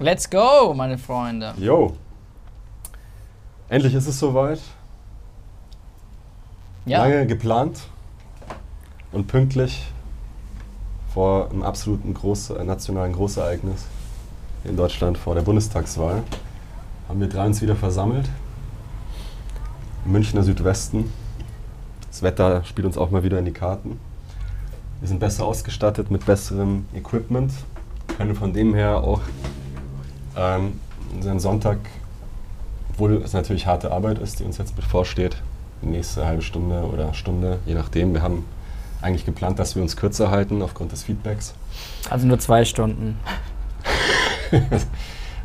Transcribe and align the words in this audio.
Let's 0.00 0.28
go, 0.28 0.74
meine 0.74 0.98
Freunde. 0.98 1.54
Jo. 1.56 1.94
Endlich 3.68 3.94
ist 3.94 4.08
es 4.08 4.18
soweit. 4.18 4.60
Ja. 6.84 6.98
Lange 6.98 7.26
geplant 7.26 7.80
und 9.12 9.26
pünktlich 9.28 9.86
vor 11.12 11.48
einem 11.50 11.62
absoluten 11.62 12.12
Groß, 12.12 12.50
äh, 12.50 12.64
nationalen 12.64 13.12
Großereignis 13.12 13.86
in 14.64 14.76
Deutschland 14.76 15.16
vor 15.16 15.34
der 15.34 15.42
Bundestagswahl 15.42 16.22
haben 17.08 17.20
wir 17.20 17.28
drei 17.28 17.46
uns 17.46 17.62
wieder 17.62 17.76
versammelt. 17.76 18.28
Im 20.04 20.12
Münchner 20.12 20.42
Südwesten. 20.42 21.12
Das 22.10 22.22
Wetter 22.22 22.64
spielt 22.64 22.86
uns 22.86 22.98
auch 22.98 23.10
mal 23.10 23.22
wieder 23.22 23.38
in 23.38 23.44
die 23.44 23.52
Karten. 23.52 24.00
Wir 25.00 25.08
sind 25.08 25.20
besser 25.20 25.44
ausgestattet 25.44 26.10
mit 26.10 26.26
besserem 26.26 26.86
Equipment, 26.94 27.52
können 28.16 28.34
von 28.34 28.52
dem 28.52 28.74
her 28.74 28.98
auch 28.98 29.20
ähm, 30.36 30.80
unseren 31.14 31.40
Sonntag, 31.40 31.78
obwohl 32.90 33.22
es 33.22 33.32
natürlich 33.32 33.66
harte 33.66 33.92
Arbeit 33.92 34.18
ist, 34.18 34.40
die 34.40 34.44
uns 34.44 34.58
jetzt 34.58 34.76
bevorsteht, 34.76 35.36
die 35.82 35.86
nächste 35.86 36.24
halbe 36.26 36.42
Stunde 36.42 36.82
oder 36.84 37.12
Stunde, 37.14 37.58
je 37.66 37.74
nachdem. 37.74 38.14
Wir 38.14 38.22
haben 38.22 38.44
eigentlich 39.02 39.24
geplant, 39.26 39.58
dass 39.58 39.74
wir 39.74 39.82
uns 39.82 39.96
kürzer 39.96 40.30
halten 40.30 40.62
aufgrund 40.62 40.92
des 40.92 41.02
Feedbacks, 41.02 41.54
Also 42.08 42.26
nur 42.26 42.38
zwei 42.38 42.64
Stunden. 42.64 43.18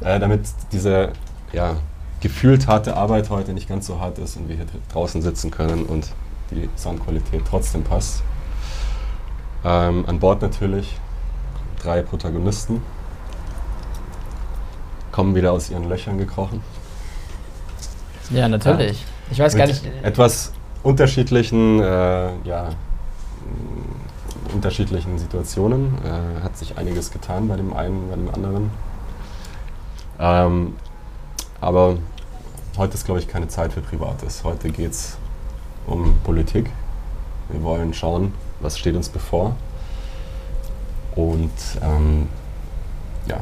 äh, 0.01 0.19
damit 0.19 0.41
diese 0.71 1.11
ja, 1.51 1.75
gefühlt 2.21 2.67
harte 2.67 2.95
Arbeit 2.95 3.29
heute 3.29 3.53
nicht 3.53 3.67
ganz 3.67 3.87
so 3.87 3.99
hart 3.99 4.17
ist 4.19 4.37
und 4.37 4.47
wir 4.47 4.55
hier 4.55 4.65
dr- 4.65 4.79
draußen 4.93 5.21
sitzen 5.21 5.51
können 5.51 5.83
und 5.83 6.09
die 6.51 6.69
Soundqualität 6.77 7.41
trotzdem 7.49 7.83
passt. 7.83 8.23
Ähm, 9.65 10.05
an 10.07 10.19
Bord 10.19 10.41
natürlich 10.41 10.95
drei 11.81 12.01
Protagonisten, 12.01 12.81
kommen 15.19 15.35
wieder 15.35 15.51
aus 15.51 15.69
ihren 15.69 15.89
Löchern 15.89 16.17
gekrochen. 16.17 16.61
Ja, 18.29 18.47
natürlich. 18.47 19.05
Ich 19.29 19.37
weiß 19.37 19.53
gar 19.53 19.67
mit 19.67 19.83
nicht. 19.83 19.93
etwas 20.01 20.53
unterschiedlichen, 20.81 21.81
äh, 21.81 22.31
ja, 22.45 22.69
unterschiedlichen 24.53 25.19
Situationen. 25.19 25.97
Äh, 26.05 26.41
hat 26.41 26.55
sich 26.55 26.77
einiges 26.77 27.11
getan 27.11 27.49
bei 27.49 27.57
dem 27.57 27.73
einen, 27.73 28.07
bei 28.09 28.15
dem 28.15 28.33
anderen. 28.33 28.71
Ähm, 30.21 30.75
aber 31.59 31.97
heute 32.77 32.93
ist, 32.93 33.03
glaube 33.03 33.19
ich, 33.19 33.27
keine 33.27 33.49
Zeit 33.49 33.73
für 33.73 33.81
Privates. 33.81 34.45
Heute 34.45 34.69
geht 34.69 34.91
es 34.91 35.17
um 35.85 36.15
Politik. 36.23 36.71
Wir 37.49 37.61
wollen 37.61 37.93
schauen, 37.93 38.33
was 38.61 38.79
steht 38.79 38.95
uns 38.95 39.09
bevor. 39.09 39.57
Und 41.17 41.51
ähm, 41.83 42.29
ja, 43.27 43.41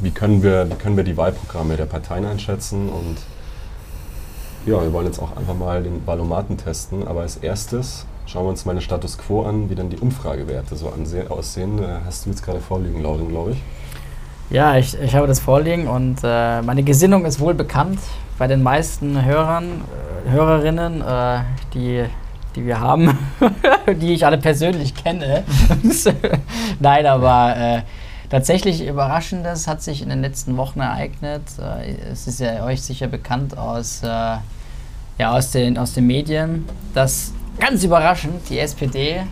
wie 0.00 0.10
können, 0.10 0.42
wir, 0.42 0.68
wie 0.70 0.74
können 0.74 0.96
wir 0.96 1.04
die 1.04 1.16
Wahlprogramme 1.16 1.76
der 1.76 1.86
Parteien 1.86 2.24
einschätzen 2.24 2.88
und 2.88 3.16
ja, 4.66 4.82
wir 4.82 4.92
wollen 4.92 5.06
jetzt 5.06 5.20
auch 5.20 5.36
einfach 5.36 5.54
mal 5.54 5.82
den 5.82 6.04
Ballomaten 6.04 6.56
testen, 6.56 7.06
aber 7.06 7.20
als 7.20 7.36
erstes 7.36 8.04
schauen 8.26 8.46
wir 8.46 8.50
uns 8.50 8.64
mal 8.64 8.72
den 8.72 8.82
Status 8.82 9.16
Quo 9.16 9.42
an, 9.42 9.70
wie 9.70 9.76
dann 9.76 9.90
die 9.90 9.98
Umfragewerte 9.98 10.74
so 10.74 10.92
aussehen. 11.28 11.78
Äh, 11.78 12.00
Hast 12.04 12.26
du 12.26 12.30
jetzt 12.30 12.44
gerade 12.44 12.60
vorliegen, 12.60 13.00
Lauren, 13.00 13.28
glaube 13.28 13.52
ich? 13.52 13.62
Ja, 14.50 14.76
ich, 14.76 15.00
ich 15.00 15.14
habe 15.14 15.26
das 15.26 15.40
vorliegen 15.40 15.88
und 15.88 16.18
äh, 16.22 16.62
meine 16.62 16.82
Gesinnung 16.82 17.24
ist 17.24 17.40
wohl 17.40 17.54
bekannt 17.54 17.98
bei 18.38 18.46
den 18.46 18.62
meisten 18.62 19.24
Hörern, 19.24 19.82
äh, 20.26 20.30
Hörerinnen, 20.30 21.00
äh, 21.00 21.40
die, 21.72 22.04
die 22.54 22.66
wir 22.66 22.80
haben, 22.80 23.16
die 24.00 24.14
ich 24.14 24.26
alle 24.26 24.38
persönlich 24.38 24.94
kenne. 24.94 25.44
Nein, 26.80 27.06
aber 27.06 27.56
äh, 27.56 27.82
tatsächlich 28.28 28.86
Überraschendes 28.86 29.66
hat 29.66 29.82
sich 29.82 30.02
in 30.02 30.08
den 30.08 30.20
letzten 30.20 30.56
Wochen 30.56 30.80
ereignet. 30.80 31.42
Äh, 31.58 31.94
es 32.12 32.26
ist 32.26 32.40
ja 32.40 32.64
euch 32.64 32.82
sicher 32.82 33.06
bekannt 33.06 33.56
aus, 33.56 34.02
äh, 34.02 34.06
ja, 34.06 35.32
aus, 35.32 35.50
den, 35.50 35.78
aus 35.78 35.94
den 35.94 36.06
Medien, 36.06 36.64
dass 36.94 37.32
ganz 37.58 37.84
überraschend 37.84 38.48
die 38.48 38.58
SPD 38.58 39.22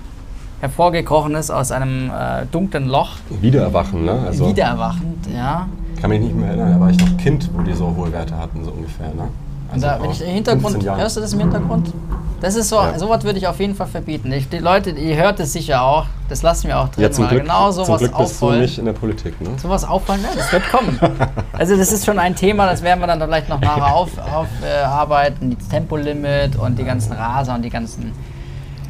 hervorgekrochen 0.60 1.34
ist 1.34 1.50
aus 1.50 1.72
einem 1.72 2.10
äh, 2.10 2.46
dunklen 2.50 2.88
Loch 2.88 3.16
Wiedererwachen, 3.28 4.04
ne? 4.04 4.18
Also 4.26 4.48
Wiedererwachend, 4.48 5.26
ja. 5.34 5.68
kann 6.00 6.10
mich 6.10 6.20
nicht 6.20 6.34
mehr 6.34 6.48
erinnern, 6.48 6.72
da 6.72 6.80
war 6.80 6.90
ich 6.90 6.98
noch 6.98 7.16
Kind, 7.18 7.50
wo 7.52 7.60
die 7.62 7.74
so 7.74 7.94
hohe 7.94 8.10
Werte 8.12 8.36
hatten, 8.38 8.64
so 8.64 8.70
ungefähr, 8.70 9.08
ne? 9.08 9.28
Und 9.72 9.82
da, 9.82 10.00
wenn 10.00 10.10
ich 10.10 10.22
im 10.22 10.28
Hintergrund, 10.28 10.72
15 10.72 10.86
Jahren. 10.86 11.00
hörst 11.00 11.16
du 11.16 11.20
das 11.20 11.32
im 11.32 11.40
Hintergrund? 11.40 11.92
Das 12.40 12.56
ist 12.56 12.68
so, 12.68 12.76
Ja. 12.76 12.98
sowas 12.98 13.24
würde 13.24 13.38
ich 13.38 13.46
auf 13.46 13.58
jeden 13.60 13.74
Fall 13.74 13.86
verbieten. 13.86 14.30
Ich, 14.32 14.48
die 14.48 14.58
Leute, 14.58 14.90
ihr 14.90 15.16
hört 15.16 15.40
es 15.40 15.52
sicher 15.52 15.82
auch, 15.82 16.06
das 16.28 16.42
lassen 16.42 16.68
wir 16.68 16.78
auch 16.78 16.88
drin, 16.88 17.04
Ja, 17.04 17.10
zum 17.10 17.24
weil 17.24 17.30
Glück, 17.30 17.42
genau 17.44 17.70
zum 17.72 17.84
sowas 17.86 18.00
Glück 18.00 18.18
bist 18.18 18.40
du 18.40 18.44
auffallen. 18.46 18.60
nicht 18.62 18.78
in 18.78 18.84
der 18.84 18.92
Politik, 18.92 19.40
ne? 19.40 19.50
Sowas 19.56 19.84
auffallen, 19.84 20.22
ja, 20.22 20.28
das 20.36 20.52
wird 20.52 20.68
kommen. 20.70 20.98
Also 21.52 21.76
das 21.76 21.92
ist 21.92 22.04
schon 22.04 22.18
ein 22.18 22.34
Thema, 22.34 22.66
das 22.66 22.82
werden 22.82 23.00
wir 23.00 23.06
dann 23.06 23.20
vielleicht 23.20 23.48
noch 23.48 23.60
nachher 23.60 23.94
aufarbeiten, 23.94 24.34
auf, 24.34 24.48
äh, 24.62 25.30
die 25.40 25.56
Tempolimit 25.68 26.56
und 26.56 26.78
die 26.78 26.84
ganzen 26.84 27.12
Raser 27.12 27.54
und 27.54 27.62
die 27.62 27.70
ganzen 27.70 28.12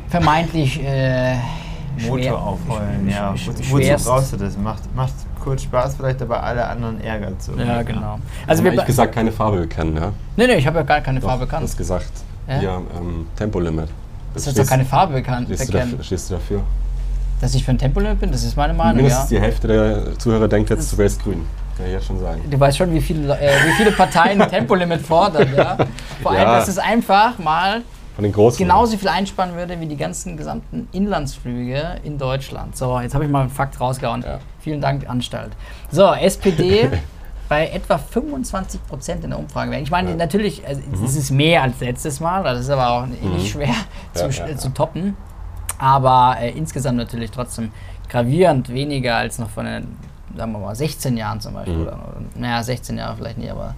vermeintlich 0.08 0.82
äh, 0.82 1.36
Motor 2.08 2.42
aufheulen, 2.42 3.08
ja. 3.08 3.34
Wozu 3.70 4.04
brauchst 4.04 4.32
du 4.32 4.36
das? 4.36 4.56
Macht, 4.56 4.82
macht 4.96 5.12
kurz 5.42 5.62
Spaß, 5.62 5.96
vielleicht 5.96 6.22
aber 6.22 6.42
alle 6.42 6.66
anderen 6.66 7.00
ärgert 7.00 7.40
so. 7.42 7.52
Ja, 7.52 7.82
genau. 7.82 8.14
Also 8.46 8.62
Also 8.62 8.64
wir 8.64 8.72
haben 8.72 8.86
gesagt, 8.86 9.14
keine 9.14 9.30
Farbe 9.30 9.58
bekennen, 9.60 9.96
ja? 9.96 10.12
Nee, 10.36 10.46
nee, 10.46 10.54
ich 10.54 10.66
habe 10.66 10.78
ja 10.78 10.82
gar 10.84 11.00
keine 11.02 11.20
Doch, 11.20 11.28
Farbe 11.28 11.40
Du 11.42 11.46
bekannt. 11.46 11.64
hast 11.64 11.76
gesagt, 11.76 12.10
Ja? 12.48 12.60
ja, 12.60 12.76
ähm, 12.98 13.26
Tempolimit. 13.36 13.88
Das 14.34 14.46
ist 14.46 14.58
doch 14.58 14.66
keine 14.66 14.84
Farbe 14.84 15.14
bekannt. 15.14 15.46
Stehst 15.48 15.68
du, 15.68 15.72
dafür, 15.72 16.02
stehst 16.02 16.30
du 16.30 16.34
dafür? 16.34 16.60
Dass 17.40 17.54
ich 17.54 17.64
für 17.64 17.70
ein 17.72 17.78
Tempolimit 17.78 18.20
bin, 18.20 18.32
das 18.32 18.42
ist 18.42 18.56
meine 18.56 18.72
Meinung, 18.74 18.96
ja. 18.96 19.02
Mindestens 19.02 19.28
die 19.28 19.40
Hälfte 19.40 19.68
der 19.68 20.18
Zuhörer 20.18 20.48
denkt 20.48 20.70
jetzt, 20.70 20.92
du 20.92 20.98
wärst 20.98 21.22
grün. 21.22 21.44
Kann 21.76 21.86
ich 21.86 21.92
jetzt 21.92 22.06
schon 22.06 22.20
sagen. 22.20 22.40
Du 22.48 22.58
weißt 22.58 22.78
schon, 22.78 22.92
wie 22.94 23.00
viele, 23.00 23.36
äh, 23.38 23.50
wie 23.66 23.72
viele 23.72 23.90
Parteien 23.92 24.40
ein 24.40 24.48
Tempolimit 24.48 25.02
fordern, 25.02 25.48
ja? 25.56 25.76
Vor 26.22 26.30
allem, 26.32 26.40
Ja. 26.42 26.58
dass 26.58 26.68
es 26.68 26.78
einfach 26.78 27.36
mal 27.38 27.82
Von 28.14 28.22
den 28.22 28.32
Großen. 28.32 28.58
genauso 28.58 28.96
viel 28.96 29.08
einsparen 29.08 29.54
würde 29.56 29.78
wie 29.80 29.86
die 29.86 29.96
ganzen 29.96 30.36
gesamten 30.36 30.88
Inlandsflüge 30.92 31.96
in 32.04 32.16
Deutschland. 32.16 32.76
So, 32.76 33.00
jetzt 33.00 33.14
habe 33.14 33.24
ich 33.24 33.30
mal 33.30 33.40
einen 33.42 33.50
Fakt 33.50 33.80
rausgehauen. 33.80 34.22
Ja. 34.22 34.38
Vielen 34.60 34.80
Dank, 34.80 35.08
Anstalt. 35.10 35.50
So, 35.90 36.12
SPD 36.12 36.88
bei 37.48 37.68
etwa 37.68 37.98
25 37.98 38.86
Prozent 38.86 39.24
in 39.24 39.30
der 39.30 39.38
Umfrage. 39.38 39.76
Ich 39.78 39.90
meine, 39.90 40.10
Ja. 40.10 40.16
natürlich, 40.16 40.66
also, 40.66 40.80
es 41.04 41.16
ist 41.16 41.30
mehr 41.30 41.62
als 41.62 41.80
letztes 41.80 42.20
Mal, 42.20 42.42
das 42.42 42.60
ist 42.60 42.70
aber 42.70 42.90
auch 42.90 43.06
nicht 43.06 43.50
schwer 43.50 43.74
zu, 44.14 44.26
Mhm. 44.26 44.32
Ja, 44.48 44.56
zu 44.56 44.68
toppen. 44.70 45.16
Aber 45.78 46.36
äh, 46.40 46.50
insgesamt 46.52 46.96
natürlich 46.96 47.30
trotzdem 47.30 47.70
gravierend 48.08 48.68
weniger 48.72 49.16
als 49.16 49.38
noch 49.38 49.50
von 49.50 49.66
den, 49.66 49.96
sagen 50.36 50.52
wir 50.52 50.58
mal, 50.60 50.74
16 50.74 51.16
Jahren 51.16 51.40
zum 51.40 51.54
Beispiel. 51.54 51.74
Mhm. 51.76 51.82
Oder, 51.82 51.98
naja, 52.36 52.62
16 52.62 52.96
Jahre 52.98 53.16
vielleicht 53.16 53.38
nicht, 53.38 53.50
aber 53.50 53.74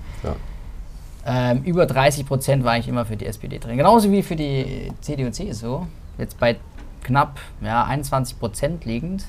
ähm, 1.26 1.62
über 1.64 1.86
30 1.86 2.26
Prozent 2.26 2.64
war 2.64 2.78
ich 2.78 2.86
immer 2.86 3.04
für 3.04 3.16
die 3.16 3.26
SPD 3.26 3.58
drin. 3.58 3.76
Genauso 3.76 4.10
wie 4.12 4.22
für 4.22 4.36
die 4.36 4.92
CDU 5.00 5.26
und 5.26 5.32
CSU. 5.32 5.80
Jetzt 6.18 6.38
bei 6.38 6.56
knapp 7.02 7.40
ja, 7.60 7.84
21 7.84 8.38
Prozent 8.38 8.84
liegend. 8.84 9.24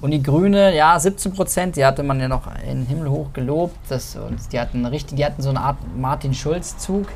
Und 0.00 0.10
die 0.10 0.22
Grüne, 0.22 0.74
ja, 0.74 0.98
17 0.98 1.32
Prozent, 1.32 1.76
die 1.76 1.84
hatte 1.84 2.02
man 2.02 2.20
ja 2.20 2.28
noch 2.28 2.42
in 2.68 2.80
den 2.80 2.86
Himmel 2.86 3.10
hoch 3.10 3.32
gelobt. 3.32 3.76
Das, 3.88 4.16
und 4.16 4.52
die 4.52 4.60
hatten 4.60 4.84
richtig, 4.86 5.16
die 5.16 5.24
hatten 5.24 5.42
so 5.42 5.50
eine 5.50 5.60
Art 5.60 5.76
Martin 5.96 6.34
Schulz-Zug 6.34 7.06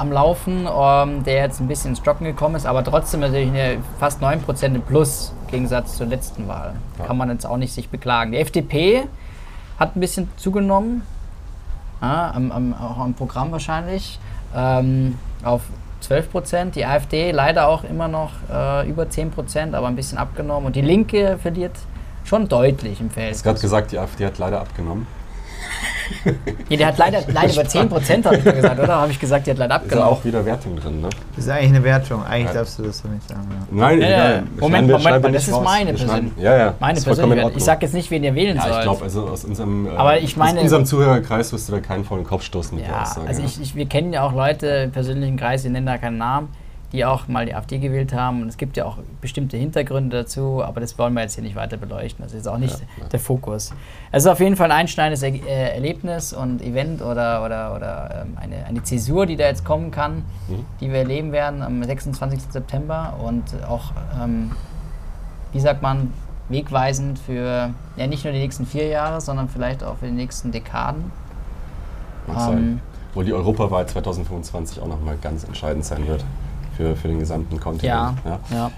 am 0.00 0.10
Laufen, 0.12 0.66
ähm, 0.66 1.24
der 1.24 1.34
jetzt 1.34 1.60
ein 1.60 1.68
bisschen 1.68 1.90
ins 1.90 1.98
Stocken 1.98 2.24
gekommen 2.24 2.54
ist, 2.54 2.64
aber 2.64 2.82
trotzdem 2.82 3.20
natürlich 3.20 3.50
eine 3.50 3.78
fast 3.98 4.22
9 4.22 4.40
Prozent 4.40 4.74
im 4.74 4.80
Plus 4.80 5.34
im 5.42 5.50
Gegensatz 5.50 5.96
zur 5.96 6.06
letzten 6.06 6.48
Wahl. 6.48 6.74
Ja. 6.98 7.04
Kann 7.04 7.18
man 7.18 7.28
jetzt 7.28 7.44
auch 7.44 7.58
nicht 7.58 7.74
sich 7.74 7.90
beklagen. 7.90 8.32
Die 8.32 8.38
FDP 8.38 9.06
hat 9.78 9.96
ein 9.96 10.00
bisschen 10.00 10.30
zugenommen, 10.36 11.02
ja, 12.00 12.30
am, 12.34 12.50
am, 12.50 12.72
auch 12.74 12.96
am 12.96 13.12
Programm 13.12 13.52
wahrscheinlich, 13.52 14.18
ähm, 14.56 15.18
auf 15.44 15.62
12 16.00 16.30
Prozent. 16.30 16.74
Die 16.76 16.84
AfD 16.84 17.30
leider 17.32 17.68
auch 17.68 17.84
immer 17.84 18.08
noch 18.08 18.30
äh, 18.52 18.88
über 18.88 19.08
10 19.08 19.30
Prozent, 19.30 19.74
aber 19.74 19.86
ein 19.88 19.96
bisschen 19.96 20.18
abgenommen. 20.18 20.66
Und 20.66 20.76
die 20.76 20.80
Linke 20.82 21.38
verliert 21.40 21.72
schon 22.24 22.48
deutlich 22.48 23.00
im 23.00 23.08
Du 23.08 23.14
Feld. 23.14 23.32
hast 23.34 23.42
gerade 23.42 23.60
gesagt, 23.60 23.92
die 23.92 23.98
AfD 23.98 24.26
hat 24.26 24.38
leider 24.38 24.60
abgenommen. 24.60 25.06
Ja, 26.68 26.76
die 26.76 26.86
hat 26.86 26.98
leider, 26.98 27.20
leider 27.32 27.52
über 27.52 27.64
10 27.64 27.88
Prozent, 27.88 28.26
habe 28.26 28.36
ich 28.36 28.44
da 28.44 28.52
gesagt, 28.52 28.78
oder? 28.80 28.96
Habe 28.96 29.12
ich 29.12 29.18
gesagt, 29.20 29.46
die 29.46 29.50
hat 29.52 29.58
leider 29.58 29.76
Ist 29.76 29.80
ja 29.82 29.84
abgenommen. 29.86 30.08
auch 30.12 30.24
wieder 30.24 30.44
Wertung 30.44 30.76
drin, 30.76 31.00
ne? 31.00 31.08
Das 31.36 31.44
ist 31.44 31.50
eigentlich 31.50 31.68
eine 31.70 31.84
Wertung. 31.84 32.24
Eigentlich 32.24 32.46
Ja. 32.48 32.52
darfst 32.54 32.78
du 32.78 32.82
das 32.82 32.98
so 32.98 33.08
nicht 33.08 33.28
sagen. 33.28 33.46
Ja. 33.50 33.66
Nein, 33.70 34.00
Ja, 34.00 34.06
egal. 34.08 34.42
Moment, 34.58 34.88
wir- 34.88 34.98
Moment, 34.98 35.22
wir 35.24 35.30
das 35.32 35.48
ist 35.48 35.54
raus. 35.54 35.64
meine 35.64 35.92
Persön- 35.94 36.30
Ja, 36.36 36.56
ja. 36.56 36.74
Meine 36.80 36.98
ist 36.98 37.08
Ordnung. 37.08 37.52
Ich 37.56 37.64
sage 37.64 37.86
jetzt 37.86 37.94
nicht, 37.94 38.10
wen 38.10 38.24
ihr 38.24 38.34
wählen 38.34 38.56
Ja, 38.56 38.62
sollt. 38.62 38.74
ich 38.76 38.82
glaube, 38.82 39.04
also 39.04 39.28
aus 39.28 39.44
unserem, 39.44 39.86
äh, 39.86 39.90
Aber 39.90 40.18
ich 40.18 40.36
meine- 40.36 40.58
aus 40.58 40.64
unserem 40.64 40.84
Zuhörerkreis 40.86 41.52
wirst 41.52 41.68
du 41.68 41.72
da 41.72 41.80
keinen 41.80 42.04
vor 42.04 42.16
den 42.18 42.26
Kopf 42.26 42.42
stoßen 42.42 42.76
mit 42.76 42.86
der 42.86 42.94
Ja, 42.94 43.02
Aussage. 43.02 43.28
also 43.28 43.42
ich, 43.42 43.60
ich, 43.60 43.74
wir 43.74 43.86
kennen 43.86 44.12
ja 44.12 44.22
auch 44.24 44.32
Leute 44.32 44.66
im 44.66 44.90
persönlichen 44.92 45.36
Kreis, 45.36 45.62
die 45.62 45.70
nennen 45.70 45.86
da 45.86 45.96
keinen 45.98 46.18
Namen, 46.18 46.48
die 46.92 47.04
auch 47.04 47.28
mal 47.28 47.46
die 47.46 47.54
AfD 47.54 47.78
gewählt 47.78 48.12
haben. 48.12 48.42
Und 48.42 48.48
es 48.48 48.56
gibt 48.56 48.76
ja 48.76 48.84
auch 48.84 48.98
bestimmte 49.20 49.56
Hintergründe 49.56 50.18
dazu, 50.18 50.62
aber 50.64 50.80
das 50.80 50.98
wollen 50.98 51.14
wir 51.14 51.22
jetzt 51.22 51.34
hier 51.34 51.44
nicht 51.44 51.54
weiter 51.56 51.76
beleuchten. 51.76 52.24
Das 52.24 52.34
ist 52.34 52.48
auch 52.48 52.58
nicht 52.58 52.78
Ja, 52.98 53.04
der 53.06 53.20
Fokus. 53.20 53.72
Es 54.10 54.24
ist 54.24 54.28
auf 54.28 54.40
jeden 54.40 54.56
Fall 54.56 54.70
ein 54.72 54.80
einschneidendes 54.80 55.22
er 55.22 55.32
äh, 55.32 55.74
Erlebnis 55.74 56.32
und 56.32 56.62
Event 56.62 57.00
oder, 57.02 57.44
oder, 57.44 57.76
oder 57.76 58.22
ähm, 58.22 58.36
eine, 58.40 58.64
eine 58.66 58.82
Zäsur, 58.82 59.26
die 59.26 59.36
da 59.36 59.44
jetzt 59.44 59.64
kommen 59.64 59.90
kann, 59.90 60.24
Mhm. 60.48 60.64
die 60.80 60.88
wir 60.90 60.98
erleben 60.98 61.32
werden 61.32 61.62
am 61.62 61.82
26. 61.84 62.40
September 62.50 63.14
und 63.24 63.44
auch, 63.68 63.92
ähm, 64.20 64.50
wie 65.52 65.60
sagt 65.60 65.82
man, 65.82 66.12
wegweisend 66.48 67.18
für 67.20 67.70
ja, 67.96 68.06
nicht 68.08 68.24
nur 68.24 68.32
die 68.32 68.40
nächsten 68.40 68.66
vier 68.66 68.88
Jahre, 68.88 69.20
sondern 69.20 69.48
vielleicht 69.48 69.84
auch 69.84 69.98
für 69.98 70.06
die 70.06 70.12
nächsten 70.12 70.50
Dekaden. 70.50 71.12
Sein. 72.36 72.80
Wo 73.14 73.22
die 73.22 73.32
Europawahl 73.32 73.86
2025 73.86 74.80
auch 74.80 74.86
nochmal 74.86 75.16
ganz 75.20 75.42
entscheidend 75.44 75.84
sein 75.84 76.06
wird 76.06 76.24
für, 76.80 76.96
für 76.96 77.08
den 77.08 77.18
gesamten 77.18 77.60
Kontinent. 77.60 78.18
Ja, 78.24 78.40
ja. 78.50 78.70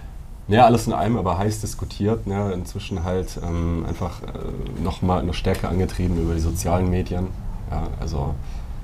Ja, 0.49 0.64
alles 0.64 0.88
in 0.88 0.93
allem, 0.93 1.16
aber 1.16 1.38
heiß 1.38 1.60
diskutiert. 1.60 2.26
Ne? 2.26 2.52
Inzwischen 2.52 3.04
halt 3.04 3.38
ähm, 3.46 3.87
einfach 3.88 4.22
äh, 4.22 4.82
nochmal 4.82 5.22
noch 5.22 5.34
stärker 5.34 5.69
angetrieben 5.69 6.20
über 6.20 6.34
die 6.34 6.40
sozialen 6.40 6.90
Medien. 6.90 7.28
Ja, 7.70 7.87
also 8.00 8.34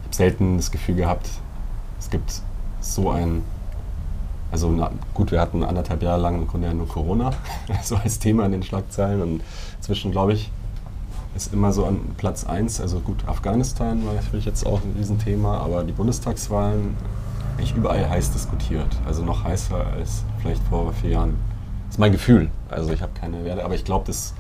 ich 0.01 0.07
habe 0.07 0.15
selten 0.15 0.57
das 0.57 0.71
Gefühl 0.71 0.95
gehabt, 0.95 1.29
es 1.99 2.11
gibt 2.11 2.43
so 2.81 3.11
ein, 3.11 3.43
also 4.53 4.71
na, 4.71 4.93
gut, 5.15 5.33
wir 5.33 5.41
hatten 5.41 5.65
anderthalb 5.65 6.03
Jahre 6.03 6.21
lang 6.21 6.37
im 6.37 6.47
Grunde 6.47 6.69
ja 6.69 6.75
nur 6.75 6.87
Corona, 6.87 7.33
so 7.83 7.97
als 7.97 8.21
Thema 8.21 8.47
in 8.47 8.53
den 8.53 8.63
Schlagzeilen 8.63 9.21
und 9.21 9.43
inzwischen 9.79 10.13
glaube 10.13 10.35
ich, 10.35 10.51
ist 11.35 11.53
immer 11.53 11.73
so 11.73 11.85
an 11.85 11.99
Platz 12.17 12.45
1, 12.45 12.81
also 12.81 13.01
gut, 13.01 13.27
Afghanistan 13.27 14.07
war 14.07 14.15
natürlich 14.15 14.47
jetzt 14.47 14.65
auch 14.65 14.81
ein 14.81 14.95
Riesenthema, 14.97 15.59
aber 15.59 15.83
die 15.83 15.93
Bundestagswahlen 15.93 16.97
eigentlich 17.59 17.75
überall 17.75 18.09
heiß 18.09 18.31
diskutiert. 18.33 18.87
Also 19.07 19.23
noch 19.25 19.45
heißer 19.45 19.85
als 19.99 20.23
vielleicht 20.41 20.63
vor 20.69 20.93
vier 20.93 21.11
Jahren. 21.11 21.37
Das 21.87 21.97
ist 21.97 21.99
mein 21.99 22.13
Gefühl. 22.13 22.51
Also 22.71 22.93
ich 22.93 23.03
habe 23.03 23.13
keine 23.19 23.45
Werte, 23.45 23.65
aber 23.65 23.75
ich 23.75 23.85
glaube, 23.85 24.07
dass 24.07 24.35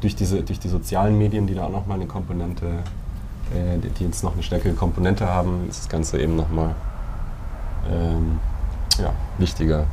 durch, 0.00 0.14
diese, 0.14 0.42
durch 0.42 0.60
die 0.60 0.68
sozialen 0.68 1.18
Medien, 1.18 1.46
die 1.46 1.54
da 1.54 1.64
auch 1.64 1.70
nochmal 1.70 1.96
eine 1.96 2.06
Komponente, 2.06 2.66
äh, 3.54 3.78
die 3.98 4.04
jetzt 4.04 4.22
noch 4.22 4.34
eine 4.34 4.42
stärkere 4.42 4.72
Komponente 4.74 5.26
haben, 5.28 5.66
ist 5.68 5.80
das 5.80 5.88
Ganze 5.88 6.20
eben 6.20 6.36
nochmal 6.36 6.74
ähm, 7.90 8.38
ja, 8.98 9.10
wichtiger 9.38 9.84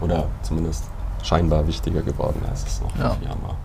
oder 0.00 0.24
zumindest 0.42 0.84
scheinbar 1.22 1.66
wichtiger 1.66 2.02
geworden, 2.02 2.40
als 2.50 2.64
es 2.66 2.80
noch 2.80 2.90
vor 2.96 3.04
Ja. 3.04 3.10
vier 3.10 3.28
Jahren 3.28 3.42
war. 3.42 3.56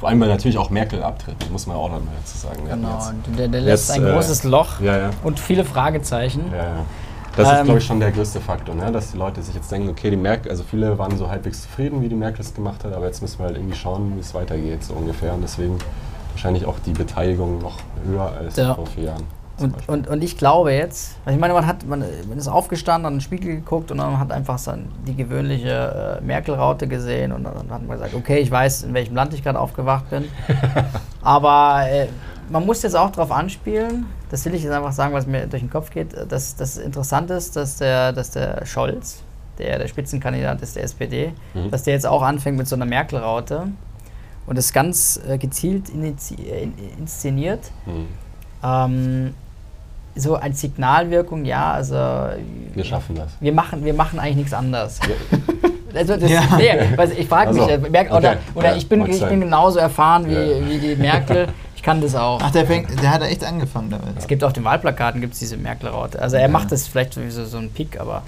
Vor 0.00 0.08
allem, 0.08 0.20
weil 0.20 0.28
natürlich 0.28 0.58
auch 0.58 0.70
Merkel 0.70 1.02
abtritt, 1.02 1.50
muss 1.50 1.66
man 1.66 1.76
auch 1.76 1.88
noch 1.90 1.98
mal 2.00 2.12
dazu 2.20 2.38
sagen. 2.38 2.60
Genau, 2.68 2.94
jetzt- 2.98 3.12
der, 3.38 3.48
der 3.48 3.60
lässt 3.60 3.88
jetzt, 3.90 3.98
ein 3.98 4.06
äh, 4.06 4.12
großes 4.12 4.44
Loch 4.44 4.80
Ja, 4.80 4.96
ja. 4.96 5.10
und 5.24 5.38
viele 5.38 5.64
Fragezeichen. 5.64 6.44
Ja, 6.52 6.84
Das 7.38 7.52
ist, 7.52 7.58
Ähm, 7.60 7.64
glaube 7.66 7.78
ich, 7.78 7.86
schon 7.86 8.00
der 8.00 8.10
größte 8.10 8.40
Faktor, 8.40 8.74
ne? 8.74 8.90
dass 8.90 9.12
die 9.12 9.16
Leute 9.16 9.42
sich 9.42 9.54
jetzt 9.54 9.70
denken, 9.70 9.88
okay, 9.88 10.10
die 10.10 10.16
Merkel, 10.16 10.50
also 10.50 10.64
viele 10.64 10.98
waren 10.98 11.16
so 11.16 11.28
halbwegs 11.30 11.62
zufrieden, 11.62 12.02
wie 12.02 12.08
die 12.08 12.16
Merkel 12.16 12.40
es 12.40 12.52
gemacht 12.52 12.84
hat, 12.84 12.92
aber 12.92 13.06
jetzt 13.06 13.22
müssen 13.22 13.38
wir 13.38 13.46
halt 13.46 13.56
irgendwie 13.56 13.76
schauen, 13.76 14.12
wie 14.16 14.20
es 14.20 14.34
weitergeht, 14.34 14.82
so 14.82 14.94
ungefähr. 14.94 15.32
Und 15.34 15.42
deswegen 15.42 15.78
wahrscheinlich 16.32 16.66
auch 16.66 16.78
die 16.84 16.92
Beteiligung 16.92 17.60
noch 17.60 17.78
höher 18.04 18.32
als 18.38 18.56
Ja. 18.56 18.74
vor 18.74 18.86
vier 18.86 19.04
Jahren. 19.04 19.24
Und, 19.60 19.74
und, 19.88 20.06
und 20.06 20.22
ich 20.22 20.36
glaube 20.36 20.72
jetzt, 20.72 21.16
also 21.24 21.34
ich 21.34 21.40
meine, 21.40 21.52
man, 21.52 21.66
hat, 21.66 21.84
man, 21.84 22.04
man 22.28 22.38
ist 22.38 22.46
aufgestanden, 22.46 23.06
hat 23.06 23.12
in 23.12 23.16
den 23.18 23.22
Spiegel 23.22 23.56
geguckt 23.56 23.90
und 23.90 23.98
dann 23.98 24.18
hat 24.18 24.30
einfach 24.30 24.56
so 24.58 24.72
die 25.06 25.16
gewöhnliche 25.16 26.18
äh, 26.20 26.24
Merkel-Raute 26.24 26.86
gesehen 26.86 27.32
und 27.32 27.42
dann 27.42 27.54
hat 27.56 27.66
man 27.86 27.88
gesagt, 27.88 28.14
okay, 28.14 28.38
ich 28.38 28.50
weiß, 28.52 28.84
in 28.84 28.94
welchem 28.94 29.16
Land 29.16 29.34
ich 29.34 29.42
gerade 29.42 29.58
aufgewacht 29.58 30.10
bin. 30.10 30.26
Aber 31.22 31.82
äh, 31.90 32.06
man 32.50 32.64
muss 32.66 32.82
jetzt 32.82 32.96
auch 32.96 33.10
darauf 33.10 33.30
anspielen, 33.32 34.06
das 34.30 34.44
will 34.44 34.54
ich 34.54 34.62
jetzt 34.62 34.72
einfach 34.72 34.92
sagen, 34.92 35.12
was 35.14 35.26
mir 35.26 35.46
durch 35.46 35.62
den 35.62 35.70
Kopf 35.70 35.90
geht, 35.90 36.08
dass 36.30 36.56
das 36.56 36.76
interessant 36.78 37.30
ist, 37.30 37.56
dass 37.56 37.76
der, 37.76 38.12
dass 38.12 38.30
der 38.30 38.64
Scholz, 38.66 39.22
der 39.58 39.78
der 39.78 39.88
Spitzenkandidat 39.88 40.62
ist 40.62 40.76
der 40.76 40.84
SPD, 40.84 41.32
Mhm. 41.54 41.70
dass 41.70 41.82
der 41.84 41.94
jetzt 41.94 42.06
auch 42.06 42.22
anfängt 42.22 42.56
mit 42.56 42.68
so 42.68 42.76
einer 42.76 42.84
Merkel-Raute 42.86 43.68
und 44.46 44.56
das 44.58 44.72
ganz 44.72 45.20
äh, 45.28 45.36
gezielt 45.38 45.90
inszeniert. 46.98 47.70
Hm. 47.84 48.06
Ähm, 48.62 49.34
so 50.14 50.34
als 50.36 50.60
Signalwirkung, 50.60 51.44
ja, 51.44 51.72
also 51.72 51.94
Wir 52.74 52.84
schaffen 52.84 53.14
das. 53.14 53.28
wir 53.40 53.52
machen, 53.52 53.84
wir 53.84 53.94
machen 53.94 54.18
eigentlich 54.18 54.36
nichts 54.36 54.52
anderes. 54.54 54.98
Ja. 55.02 55.36
Also 55.94 56.16
das, 56.18 56.30
Ja. 56.30 56.42
nee, 56.58 56.70
ich 57.16 57.26
frage 57.26 57.54
mich, 57.54 57.62
Also, 57.62 57.86
äh, 57.86 57.90
merk, 57.90 58.10
oder, 58.10 58.32
okay. 58.32 58.38
oder 58.54 58.68
Ja, 58.72 58.76
ich, 58.76 58.86
bin, 58.90 59.06
ich 59.06 59.24
bin 59.26 59.40
genauso 59.40 59.78
erfahren 59.78 60.28
wie, 60.28 60.34
Ja. 60.34 60.68
wie 60.68 60.78
die 60.78 60.94
Merkel. 60.96 61.46
Ich 61.88 61.90
kann 61.92 62.02
das 62.02 62.14
auch. 62.14 62.38
Ach, 62.42 62.50
der, 62.50 62.66
fängt, 62.66 63.02
der 63.02 63.10
hat 63.10 63.22
echt 63.22 63.42
angefangen 63.42 63.88
damit. 63.88 64.08
Es 64.18 64.26
gibt 64.26 64.44
auf 64.44 64.52
den 64.52 64.62
Wahlplakaten 64.62 65.22
gibt's 65.22 65.38
diese 65.38 65.56
Merkel-Raute. 65.56 66.20
Also 66.20 66.36
er 66.36 66.42
Ja. 66.42 66.48
macht 66.48 66.70
das 66.70 66.86
vielleicht 66.86 67.14
sowieso 67.14 67.46
so 67.46 67.56
ein 67.56 67.70
Pick, 67.70 67.98
aber 67.98 68.24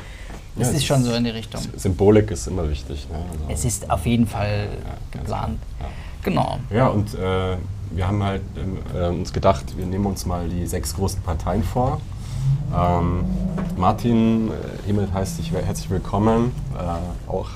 es 0.57 0.63
Ja, 0.69 0.71
ist 0.71 0.77
es 0.79 0.85
schon 0.87 1.05
so 1.05 1.13
in 1.13 1.25
die 1.25 1.31
Richtung. 1.31 1.61
Symbolik 1.77 2.31
ist 2.31 2.47
immer 2.47 2.67
wichtig. 2.71 3.07
Ne? 3.11 3.17
Also, 3.17 3.45
Es 3.53 3.65
ist 3.67 3.91
auf 3.91 4.07
jeden 4.07 4.27
Fall 4.27 4.69
ganz 5.13 5.25
geplant. 5.27 5.59
Ja. 5.79 5.87
Genau. 6.23 6.59
Ja, 6.71 6.87
und 6.87 7.13
äh, 7.15 7.57
wir 7.91 8.07
haben 8.07 8.23
halt 8.23 8.41
ähm, 8.57 8.79
äh, 8.99 9.09
uns 9.09 9.31
gedacht, 9.31 9.77
wir 9.77 9.85
nehmen 9.85 10.07
uns 10.07 10.25
mal 10.25 10.49
die 10.49 10.67
sechs 10.67 10.95
großen 10.97 11.21
Parteien 11.21 11.63
vor. 11.63 12.01
Ähm, 12.75 13.25
Martin, 13.77 14.49
äh, 14.49 14.53
hiermit 14.87 15.13
heißt 15.13 15.39
dich 15.39 15.53
herzlich 15.53 15.91
willkommen. 15.91 16.53
Äh, 16.79 17.31
auch 17.31 17.49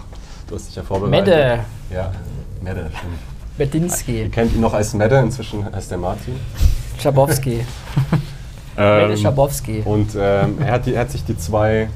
du 0.49 0.55
hast 0.55 0.69
dich 0.69 0.77
ja 0.77 0.83
vorbereitet. 0.83 1.27
Medde 1.27 1.61
Ja, 1.91 2.13
Medde, 2.61 2.91
stimmt. 2.95 3.34
Ihr 3.57 3.67
Bedinski, 3.67 4.29
kennt 4.31 4.53
ihn 4.55 4.61
noch 4.61 4.75
als 4.75 4.95
Medde, 4.95 5.19
inzwischen 5.21 5.65
heißt 5.73 5.93
er 5.93 5.99
Martin. 5.99 6.35
Schabowski. 7.01 7.65
Ähm, 8.77 9.17
Schabowski. 9.17 9.83
Und 9.85 10.17
ähm, 10.19 10.57
er, 10.61 10.73
hat 10.73 10.87
die, 10.87 10.95
er 10.95 11.03
hat 11.03 11.11
sich 11.13 11.25
die 11.25 11.39
zwei, 11.39 11.89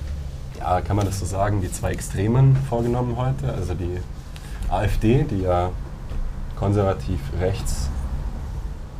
ja, 0.60 0.80
kann 0.80 0.94
man 0.94 1.06
das 1.06 1.18
so 1.18 1.26
sagen, 1.26 1.60
die 1.60 1.72
zwei 1.72 1.90
Extremen 1.90 2.56
vorgenommen 2.68 3.16
heute. 3.16 3.52
Also 3.52 3.74
die 3.74 3.98
AfD, 4.68 5.24
die 5.28 5.40
ja 5.42 5.70
konservativ 6.56 7.18
rechts 7.40 7.88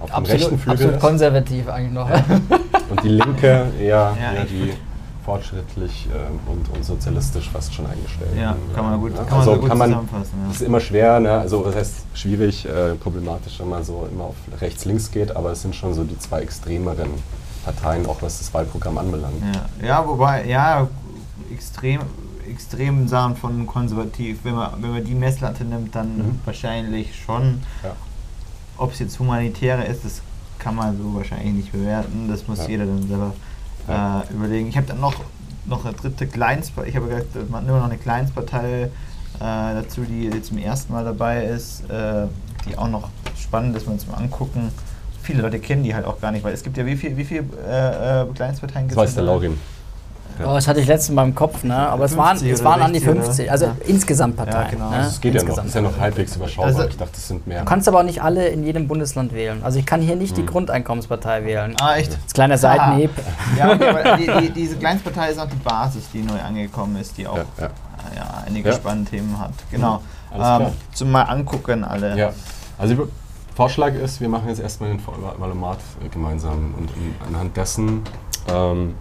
auf 0.00 0.10
dem 0.10 0.24
rechten 0.24 0.54
Absolut, 0.54 0.60
Flügel 0.60 0.72
absolut 0.72 0.94
ist. 0.96 1.00
konservativ 1.00 1.68
eigentlich 1.68 1.92
noch. 1.92 2.10
Und 2.90 3.04
die 3.04 3.08
Linke 3.10 3.66
eher, 3.80 4.16
Ja, 4.20 4.34
eher 4.34 4.44
die 4.44 4.72
fortschrittlich 5.32 6.08
ähm, 6.14 6.38
und, 6.50 6.68
und 6.74 6.82
sozialistisch 6.84 7.50
fast 7.50 7.74
schon 7.74 7.84
eingestellt. 7.86 8.30
Ja, 8.34 8.56
kann 8.74 8.84
man 8.84 8.98
gut, 8.98 9.12
Ja, 9.14 9.24
kann 9.24 9.26
man 9.30 9.38
also 9.40 9.54
so 9.54 9.60
gut 9.60 9.68
kann 9.68 9.78
man, 9.78 9.90
zusammenfassen. 9.90 10.38
Es 10.48 10.54
ist 10.54 10.60
Ja. 10.62 10.66
immer 10.68 10.80
schwer, 10.80 11.20
ne? 11.20 11.32
also 11.32 11.64
das 11.64 11.74
heißt 11.76 11.94
schwierig, 12.14 12.64
äh, 12.66 12.94
problematisch, 12.94 13.60
wenn 13.60 13.68
man 13.68 13.84
so 13.84 14.08
immer 14.10 14.24
auf 14.24 14.36
rechts-links 14.60 15.10
geht, 15.10 15.36
aber 15.36 15.52
es 15.52 15.60
sind 15.60 15.74
schon 15.74 15.92
so 15.92 16.04
die 16.04 16.18
zwei 16.18 16.40
extremeren 16.40 17.10
Parteien, 17.64 18.06
auch 18.06 18.22
was 18.22 18.38
das 18.38 18.54
Wahlprogramm 18.54 18.96
anbelangt. 18.96 19.34
Ja. 19.82 19.86
ja, 19.86 20.08
wobei, 20.08 20.46
ja, 20.46 20.88
extrem, 21.52 22.00
extrem 22.50 23.06
Sachen 23.06 23.36
von 23.36 23.66
konservativ. 23.66 24.38
Wenn 24.44 24.54
man, 24.54 24.70
wenn 24.82 24.92
man 24.92 25.04
die 25.04 25.14
Messlatte 25.14 25.62
nimmt, 25.64 25.94
dann 25.94 26.16
Mhm. 26.16 26.40
wahrscheinlich 26.46 27.14
schon. 27.14 27.60
Ja. 27.84 27.90
Ob 28.78 28.92
es 28.94 28.98
jetzt 29.00 29.18
humanitäre 29.18 29.84
ist, 29.84 30.06
das 30.06 30.22
kann 30.58 30.74
man 30.74 30.96
so 30.96 31.14
wahrscheinlich 31.14 31.52
nicht 31.52 31.72
bewerten. 31.72 32.28
Das 32.30 32.48
muss 32.48 32.60
Ja. 32.60 32.68
jeder 32.68 32.86
dann 32.86 33.06
selber 33.06 33.26
Ja. 33.26 33.32
Äh, 33.88 34.32
überlegen. 34.32 34.68
Ich 34.68 34.76
habe 34.76 34.86
dann 34.86 35.00
noch, 35.00 35.14
noch 35.66 35.84
eine 35.84 35.94
dritte 35.94 36.26
Kleinstpartei. 36.26 36.90
Ich 36.90 36.96
habe 36.96 37.08
gesagt, 37.08 37.50
man 37.50 37.64
nimmt 37.64 37.76
noch 37.78 37.84
eine 37.84 37.98
Kleinstpartei 37.98 38.82
äh, 38.84 38.90
dazu, 39.40 40.02
die 40.02 40.42
zum 40.42 40.58
ersten 40.58 40.92
Mal 40.92 41.04
dabei 41.04 41.44
ist, 41.44 41.88
äh, 41.90 42.26
die 42.68 42.76
auch 42.76 42.88
noch 42.88 43.08
spannend 43.36 43.76
ist, 43.76 43.86
mal 43.86 43.96
zum 43.98 44.14
Angucken. 44.14 44.70
Viele 45.22 45.42
Leute 45.42 45.58
kennen 45.58 45.82
die 45.84 45.94
halt 45.94 46.06
auch 46.06 46.20
gar 46.20 46.32
nicht, 46.32 46.44
weil 46.44 46.54
es 46.54 46.62
gibt 46.62 46.76
ja 46.76 46.86
wie 46.86 46.96
viel, 46.96 47.16
wie 47.16 47.24
viel 47.24 47.44
äh, 47.66 48.22
äh, 48.22 48.26
Kleinstparteien 48.34 48.88
Das 48.88 48.96
gibt's 48.96 48.96
weiß 48.96 49.14
der? 49.14 49.24
Laurin. 49.24 49.58
Oh, 50.46 50.54
das 50.54 50.68
hatte 50.68 50.80
ich 50.80 50.86
letztens 50.86 51.14
Mal 51.16 51.24
im 51.24 51.34
Kopf, 51.34 51.64
ne? 51.64 51.74
Aber 51.76 52.04
es 52.04 52.16
waren, 52.16 52.36
50 52.38 52.50
es 52.52 52.64
waren 52.64 52.82
an 52.82 52.92
die 52.92 52.98
60 53.00 53.14
oder? 53.16 53.24
50, 53.24 53.50
also 53.50 53.64
Ja. 53.66 53.76
insgesamt 53.86 54.36
Parteien. 54.36 54.64
Ja, 54.64 54.70
genau. 54.70 54.90
Ne? 54.90 54.96
Das 54.98 55.20
geht 55.20 55.34
ja 55.34 55.40
noch, 55.42 55.48
das 55.48 55.64
Insgesamt. 55.64 55.68
ist 55.68 55.74
ja 55.74 55.80
noch 55.82 55.98
halbwegs 56.00 56.36
überschaubar. 56.36 56.66
Also- 56.66 56.82
ich 56.88 56.96
dachte, 56.96 57.12
das 57.12 57.28
sind 57.28 57.46
mehr. 57.46 57.60
Du 57.60 57.64
kannst 57.64 57.88
aber 57.88 57.98
auch 58.00 58.04
nicht 58.04 58.22
alle 58.22 58.48
in 58.48 58.62
jedem 58.64 58.88
Bundesland 58.88 59.32
wählen. 59.32 59.62
Also 59.62 59.78
ich 59.78 59.86
kann 59.86 60.00
hier 60.00 60.16
nicht 60.16 60.36
die 60.36 60.42
Hm. 60.42 60.46
Grundeinkommenspartei 60.48 61.44
wählen. 61.44 61.74
Ah, 61.80 61.96
echt? 61.96 62.12
Das 62.24 62.32
kleine 62.32 62.56
Seitenhieb. 62.58 63.10
Ja, 63.56 63.72
okay, 63.72 63.88
aber 63.88 64.16
die, 64.16 64.26
die, 64.48 64.50
diese 64.52 64.76
Kleinstpartei 64.76 65.30
ist 65.30 65.38
auch 65.38 65.48
die 65.48 65.56
Basis, 65.56 66.04
die 66.12 66.22
neu 66.22 66.38
angekommen 66.40 66.96
ist, 66.96 67.16
die 67.18 67.26
auch 67.26 67.36
Ja, 67.36 67.44
ja. 67.58 67.66
äh, 67.66 68.16
ja, 68.16 68.42
einige 68.46 68.68
Ja. 68.70 68.74
spannende 68.74 69.10
Themen 69.10 69.38
hat. 69.38 69.52
Genau. 69.70 70.00
Alles 70.32 70.66
Ähm, 70.66 70.72
zum 70.92 71.10
mal 71.10 71.22
angucken 71.22 71.84
alle. 71.84 72.16
Ja, 72.16 72.30
also 72.78 73.08
Vorschlag 73.56 73.94
ist, 73.94 74.20
wir 74.20 74.28
machen 74.28 74.48
jetzt 74.48 74.60
erstmal 74.60 74.90
den 74.90 75.00
Valomat 75.38 75.78
gemeinsam 76.12 76.74
und 76.78 76.90
anhand 77.26 77.56
dessen 77.56 78.02
ähm, 78.50 78.94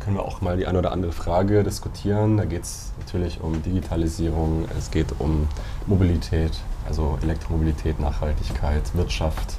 können 0.00 0.16
wir 0.16 0.24
auch 0.24 0.40
mal 0.40 0.56
die 0.56 0.66
eine 0.66 0.78
oder 0.78 0.92
andere 0.92 1.12
Frage 1.12 1.62
diskutieren. 1.64 2.36
Da 2.36 2.44
geht 2.44 2.62
es 2.62 2.92
natürlich 3.00 3.40
um 3.40 3.62
Digitalisierung, 3.62 4.66
es 4.78 4.90
geht 4.90 5.06
um 5.18 5.48
Mobilität, 5.86 6.52
also 6.86 7.18
Elektromobilität, 7.22 8.00
Nachhaltigkeit, 8.00 8.82
Wirtschaft. 8.94 9.56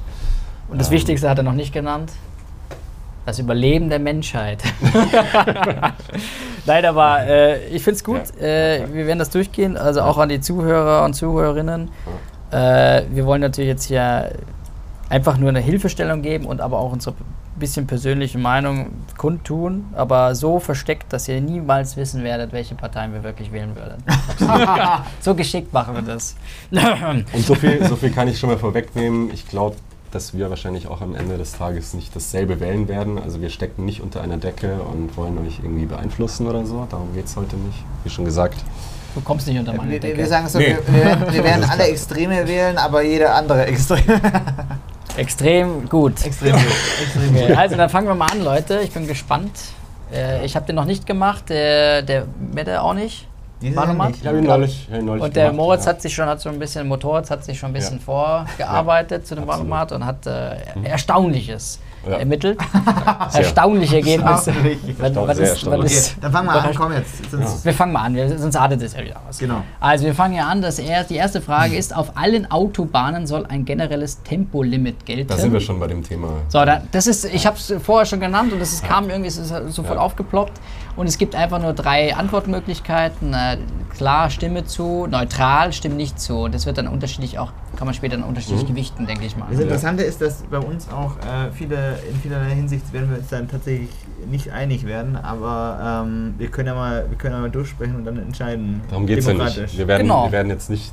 Und 0.69 0.79
das 0.79 0.88
Ähm, 0.88 0.93
Wichtigste 0.93 1.29
hat 1.29 1.38
er 1.38 1.43
noch 1.43 1.53
nicht 1.53 1.74
genannt. 1.74 2.12
Das 3.25 3.38
Überleben 3.38 3.89
der 3.89 4.00
Menschheit. 4.00 4.63
Nein, 6.65 6.86
aber 6.86 7.19
äh, 7.27 7.67
ich 7.67 7.83
finde 7.83 7.98
es 7.98 8.03
gut. 8.03 8.21
Ja. 8.39 8.48
Äh, 8.48 8.93
wir 8.93 9.05
werden 9.05 9.19
das 9.19 9.29
durchgehen. 9.29 9.77
Also 9.77 10.01
auch 10.01 10.17
an 10.17 10.29
die 10.29 10.39
Zuhörer 10.39 11.03
und 11.05 11.13
Zuhörerinnen. 11.13 11.91
Äh, 12.51 13.03
wir 13.12 13.25
wollen 13.25 13.41
natürlich 13.41 13.67
jetzt 13.67 13.86
hier 13.86 14.31
einfach 15.09 15.38
nur 15.38 15.50
eine 15.50 15.59
Hilfestellung 15.59 16.21
geben 16.21 16.45
und 16.45 16.62
aber 16.62 16.79
auch 16.79 16.91
unsere 16.91 17.15
bisschen 17.60 17.86
persönliche 17.88 18.38
Meinung 18.38 18.88
kundtun, 19.18 19.86
aber 19.94 20.34
so 20.36 20.60
versteckt, 20.60 21.12
dass 21.13 21.28
ihr 21.28 21.39
niemals 21.42 21.98
wissen 21.98 22.24
werdet, 22.24 22.51
welche 22.54 22.75
Parteien 22.75 23.13
wir 23.13 23.24
wirklich 23.24 23.51
wählen 23.51 23.75
würden. 23.75 24.04
so 25.22 25.36
geschickt 25.36 25.72
machen 25.74 25.96
wir 25.96 26.01
das. 26.01 26.36
Und 27.34 27.46
so 27.46 27.56
viel, 27.56 27.86
so 27.86 27.96
viel 27.96 28.12
kann 28.12 28.28
ich 28.28 28.39
schon 28.39 28.50
mal 28.50 28.58
vorwegnehmen. 28.58 29.30
Ich 29.34 29.48
glaube, 29.48 29.75
dass 30.12 30.34
wir 30.34 30.50
wahrscheinlich 30.50 30.88
auch 30.88 31.01
am 31.01 31.13
Ende 31.16 31.38
des 31.38 31.51
Tages 31.51 31.94
nicht 31.94 32.16
dasselbe 32.16 32.60
wählen 32.60 32.88
werden. 32.88 33.20
Also 33.20 33.42
wir 33.42 33.50
stecken 33.50 33.86
nicht 33.86 34.01
unter 34.01 34.22
einer 34.22 34.38
Decke 34.38 34.82
und 34.82 35.16
wollen 35.18 35.38
euch 35.38 35.60
irgendwie 35.62 35.86
beeinflussen 35.86 36.48
oder 36.48 36.66
so. 36.66 36.88
Darum 36.89 37.13
geht 37.13 37.25
es 37.25 37.36
heute 37.36 37.56
nicht, 37.58 37.78
wie 38.04 38.10
schon 38.10 38.25
gesagt. 38.25 38.58
Du 39.16 39.22
kommst 39.22 39.48
nicht 39.48 39.60
unter 39.60 39.74
meine 39.74 39.89
Wir, 39.89 39.94
wir, 39.94 40.00
Decke. 40.00 40.18
wir 40.18 40.28
sagen 40.28 40.48
so, 40.48 40.60
Nee. 40.60 40.78
wir, 40.86 40.94
wir 40.94 41.04
werden, 41.06 41.34
wir 41.34 41.44
werden 41.44 41.63
alle. 41.70 41.84
Extreme 41.89 42.48
wählen, 42.48 42.78
aber 42.78 43.01
jeder 43.04 43.36
andere 43.36 43.66
Extreme. 43.66 44.20
Extrem 45.20 45.88
gut. 45.90 46.26
Extrem 46.26 46.54
gut. 46.54 46.62
Extrem 47.04 47.36
Okay, 47.36 47.48
gut. 47.48 47.58
also 47.58 47.76
dann 47.76 47.90
fangen 47.90 48.08
wir 48.08 48.16
mal 48.16 48.28
an, 48.32 48.44
Leute. 48.44 48.80
Ich 48.84 48.92
bin 48.92 49.08
gespannt. 49.08 49.52
Äh, 50.14 50.46
ich 50.46 50.56
habe 50.56 50.66
den 50.66 50.76
noch 50.76 50.86
nicht 50.86 51.06
gemacht, 51.06 51.50
der, 51.50 52.02
der 52.02 52.26
Mette 52.54 52.82
auch 52.82 52.94
nicht. 52.94 53.28
Mal. 53.62 53.94
nicht. 54.08 54.22
Ich 54.22 54.28
habe 54.28 54.38
ihn 54.38 54.46
neulich, 54.46 54.88
ihn 54.90 55.04
neulich 55.06 55.22
Und 55.24 55.36
der 55.36 55.50
gemacht, 55.50 55.58
Moritz 55.58 55.86
ja. 55.86 55.92
hat 55.92 56.02
sich 56.02 56.16
schon, 56.16 56.28
hat 56.28 56.40
so 56.40 56.48
ein 56.48 56.58
bisschen, 56.60 56.88
Motorrad 56.88 57.30
hat 57.30 57.44
sich 57.44 57.60
schon 57.60 57.72
ein 57.72 57.74
bisschen 57.74 57.98
Ja. 57.98 58.04
vorgearbeitet 58.04 59.28
zu 59.28 59.36
dem. 59.36 59.46
Wahlomat 59.46 59.92
und 59.92 60.06
hat 60.06 60.26
äh, 60.26 60.56
Erstaunliches 60.84 61.80
Ja. 62.08 62.18
ermittelt. 62.18 62.58
Erstaunliche 63.34 63.98
Ergebnisse. 63.98 64.51
Erstaunlich. 64.51 64.77
Was- 65.00 65.15
was 65.15 65.38
Sehr 65.38 65.46
ist- 65.46 65.51
erstaunlich. 65.51 65.84
was 65.84 65.91
Okay, 65.91 65.96
ist- 66.00 66.15
dann 66.24 66.32
fangen 66.32 66.48
wir 66.48 66.63
an, 66.63 66.75
komm 66.75 66.94
jetzt. 66.94 67.32
Sonst, 67.32 67.65
Wir 67.65 67.74
fangen 67.74 67.91
mal 67.94 68.01
an, 68.03 68.15
wir, 68.15 68.38
sonst 68.39 68.56
artet 68.56 68.82
es 68.82 68.94
ja 68.94 69.03
wieder 69.03 69.20
aus. 69.27 69.38
Genau. 69.38 69.62
Also 69.79 70.06
wir 70.06 70.15
fangen 70.15 70.36
ja 70.36 70.48
an, 70.48 70.62
dass 70.62 70.79
er, 70.79 71.03
die 71.03 71.15
erste 71.15 71.41
Frage 71.41 71.75
ist, 71.75 71.96
auf 71.96 72.15
allen 72.18 72.50
Autobahnen 72.51 73.27
soll 73.27 73.46
ein 73.46 73.65
generelles 73.65 74.24
Tempolimit 74.24 75.06
gelten. 75.06 75.27
Da 75.27 75.38
sind 75.38 75.51
wir 75.53 75.60
schon 75.60 75.79
bei 75.79 75.88
dem 75.88 76.03
Thema. 76.03 76.29
So, 76.48 76.63
da, 76.65 76.82
das 76.91 77.08
ist, 77.08 77.25
ich 77.25 77.46
habe 77.46 77.58
es 77.58 77.74
vorher 77.84 78.06
schon 78.06 78.20
genannt 78.20 78.53
und 78.53 78.62
es 78.62 78.74
ist, 78.74 78.84
kam 78.86 79.10
irgendwie, 79.10 79.27
es 79.27 79.38
ist 79.38 79.50
sofort 79.74 79.96
Ja. 79.98 80.01
aufgeploppt. 80.01 80.53
Und 80.96 81.08
es 81.08 81.18
gibt 81.18 81.34
einfach 81.36 81.62
nur 81.62 81.72
drei 81.74 82.13
Antwortmöglichkeiten. 82.15 83.34
Äh, 83.34 83.58
klar, 83.96 84.29
Stimme 84.29 84.65
zu, 84.65 85.08
neutral, 85.10 85.72
Stimme 85.74 85.96
nicht 85.96 86.20
zu. 86.20 86.48
Das 86.50 86.65
wird 86.65 86.77
dann 86.77 86.88
unterschiedlich 86.88 87.39
auch, 87.39 87.51
kann 87.79 87.86
man 87.86 87.95
später 87.95 88.17
dann 88.17 88.25
unterschiedlich 88.27 88.63
Mhm. 88.63 88.67
gewichten, 88.67 89.07
denke 89.07 89.25
ich 89.25 89.38
mal. 89.38 89.48
Das 89.50 89.62
Interessante 89.62 90.03
ist, 90.03 90.19
dass 90.21 90.43
bei 90.51 90.57
uns 90.57 90.89
auch 90.89 91.15
äh, 91.19 91.50
viele, 91.53 91.98
in 92.12 92.19
vielerlei 92.21 92.50
Hinsicht 92.53 92.91
werden 92.91 93.09
wir 93.09 93.19
uns 93.19 93.29
dann 93.29 93.48
tatsächlich 93.48 93.89
nicht 94.29 94.51
einig 94.51 94.86
werden, 94.86 95.15
aber 95.15 96.03
ähm, 96.05 96.33
wir 96.38 96.50
können 96.50 96.67
ja 96.67 96.75
mal, 96.75 97.05
wir 97.09 97.17
können 97.17 97.36
ja 97.36 97.39
mal 97.39 97.50
durchsprechen 97.50 97.95
und 97.95 98.03
dann 98.03 98.17
entscheiden. 98.17 98.81
Darum 98.89 99.05
geht 99.07 99.19
es 99.19 99.27
ja 99.27 99.33
nicht. 99.33 99.77
Wir 99.77 99.88
werden, 99.88 100.01
Genau. 100.07 100.25
wir 100.25 100.33
werden 100.33 100.50
jetzt 100.50 100.69
nicht. 100.69 100.91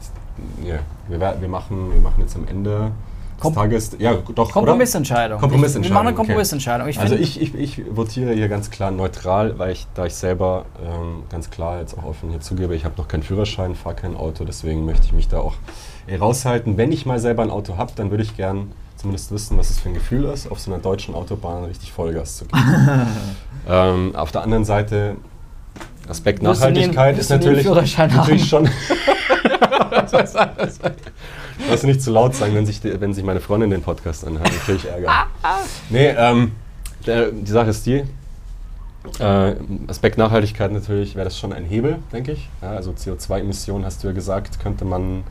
Ja, 0.65 0.77
wir, 1.09 1.19
wir, 1.41 1.49
machen, 1.49 1.93
wir 1.93 2.01
machen 2.01 2.21
jetzt 2.21 2.37
am 2.37 2.47
Ende 2.47 2.93
Kom- 3.41 3.55
Tages. 3.55 3.97
Ja, 3.99 4.15
doch. 4.35 4.51
Kompromissentscheidung. 4.51 5.39
Kompromissentscheidung. 5.39 5.83
Ich, 5.83 5.91
wir 5.91 5.95
machen 5.95 6.07
eine. 6.09 6.17
Kompromissentscheidung. 6.17 6.89
Ich 6.89 6.99
also 6.99 7.15
ich, 7.15 7.41
ich, 7.41 7.55
ich 7.55 7.83
votiere 7.95 8.33
hier 8.33 8.49
ganz 8.49 8.71
klar 8.71 8.91
neutral, 8.91 9.59
weil 9.59 9.73
ich, 9.73 9.87
da 9.95 10.07
ich 10.07 10.15
selber 10.15 10.65
ähm, 10.83 11.25
ganz 11.31 11.51
klar 11.51 11.81
jetzt 11.81 11.97
auch 11.99 12.05
offen 12.05 12.31
hier 12.31 12.41
zugebe, 12.41 12.75
ich 12.75 12.85
habe 12.85 12.95
noch 12.97 13.09
keinen 13.09 13.23
Führerschein, 13.23 13.75
fahre 13.75 13.97
kein 13.97 14.17
Auto, 14.17 14.45
deswegen 14.45 14.85
möchte 14.85 15.07
ich 15.07 15.13
mich 15.13 15.29
da 15.29 15.39
auch 15.39 15.55
eher 16.07 16.19
raushalten. 16.19 16.77
Wenn 16.77 16.93
ich 16.93 17.07
mal 17.07 17.19
selber 17.19 17.43
ein 17.43 17.51
Auto 17.51 17.77
habe, 17.77 17.93
dann 17.95 18.11
würde 18.11 18.23
ich 18.23 18.37
gern 18.37 18.73
zumindest 18.97 19.31
wissen, 19.31 19.59
was 19.59 19.71
es 19.71 19.79
für 19.79 19.91
ein 19.91 19.95
Gefühl 19.95 20.25
ist, 20.25 20.51
auf 20.51 20.59
so 20.59 20.73
einer 20.73 20.81
deutschen 20.81 21.15
Autobahn 21.15 21.65
richtig 21.65 21.93
Vollgas 21.93 22.39
zu 22.39 22.47
geben. 22.47 22.61
ähm, 23.69 24.17
auf 24.17 24.33
der 24.33 24.43
anderen 24.43 24.65
Seite, 24.65 25.17
Aspekt 26.09 26.43
Nachhaltigkeit 26.43 27.19
ist 27.19 27.31
natürlich, 27.31 27.67
natürlich 27.67 28.49
schon. 28.49 28.69
Lass 31.71 31.83
nicht 31.83 32.03
zu 32.03 32.11
laut 32.11 32.35
sagen, 32.35 32.55
wenn 32.55 32.67
sich, 32.67 32.81
die, 32.81 33.01
wenn 33.01 33.15
sich 33.15 33.25
meine 33.25 33.41
Freundin 33.41 33.71
den 33.71 33.83
Podcast 33.83 34.27
anhört. 34.27 34.51
Natürlich 34.53 34.87
Ärger. 34.89 35.27
Nee, 35.91 36.09
ähm, 36.17 36.53
der, 37.07 37.31
die 37.31 37.51
Sache 37.51 37.71
ist 37.71 37.87
die, 37.87 38.05
äh, 39.21 39.55
Aspekt 39.87 40.19
Nachhaltigkeit 40.19 40.73
natürlich 40.73 41.15
wäre 41.15 41.25
das 41.25 41.39
schon 41.39 41.53
ein 41.53 41.65
Hebel, 41.65 41.99
denke 42.13 42.33
ich. 42.33 42.49
Ja, 42.61 42.71
also 42.71 42.91
CO2-Emissionen, 42.93 43.85
hast 43.85 44.03
du 44.03 44.09
ja 44.09 44.13
gesagt, 44.13 44.59
könnte 44.61 44.85
man 44.85 45.23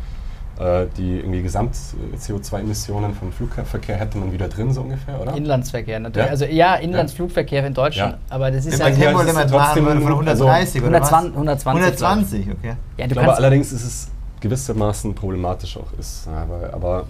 äh, 0.59 0.85
die 0.97 1.17
irgendwie 1.19 1.41
Gesamt-CO2-Emissionen 1.41 3.13
vom 3.13 3.31
Flugverkehr 3.33 3.97
hätte 3.97 4.17
man 4.17 4.31
wieder 4.31 4.47
drin, 4.47 4.71
so 4.71 4.81
ungefähr, 4.81 5.21
oder? 5.21 5.35
Inlandsverkehr 5.35 5.99
natürlich. 5.99 6.25
Ja? 6.25 6.31
Also 6.31 6.45
ja, 6.45 6.75
Inlandsflugverkehr 6.75 7.65
in 7.65 7.73
Deutschland, 7.73 8.13
Ja. 8.13 8.19
aber 8.35 8.51
das 8.51 8.65
ist 8.65 8.79
ja 8.79 8.85
trotzdem- 8.89 9.83
machen 9.83 10.01
von 10.01 10.27
also 10.27 10.45
130 10.47 10.81
oder 10.83 11.01
was? 11.01 11.11
120, 11.11 11.35
120. 11.35 11.83
120, 11.83 12.47
okay. 12.51 12.75
Ja, 12.97 13.07
du 13.07 13.11
Ich 13.11 13.17
glaube 13.19 13.35
allerdings 13.35 13.71
ist 13.73 13.83
es 13.83 14.07
gewissermaßen 14.41 15.15
problematisch 15.15 15.77
auch 15.77 15.91
ist. 15.99 16.27
Aber, 16.27 16.73
aber 16.73 17.05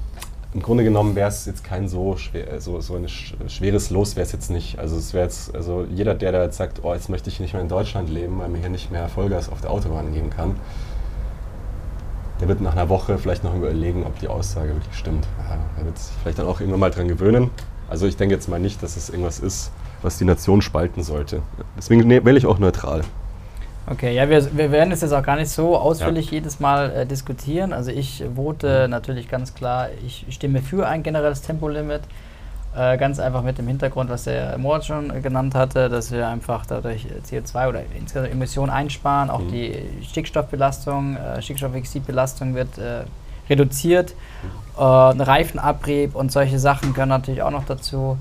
im 0.53 0.61
Grunde 0.61 0.83
genommen 0.85 1.15
wäre 1.15 1.27
es 1.27 1.45
jetzt 1.45 1.63
kein 1.63 1.87
so, 1.89 2.15
schwer, 2.15 2.61
so, 2.61 2.79
so 2.79 2.95
ein 2.95 3.07
sch- 3.07 3.33
schweres 3.49 3.89
Los 3.89 4.15
wäre 4.15 4.25
es 4.25 4.31
jetzt 4.31 4.49
nicht. 4.49 4.79
Also 4.79 4.95
es 4.95 5.13
wäre 5.13 5.25
jetzt, 5.25 5.53
also 5.53 5.85
jeder, 5.89 6.15
der 6.15 6.31
da 6.31 6.43
jetzt 6.43 6.57
sagt, 6.57 6.79
oh, 6.83 6.93
jetzt 6.93 7.09
möchte 7.09 7.29
ich 7.29 7.39
nicht 7.41 7.53
mehr 7.53 7.61
in 7.61 7.67
Deutschland 7.67 8.09
leben, 8.09 8.39
weil 8.39 8.47
mir 8.49 8.59
hier 8.59 8.69
nicht 8.69 8.89
mehr 8.91 9.09
Vollgas 9.09 9.49
auf 9.49 9.59
der 9.61 9.71
Autobahn 9.71 10.13
geben 10.13 10.29
kann, 10.29 10.55
der 12.39 12.47
wird 12.47 12.61
nach 12.61 12.73
einer 12.73 12.89
Woche 12.89 13.17
vielleicht 13.17 13.43
noch 13.43 13.55
überlegen, 13.55 14.05
ob 14.05 14.19
die 14.19 14.27
Aussage 14.27 14.69
wirklich 14.69 14.95
stimmt. 14.95 15.25
Ja, 15.49 15.57
er 15.77 15.85
wird 15.85 15.97
sich 15.97 16.13
vielleicht 16.21 16.39
dann 16.39 16.47
auch 16.47 16.59
irgendwann 16.59 16.79
mal 16.81 16.91
dran 16.91 17.07
gewöhnen. 17.07 17.49
Also 17.89 18.07
ich 18.07 18.17
denke 18.17 18.35
jetzt 18.35 18.47
mal 18.49 18.59
nicht, 18.59 18.81
dass 18.83 18.97
es 18.97 19.09
irgendwas 19.09 19.39
ist, 19.39 19.71
was 20.01 20.17
die 20.17 20.25
Nation 20.25 20.61
spalten 20.61 21.03
sollte. 21.03 21.41
Deswegen 21.77 22.07
ne- 22.07 22.23
wähle 22.25 22.37
ich 22.37 22.45
auch 22.45 22.59
neutral. 22.59 23.01
Okay, 23.87 24.15
ja, 24.15 24.27
wir, 24.29 24.57
wir 24.57 24.71
werden 24.71 24.91
es 24.91 25.01
jetzt 25.01 25.11
auch 25.13 25.21
gar 25.21 25.35
nicht 25.35 25.49
so 25.49 25.77
ausführlich 25.77 26.31
jedes 26.31 26.59
Mal 26.59 26.91
äh, 26.91 27.05
diskutieren. 27.05 27.71
Also 27.71 27.91
ich 27.91 28.23
vote 28.35 28.87
natürlich 28.89 29.29
ganz 29.29 29.53
klar, 29.53 29.89
ich 30.05 30.25
stimme 30.29 30.61
für 30.61 30.87
ein 30.87 31.03
generelles 31.03 31.41
Tempolimit. 31.43 32.01
Äh, 32.75 32.97
ganz 32.97 33.19
einfach 33.19 33.41
mit 33.43 33.57
dem 33.57 33.67
Hintergrund, 33.67 34.09
was 34.09 34.23
der 34.25 34.57
Moritz 34.57 34.87
schon 34.87 35.09
äh, 35.15 35.21
genannt 35.21 35.55
hatte, 35.55 35.87
dass 35.87 36.11
wir 36.11 36.27
einfach 36.27 36.65
dadurch 36.65 37.05
CO2 37.29 37.69
oder 37.69 37.81
insgesamt 37.97 38.31
Emissionen 38.31 38.69
einsparen. 38.71 39.29
Auch 39.29 39.39
Mhm. 39.39 39.47
die 39.51 39.75
Stickstoffbelastung, 40.03 41.15
äh, 41.15 41.41
Stickstoffoxidbelastung 41.41 42.53
wird 42.55 42.77
äh, 42.77 43.03
reduziert. 43.49 44.13
Äh, 44.77 44.81
ein 44.81 45.21
Reifenabrieb 45.21 46.15
und 46.15 46.31
solche 46.31 46.59
Sachen 46.59 46.93
gehören 46.93 47.09
natürlich 47.09 47.43
auch 47.43 47.51
noch 47.51 47.65
dazu. 47.65 48.17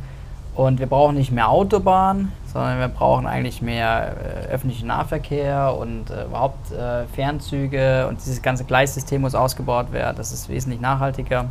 Und 0.54 0.78
wir 0.78 0.86
brauchen 0.86 1.16
nicht 1.16 1.32
mehr 1.32 1.48
Autobahn, 1.48 2.30
sondern 2.52 2.78
wir 2.78 2.88
brauchen 2.88 3.26
eigentlich 3.26 3.60
mehr 3.60 4.14
äh, 4.16 4.52
öffentlichen 4.52 4.86
Nahverkehr 4.86 5.76
und 5.76 6.10
äh, 6.10 6.24
überhaupt 6.24 6.70
äh, 6.70 7.06
Fernzüge 7.06 8.06
und 8.08 8.20
dieses 8.20 8.40
ganze 8.40 8.64
Gleissystem 8.64 9.22
muss 9.22 9.34
ausgebaut 9.34 9.92
werden. 9.92 10.16
Das 10.16 10.32
ist 10.32 10.48
wesentlich 10.48 10.80
nachhaltiger. 10.80 11.46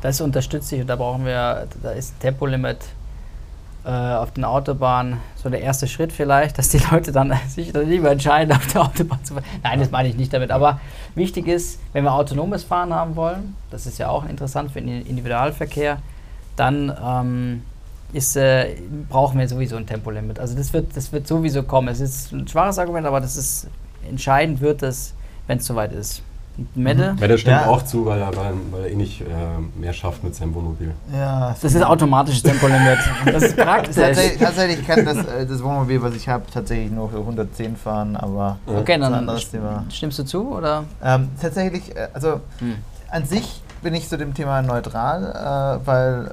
Das 0.00 0.20
unterstütze 0.22 0.76
ich 0.76 0.80
und 0.80 0.86
da 0.86 0.96
brauchen 0.96 1.26
wir, 1.26 1.66
da 1.82 1.90
ist 1.90 2.14
ein 2.16 2.20
Tempolimit 2.20 2.78
äh, 3.84 3.90
auf 3.90 4.30
den 4.30 4.44
Autobahnen 4.44 5.18
so 5.36 5.50
der 5.50 5.60
erste 5.60 5.86
Schritt 5.86 6.12
vielleicht, 6.12 6.56
dass 6.56 6.70
die 6.70 6.80
Leute 6.90 7.12
dann 7.12 7.34
sich 7.48 7.72
dann 7.72 7.88
lieber 7.88 8.10
entscheiden, 8.10 8.56
auf 8.56 8.66
der 8.68 8.82
Autobahn 8.82 9.22
zu 9.24 9.34
fahren. 9.34 9.44
Nein, 9.62 9.80
das 9.80 9.90
meine 9.90 10.08
ich 10.08 10.16
nicht 10.16 10.32
damit. 10.32 10.50
Aber 10.50 10.80
wichtig 11.14 11.46
ist, 11.46 11.78
wenn 11.92 12.04
wir 12.04 12.14
autonomes 12.14 12.64
Fahren 12.64 12.94
haben 12.94 13.16
wollen, 13.16 13.54
das 13.70 13.86
ist 13.86 13.98
ja 13.98 14.08
auch 14.08 14.24
interessant 14.24 14.70
für 14.70 14.80
den 14.80 15.04
Individualverkehr, 15.04 15.98
dann 16.56 16.96
ähm, 17.04 17.62
ist, 18.12 18.36
äh, 18.36 18.76
brauchen 19.08 19.38
wir 19.38 19.48
sowieso 19.48 19.76
ein 19.76 19.86
Tempolimit. 19.86 20.38
Also 20.38 20.56
das 20.56 20.72
wird, 20.72 20.96
das 20.96 21.12
wird 21.12 21.26
sowieso 21.26 21.62
kommen. 21.62 21.88
Es 21.88 22.00
ist 22.00 22.32
ein 22.32 22.46
schwaches 22.46 22.78
Argument, 22.78 23.06
aber 23.06 23.20
das 23.20 23.36
ist 23.36 23.66
entscheidend 24.08 24.60
wird 24.60 24.82
es, 24.82 25.14
wenn 25.46 25.58
es 25.58 25.66
soweit 25.66 25.92
ist. 25.92 26.22
Mette, 26.74 27.14
Weil 27.18 27.28
der 27.28 27.38
stimmt 27.38 27.56
Ja. 27.62 27.66
auch 27.66 27.82
zu, 27.82 28.04
weil 28.04 28.20
er, 28.20 28.36
weil, 28.36 28.52
weil 28.70 28.82
er 28.82 28.90
eh 28.90 28.94
nicht 28.94 29.22
äh, 29.22 29.24
mehr 29.80 29.94
schafft 29.94 30.22
mit 30.22 30.34
seinem 30.34 30.54
Wohnmobil. 30.54 30.92
Ja, 31.10 31.56
das 31.62 31.72
ist 31.74 31.82
automatisches 31.82 32.42
Tempolimit. 32.42 32.98
Das 33.32 33.42
ist 33.44 33.56
praktisch. 33.56 33.96
Tatsächlich, 33.96 34.38
tatsächlich 34.38 34.86
kann 34.86 35.02
das, 35.06 35.16
äh, 35.24 35.46
das 35.46 35.62
Wohnmobil, 35.62 36.02
was 36.02 36.14
ich 36.14 36.28
habe, 36.28 36.44
tatsächlich 36.52 36.90
nur 36.90 37.08
für 37.08 37.16
110 37.20 37.74
fahren, 37.76 38.16
aber 38.16 38.58
Okay, 38.66 38.98
das 38.98 39.08
ist 39.08 39.12
ein 39.12 39.14
anderes 39.14 39.50
Thema. 39.50 39.84
stimmst 39.88 40.18
du 40.18 40.24
zu 40.24 40.52
oder? 40.52 40.84
Ähm, 41.02 41.30
tatsächlich, 41.40 41.96
äh, 41.96 42.08
also 42.12 42.40
Hm. 42.58 42.74
an 43.10 43.24
sich 43.24 43.62
bin 43.80 43.94
ich 43.94 44.06
zu 44.10 44.18
dem 44.18 44.34
Thema 44.34 44.60
neutral, 44.60 45.80
äh, 45.82 45.86
weil 45.86 46.30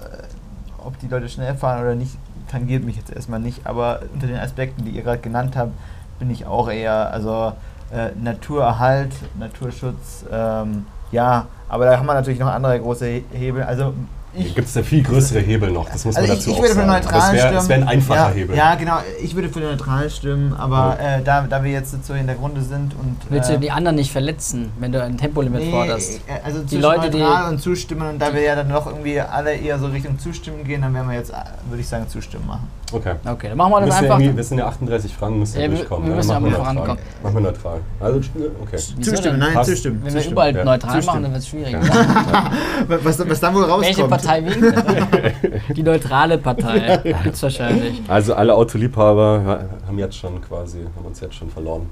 ob 0.86 1.00
die 1.00 1.08
Leute 1.08 1.30
schnell 1.30 1.56
fahren 1.56 1.82
oder 1.82 1.96
nicht, 1.96 2.18
tangiert 2.50 2.84
mich 2.84 2.98
jetzt 2.98 3.12
erstmal 3.12 3.40
nicht, 3.40 3.66
aber 3.68 4.00
unter 4.14 4.28
den 4.28 4.38
Aspekten, 4.38 4.86
die 4.86 4.92
ihr 4.92 5.04
gerade 5.04 5.20
genannt 5.20 5.56
habt, 5.56 5.72
bin 6.20 6.30
ich 6.32 6.46
auch 6.46 6.70
eher, 6.70 7.12
also 7.14 7.54
äh, 7.92 8.10
Naturerhalt, 8.22 9.14
Naturschutz, 9.40 10.26
ähm, 10.32 10.86
ja, 11.12 11.48
aber 11.68 11.86
da 11.86 11.98
haben 11.98 12.06
wir 12.06 12.14
natürlich 12.14 12.40
noch 12.40 12.48
andere 12.52 12.80
große 12.80 13.06
He- 13.06 13.24
Hebel. 13.32 13.64
Also 13.64 13.94
gibt 14.34 14.68
es 14.68 14.76
ja 14.76 14.84
viel 14.84 15.04
größere 15.04 15.40
Hebel 15.40 15.72
noch, 15.72 15.90
das 15.90 16.06
muss 16.06 16.16
man 16.16 16.24
also 16.24 16.34
ich, 16.34 16.40
dazu 16.40 16.50
ich 16.52 16.56
auch 16.56 16.62
würde 16.62 16.70
für 16.74 16.80
sagen. 16.82 16.88
neutral 16.92 17.14
Aber 17.22 17.28
es 17.28 17.34
wäre 17.34 17.48
stimmen. 17.48 17.70
wär 17.70 17.76
ein 17.78 17.84
einfacher 17.88 18.30
ja, 18.30 18.34
Hebel. 18.36 18.56
Ja, 18.56 18.76
genau. 18.76 18.98
Ich 19.22 19.36
würde 19.36 19.50
für 19.50 19.60
neutral 19.60 20.10
stimmen, 20.10 20.54
aber 20.54 20.98
Ja. 21.02 21.18
äh, 21.18 21.24
da, 21.24 21.42
da 21.50 21.64
wir 21.64 21.72
jetzt 21.72 22.06
so 22.06 22.14
in 22.14 22.28
der 22.28 22.36
Grunde 22.36 22.62
sind 22.62 22.94
und. 22.94 23.18
Willst 23.30 23.50
äh, 23.50 23.54
du 23.54 23.60
die 23.60 23.72
anderen 23.72 23.96
nicht 23.96 24.12
verletzen, 24.12 24.72
wenn 24.80 24.92
du 24.92 25.04
ein 25.04 25.18
Tempolimit 25.18 25.62
Nee, 25.62 25.72
forderst? 25.72 26.22
äh, 26.28 26.40
also 26.44 26.62
Die 26.64 26.78
Leute, 26.78 27.10
die- 27.10 27.18
neutral 27.20 27.50
und 27.52 27.60
zustimmen 27.62 28.08
und 28.08 28.20
da 28.20 28.34
wir 28.34 28.42
ja 28.42 28.56
dann 28.56 28.68
noch 28.68 28.86
irgendwie 28.88 29.20
alle 29.20 29.54
eher 29.54 29.80
so 29.80 29.88
Richtung 29.88 30.20
zustimmen 30.20 30.64
gehen, 30.64 30.82
dann 30.82 30.94
werden 30.94 31.10
wir 31.10 31.18
jetzt, 31.18 31.32
äh, 31.32 31.36
würde 31.68 31.82
ich 31.82 31.88
sagen, 31.88 32.08
zustimmen 32.08 32.46
machen. 32.48 32.68
Okay. 32.92 33.14
Okay, 33.26 33.50
dann 33.50 33.58
machen 33.58 33.72
wir 33.72 33.80
das 33.82 33.90
Müssen 33.90 34.04
wir, 34.10 34.16
einfach. 34.16 34.36
wir 34.38 34.44
sind 34.44 34.58
ja 34.58 34.68
38 34.68 35.14
Fragen, 35.16 35.40
müssen 35.40 35.56
wir 35.56 35.64
Ja, 35.64 35.70
wir- 35.72 35.78
durchkommen. 35.78 36.08
wir 36.10 36.16
müssen 36.16 36.28
Machen 36.30 36.38
aber 36.38 36.50
neutral. 36.50 36.66
vorankommen. 36.74 37.04
Machen 37.24 37.34
wir 37.36 37.42
neutral. 37.42 37.80
Also, 38.00 38.20
okay. 38.62 38.78
Zustimmen, 38.78 39.40
nein, 39.40 39.54
Passt. 39.54 39.70
zustimmen. 39.70 39.96
Wenn 39.98 40.06
wir 40.06 40.12
zustimmen. 40.14 40.32
überall 40.34 40.56
Ja. 40.56 40.64
neutral 40.66 40.90
machen, 40.90 41.02
Zustimmen. 41.02 41.24
dann 41.24 41.32
wird 41.34 41.42
es 41.44 41.48
schwierig. 41.48 41.72
Ja. 41.74 42.52
was, 43.04 43.30
was 43.30 43.40
dann 43.40 43.54
wohl 43.56 43.64
rauskommt. 43.64 43.86
Welche 43.86 44.08
Partei 44.08 44.44
winkt? 44.46 45.78
Die 45.78 45.84
neutrale 45.84 46.38
Partei. 46.38 46.98
Gibt's 47.24 47.44
wahrscheinlich. 47.44 48.02
Also 48.08 48.34
alle 48.34 48.54
Autoliebhaber 48.56 49.44
ha- 49.46 49.60
haben 49.88 50.00
jetzt 50.00 50.16
schon 50.18 50.42
quasi, 50.42 50.80
haben 50.96 51.06
uns 51.06 51.20
jetzt 51.20 51.36
schon 51.36 51.50
verloren. 51.50 51.88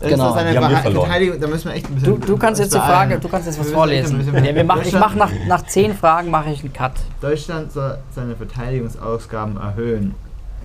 Genau. 0.00 0.34
Da 0.34 1.46
müssen 1.46 1.66
wir 1.66 1.74
echt 1.74 1.86
ein 1.88 1.94
Du, 2.02 2.16
bisschen. 2.16 2.20
du 2.26 2.36
kannst 2.36 2.60
jetzt 2.60 2.74
die 2.74 2.78
Frage, 2.78 3.20
du 3.20 3.28
kannst 3.28 3.46
jetzt 3.46 3.60
was 3.60 3.70
vorlesen. 3.70 4.26
Ja, 4.34 4.52
wir 4.54 4.64
machen, 4.64 4.82
ich 4.84 4.92
mache 4.98 5.16
nach, 5.16 5.30
nach 5.46 5.62
zehn 5.66 5.94
Fragen 5.94 6.28
mache 6.30 6.50
ich 6.50 6.60
einen 6.64 6.72
Cut. 6.72 6.90
Deutschland 7.20 7.70
soll 7.70 7.98
seine 8.12 8.34
Verteidigungsausgaben 8.34 9.56
erhöhen. 9.58 10.16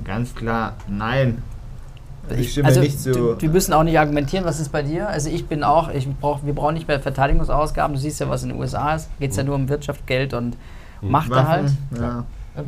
Ganz 0.03 0.33
klar, 0.35 0.73
nein. 0.87 1.41
Ich 2.37 2.51
stimme 2.51 2.67
also, 2.67 2.81
nicht 2.81 2.99
zu. 2.99 3.39
Wir 3.39 3.49
müssen 3.49 3.71
auch 3.73 3.83
nicht 3.83 3.97
argumentieren, 3.97 4.43
was 4.43 4.59
ist 4.59 4.69
bei 4.71 4.81
dir? 4.83 5.07
Also 5.07 5.29
ich 5.29 5.47
bin 5.47 5.63
auch, 5.63 5.89
ich 5.89 6.07
brauch, 6.19 6.39
wir 6.43 6.53
brauchen 6.53 6.73
nicht 6.73 6.87
mehr 6.87 6.99
Verteidigungsausgaben. 6.99 7.95
Du 7.95 7.99
siehst 8.01 8.19
ja, 8.19 8.29
was 8.29 8.43
in 8.43 8.49
den 8.49 8.59
USA 8.59 8.95
ist. 8.95 9.09
Geht 9.19 9.31
es 9.31 9.37
ja 9.37 9.43
nur 9.43 9.55
um 9.55 9.69
Wirtschaft, 9.69 10.05
Geld 10.07 10.33
und 10.33 10.57
Macht 11.01 11.31
da 11.31 11.47
halt. 11.47 11.71
Ja. 11.95 12.25
Äh, 12.55 12.63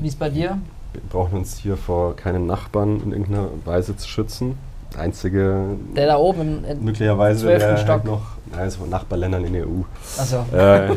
Wie 0.00 0.08
ist 0.08 0.18
bei 0.18 0.30
dir? 0.30 0.58
Wir 0.92 1.02
brauchen 1.10 1.38
uns 1.38 1.58
hier 1.58 1.76
vor 1.76 2.16
keinen 2.16 2.46
Nachbarn 2.46 3.00
in 3.02 3.12
irgendeiner 3.12 3.48
Weise 3.64 3.96
zu 3.96 4.08
schützen. 4.08 4.56
Der 4.94 5.02
einzige, 5.02 5.76
Der 5.94 6.06
da 6.06 6.16
oben 6.16 6.64
im. 6.64 6.64
in- 6.64 6.84
möglicherweise, 6.84 7.42
zwölften 7.42 7.68
der 7.68 7.76
Stock. 7.76 7.88
halt 7.88 8.04
noch, 8.06 8.66
ist 8.66 8.76
von 8.76 8.88
Nachbarländern 8.88 9.44
in 9.44 9.52
der 9.52 9.66
EU. 9.68 9.82
Achso. 10.18 10.38
äh, 10.56 10.90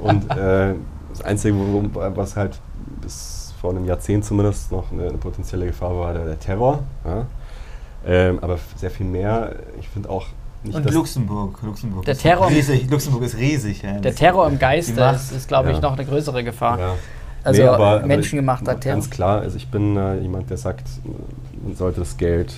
und 0.00 0.30
äh, 0.36 0.74
das 1.10 1.22
Einzige, 1.22 1.56
wo, 1.56 1.82
was 2.14 2.36
halt 2.36 2.58
vor 3.62 3.70
einem 3.70 3.86
Jahrzehnt 3.86 4.24
zumindest 4.26 4.70
noch 4.72 4.92
eine, 4.92 5.04
eine 5.08 5.16
potenzielle 5.18 5.64
Gefahr 5.66 5.96
war, 5.98 6.12
der, 6.12 6.24
der 6.26 6.38
Terror. 6.38 6.80
Ja? 7.06 7.26
Ähm, 8.04 8.38
aber 8.42 8.58
sehr 8.76 8.90
viel 8.90 9.06
mehr, 9.06 9.54
ich 9.80 9.88
finde 9.88 10.10
auch 10.10 10.26
nicht, 10.64 10.74
Und 10.76 10.90
Luxemburg. 10.92 11.58
Luxemburg 11.62 12.04
Der 12.04 12.12
ist 12.12 12.22
Terror- 12.22 12.48
riesig. 12.50 12.90
Luxemburg 12.90 13.22
ist 13.22 13.36
riesig. 13.38 13.82
Ja. 13.82 13.98
Der 14.00 14.14
Terror 14.14 14.46
im 14.48 14.58
Geiste 14.58 14.94
Macht. 15.00 15.14
ist, 15.16 15.32
ist 15.32 15.48
glaube 15.48 15.70
ich, 15.70 15.76
Ja. 15.76 15.82
noch 15.82 15.92
eine 15.96 16.04
größere 16.04 16.44
Gefahr. 16.44 16.78
Ja. 16.78 16.94
Also 17.44 17.62
Nee, 17.62 17.68
aber- 17.68 17.86
aber 17.98 18.06
menschengemachter 18.06 18.78
Terror. 18.78 18.96
Ganz 18.96 19.10
klar, 19.10 19.40
also 19.40 19.56
ich 19.56 19.68
bin 19.68 19.96
äh, 19.96 20.18
jemand, 20.18 20.50
der 20.50 20.56
sagt, 20.58 20.86
man 21.64 21.74
sollte 21.76 22.00
das 22.00 22.16
Geld 22.16 22.52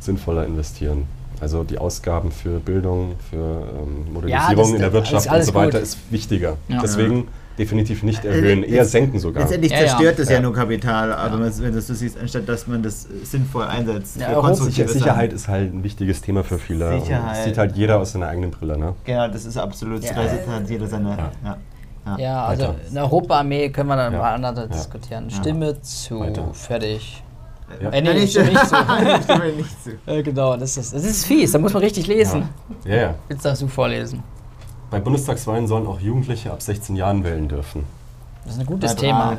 sinnvoller 0.00 0.44
investieren. 0.46 1.04
Also 1.40 1.64
die 1.64 1.76
Ausgaben 1.78 2.30
für 2.32 2.58
Bildung, 2.60 3.12
für 3.30 3.36
ähm, 3.36 4.12
Modernisierung 4.12 4.56
das- 4.56 4.70
in 4.72 4.78
der 4.78 4.92
Wirtschaft 4.94 5.30
und 5.30 5.42
so 5.44 5.54
weiter 5.54 5.72
gut. 5.78 5.82
ist 5.82 5.98
wichtiger. 6.10 6.56
Ja. 6.68 6.80
Deswegen 6.82 7.28
definitiv 7.58 8.02
nicht 8.02 8.24
Äh, 8.24 8.28
erhöhen, 8.28 8.62
eher 8.62 8.84
senken 8.84 9.18
sogar. 9.18 9.42
Letztendlich 9.42 9.72
Ja, 9.72 9.80
ja. 9.80 9.86
zerstört 9.86 10.18
es 10.18 10.28
ja. 10.28 10.36
Ja. 10.36 10.40
nur 10.42 10.52
Kapital, 10.54 11.12
aber 11.12 11.44
Ja. 11.46 11.52
wenn 11.58 11.70
du 11.70 11.76
das 11.76 11.86
so 11.86 11.94
siehst, 11.94 12.18
anstatt 12.18 12.48
dass 12.48 12.66
man 12.66 12.82
das 12.82 13.06
äh, 13.06 13.24
sinnvoll 13.24 13.64
einsetzt. 13.64 14.16
Ja, 14.16 14.26
für 14.26 14.32
Europa- 14.32 14.46
konstruktive 14.48 14.88
Sicher, 14.88 14.98
Sicherheit 15.00 15.32
ist 15.32 15.48
halt 15.48 15.72
ein 15.74 15.82
wichtiges 15.84 16.20
Thema 16.20 16.44
für 16.44 16.58
viele. 16.58 17.00
Sicherheit. 17.00 17.36
Das 17.38 17.44
sieht 17.44 17.58
halt 17.58 17.76
jeder 17.76 17.98
aus 17.98 18.12
seiner 18.12 18.28
eigenen 18.28 18.50
Brille. 18.50 18.76
Ne? 18.78 18.94
Genau, 19.04 19.28
das 19.28 19.44
ist 19.44 19.56
absolut. 19.56 20.02
Ja. 20.04 20.12
Da 20.14 20.22
hat 20.56 20.68
jeder 20.70 20.86
seine. 20.86 21.10
Ja. 21.10 21.30
Ja. 21.44 21.56
Ja. 22.06 22.18
Ja, 22.18 22.44
also 22.44 22.74
eine 22.88 23.00
Europaarmee 23.02 23.68
können 23.70 23.88
wir 23.88 23.96
dann 23.96 24.12
Ja. 24.12 24.38
mal 24.38 24.40
Ja. 24.40 24.66
diskutieren. 24.66 25.28
Ja. 25.28 25.36
Stimme 25.36 25.80
zu. 25.82 26.20
Weiter. 26.20 26.48
Fertig. 26.52 27.22
Ja. 27.82 27.90
Äh, 27.90 28.00
nee, 28.00 28.08
Nein, 28.10 28.22
ich 28.22 28.30
stimme 28.30 28.50
nicht 28.50 28.66
zu. 28.68 28.76
ich 29.18 29.22
stimme 29.24 29.52
nicht 29.56 29.82
zu. 29.82 29.90
Äh, 30.06 30.22
genau, 30.22 30.56
das 30.56 30.76
ist, 30.76 30.94
das 30.94 31.04
ist 31.04 31.26
fies, 31.26 31.50
da 31.50 31.58
muss 31.58 31.72
man 31.72 31.82
richtig 31.82 32.06
lesen. 32.06 32.48
Ja. 32.84 32.94
ja, 32.94 33.02
ja. 33.02 33.14
Jetzt 33.28 33.44
darfst 33.44 33.60
du 33.62 33.66
vorlesen. 33.66 34.22
Bei 34.90 35.00
Bundestagswahlen 35.00 35.66
sollen 35.66 35.86
auch 35.86 36.00
Jugendliche 36.00 36.52
ab 36.52 36.62
16 36.62 36.96
Jahren 36.96 37.24
wählen 37.24 37.48
dürfen. 37.48 37.84
Das 38.44 38.54
ist 38.54 38.60
ein 38.60 38.66
gutes 38.66 38.90
Neutral. 38.92 39.06
Thema. 39.08 39.36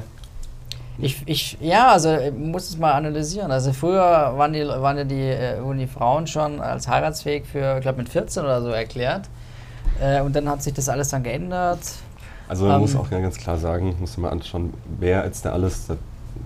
Ich, 1.00 1.22
ich, 1.28 1.58
ja, 1.62 1.92
also 1.92 2.16
ich 2.16 2.34
muss 2.34 2.70
es 2.70 2.78
mal 2.78 2.94
analysieren. 2.94 3.52
Also 3.52 3.72
früher 3.72 4.34
waren 4.36 4.52
die, 4.54 4.68
waren 4.68 4.98
ja 4.98 5.04
die, 5.04 5.22
äh, 5.30 5.64
wurden 5.64 5.78
die 5.78 5.88
Frauen 5.88 6.26
schon 6.26 6.60
als 6.60 6.88
heiratsfähig 6.88 7.46
für, 7.46 7.76
ich 7.78 7.82
glaube 7.82 8.00
mit 8.00 8.10
14 8.10 8.44
oder 8.44 8.62
so 8.62 8.70
erklärt. 8.70 9.30
Äh, 10.02 10.22
und 10.22 10.36
dann 10.36 10.50
hat 10.50 10.64
sich 10.64 10.74
das 10.74 10.90
alles 10.90 11.10
dann 11.10 11.24
geändert. 11.24 11.80
Also 12.48 12.66
man 12.66 12.76
Ähm. 12.76 12.82
muss 12.82 12.96
auch 12.96 13.10
ganz 13.10 13.38
klar 13.38 13.58
sagen, 13.58 13.96
muss 14.00 14.18
man 14.18 14.24
mal 14.24 14.32
anschauen, 14.32 14.74
wer 15.00 15.24
jetzt 15.24 15.46
da 15.46 15.52
alles 15.52 15.88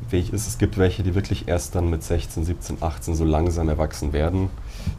fähig 0.10 0.34
ist. 0.34 0.48
Es 0.48 0.58
gibt 0.58 0.78
welche, 0.78 1.04
die 1.04 1.16
wirklich 1.16 1.48
erst 1.48 1.76
dann 1.76 1.90
mit 1.90 2.04
16, 2.04 2.44
17, 2.46 2.78
18 2.82 3.16
so 3.16 3.24
langsam 3.26 3.70
erwachsen 3.70 4.14
werden. 4.14 4.50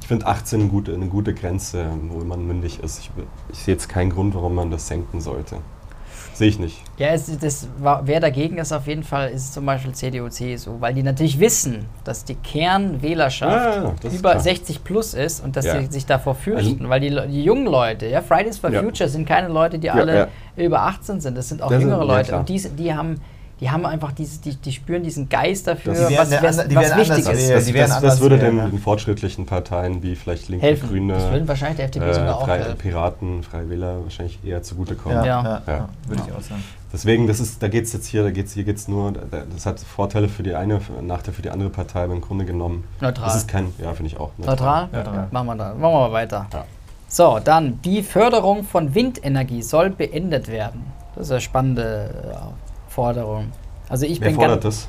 Ich 0.01 0.07
finde 0.09 0.27
18 0.27 0.61
eine 0.61 0.69
gute, 0.71 0.95
eine 0.95 1.07
gute 1.07 1.35
Grenze, 1.35 1.87
wo 2.09 2.25
man 2.25 2.47
mündig 2.47 2.81
ist. 2.83 2.99
Ich, 3.01 3.11
ich 3.53 3.59
sehe 3.59 3.75
jetzt 3.75 3.89
keinen 3.89 4.11
Grund, 4.11 4.35
warum 4.35 4.55
man 4.55 4.71
das 4.71 4.87
senken 4.89 5.21
sollte. 5.21 5.57
Sehe 6.35 6.49
ich 6.49 6.59
nicht. 6.59 6.81
Ja, 6.97 7.09
es, 7.09 7.27
das, 7.39 7.69
wer 8.05 8.19
dagegen 8.21 8.57
ist 8.57 8.73
auf 8.73 8.87
jeden 8.87 9.03
Fall, 9.03 9.31
ist 9.31 9.53
zum 9.53 9.67
Beispiel 9.67 9.93
CDU, 9.93 10.29
CSU, 10.31 10.81
weil 10.81 10.95
die 10.95 11.03
natürlich 11.03 11.39
wissen, 11.39 11.85
dass 12.05 12.25
die 12.25 12.37
Kernwählerschaft 12.37 14.03
Ja, 14.05 14.11
über 14.11 14.31
klar. 14.31 14.41
60 14.41 14.83
plus 14.85 15.15
ist 15.15 15.45
und 15.45 15.57
dass 15.57 15.67
Ja. 15.67 15.81
sie 15.81 15.87
sich 15.87 16.07
davor 16.07 16.35
fürchten, 16.35 16.81
Also- 16.83 16.89
weil 16.89 17.01
die, 17.01 17.11
die 17.31 17.45
jungen 17.45 17.67
Leute, 17.67 18.07
ja, 18.07 18.23
Fridays 18.23 18.59
for 18.59 18.71
Ja. 18.71 18.83
Future 18.83 19.09
sind 19.09 19.27
keine 19.27 19.49
Leute, 19.49 19.79
die 19.79 19.91
alle 19.91 20.29
über 20.57 20.81
18 20.83 21.21
sind, 21.21 21.37
das 21.37 21.49
sind 21.49 21.61
auch 21.63 21.69
Das 21.69 21.81
sind- 21.81 21.91
jüngere 21.91 22.07
ja, 22.07 22.17
Leute 22.17 22.37
und 22.39 22.49
die, 22.49 22.61
die 22.79 22.95
haben 22.95 23.21
die 23.63 23.71
haben 23.71 23.87
einfach 23.87 24.11
dieses, 24.13 24.41
die, 24.41 24.57
die 24.57 24.73
spüren 24.73 25.05
diesen 25.05 25.29
Geist 25.29 25.67
dafür, 25.69 25.95
Das- 25.95 26.09
Die 26.09 26.19
was, 26.19 26.31
werden 26.33 26.45
was, 26.45 26.59
was 26.59 26.69
werden 26.69 26.99
wichtig 26.99 27.27
anders 27.29 27.29
ist. 27.43 27.49
wählen. 27.75 27.77
Das, 27.89 27.91
das, 27.91 28.03
das 28.03 28.21
würde 28.21 28.37
den, 28.39 28.57
ja. 28.59 28.67
den 28.67 28.79
fortschrittlichen 28.81 29.47
Parteien 29.47 30.03
wie 30.03 30.17
vielleicht 30.17 30.49
Linke, 30.49 30.67
helfen. 30.67 30.89
Grüne, 30.89 31.13
das 31.15 31.31
würden 31.31 31.47
wahrscheinlich 31.47 31.77
der 31.77 31.85
FDP 31.87 32.13
sogar 32.13 32.29
äh, 32.29 32.33
auch 32.33 32.45
Frei, 32.45 32.59
helfen. 32.59 32.79
Piraten, 32.79 33.43
Freie 33.45 33.71
Wähler 33.71 34.03
wahrscheinlich 34.03 34.39
eher 34.45 34.63
zugutekommen. 34.65 35.17
Ja, 35.19 35.25
Ja. 35.25 35.43
ja, 35.45 35.63
Ja. 35.67 35.73
ja, 35.77 35.89
würde 36.09 36.23
ich 36.27 36.33
auch 36.35 36.41
sagen. 36.43 36.63
Deswegen, 36.93 37.27
das 37.27 37.41
ist, 37.41 37.63
da 37.63 37.69
geht 37.69 37.85
es 37.85 37.93
jetzt 37.95 38.07
hier, 38.09 38.23
da 38.25 38.31
geht's, 38.31 38.53
hier 38.53 38.65
geht 38.65 38.77
es 38.77 38.89
nur, 38.89 39.13
da- 39.13 39.45
das 39.51 39.65
hat 39.65 39.81
Vorteile 39.81 40.29
für 40.29 40.43
die 40.43 40.55
eine, 40.55 40.81
Nachteile 41.01 41.33
für 41.35 41.43
die 41.43 41.49
andere 41.51 41.71
Partei, 41.71 42.03
aber 42.03 42.13
im 42.13 42.21
Grunde 42.21 42.45
genommen. 42.45 42.85
Neutral. 43.01 43.27
Das 43.27 43.37
ist 43.37 43.49
kein, 43.49 43.73
ja, 43.79 43.93
finde 43.95 44.11
ich 44.11 44.19
auch. 44.21 44.31
Neutral? 44.39 44.89
Ja, 44.93 44.99
ja. 45.05 45.29
Machen 45.31 45.47
wir 45.47 45.55
da. 45.55 45.69
Machen 45.75 45.81
wir 45.81 45.91
mal 46.09 46.13
weiter. 46.13 46.47
Ja. 46.53 46.65
So, 47.09 47.39
dann 47.43 47.81
die 47.83 48.03
Förderung 48.03 48.65
von 48.65 48.95
Windenergie 48.95 49.63
soll 49.63 49.91
beendet 49.91 50.49
werden. 50.49 50.83
Das 51.15 51.27
ist 51.27 51.31
eine 51.31 51.41
spannende 51.43 52.11
äh, 52.33 52.62
Forderung. 52.93 53.53
Also 53.89 54.07
ich 54.07 54.21
Wer 54.21 54.29
bin 54.29 54.37
fordert 54.37 54.63
ganz, 54.63 54.89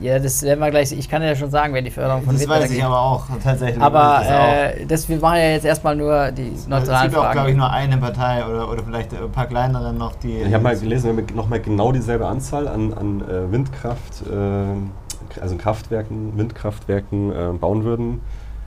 Ja, 0.00 0.18
das 0.18 0.42
werden 0.42 0.58
wir 0.60 0.70
gleich. 0.70 0.90
Ich 0.92 1.08
kann 1.08 1.22
ja 1.22 1.36
schon 1.36 1.50
sagen, 1.50 1.74
wer 1.74 1.82
die 1.82 1.90
Förderung 1.90 2.22
von 2.22 2.34
Das 2.34 2.48
weiß 2.48 2.62
Windenergie. 2.70 2.78
ich 2.78 2.84
aber 2.84 3.00
auch, 3.00 3.26
tatsächlich. 3.42 3.80
aber 3.82 3.98
weiß 3.98 4.26
das 4.26 4.36
auch. 4.36 4.80
äh, 4.80 4.86
das, 4.86 5.08
wir 5.08 5.18
machen 5.18 5.36
ja 5.36 5.50
jetzt 5.50 5.64
erstmal 5.66 5.94
nur 5.94 6.32
die 6.32 6.52
es 6.54 6.66
neutralen 6.66 7.10
gibt 7.10 7.22
auch, 7.22 7.30
glaube 7.30 7.50
ich, 7.50 7.56
nur 7.56 7.70
eine 7.70 7.98
Partei 7.98 8.44
oder, 8.44 8.70
oder 8.70 8.82
vielleicht 8.82 9.12
ein 9.14 9.30
paar 9.30 9.46
kleinere 9.46 9.92
noch, 9.92 10.16
die. 10.16 10.38
Ich 10.40 10.52
habe 10.52 10.64
mal 10.64 10.76
gelesen, 10.76 11.10
wenn 11.16 11.28
wir 11.28 11.36
nochmal 11.36 11.60
genau 11.60 11.92
dieselbe 11.92 12.26
Anzahl 12.26 12.66
an, 12.68 12.92
an 12.94 13.20
äh, 13.20 13.52
Windkraft, 13.52 14.22
äh, 14.26 15.40
also 15.40 15.56
Kraftwerken, 15.56 16.36
Windkraftwerken 16.36 17.30
äh, 17.30 17.52
bauen 17.52 17.84
würden, 17.84 18.20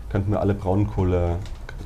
könnten 0.10 0.32
wir 0.32 0.40
alle 0.40 0.54
Braunkohle 0.54 1.36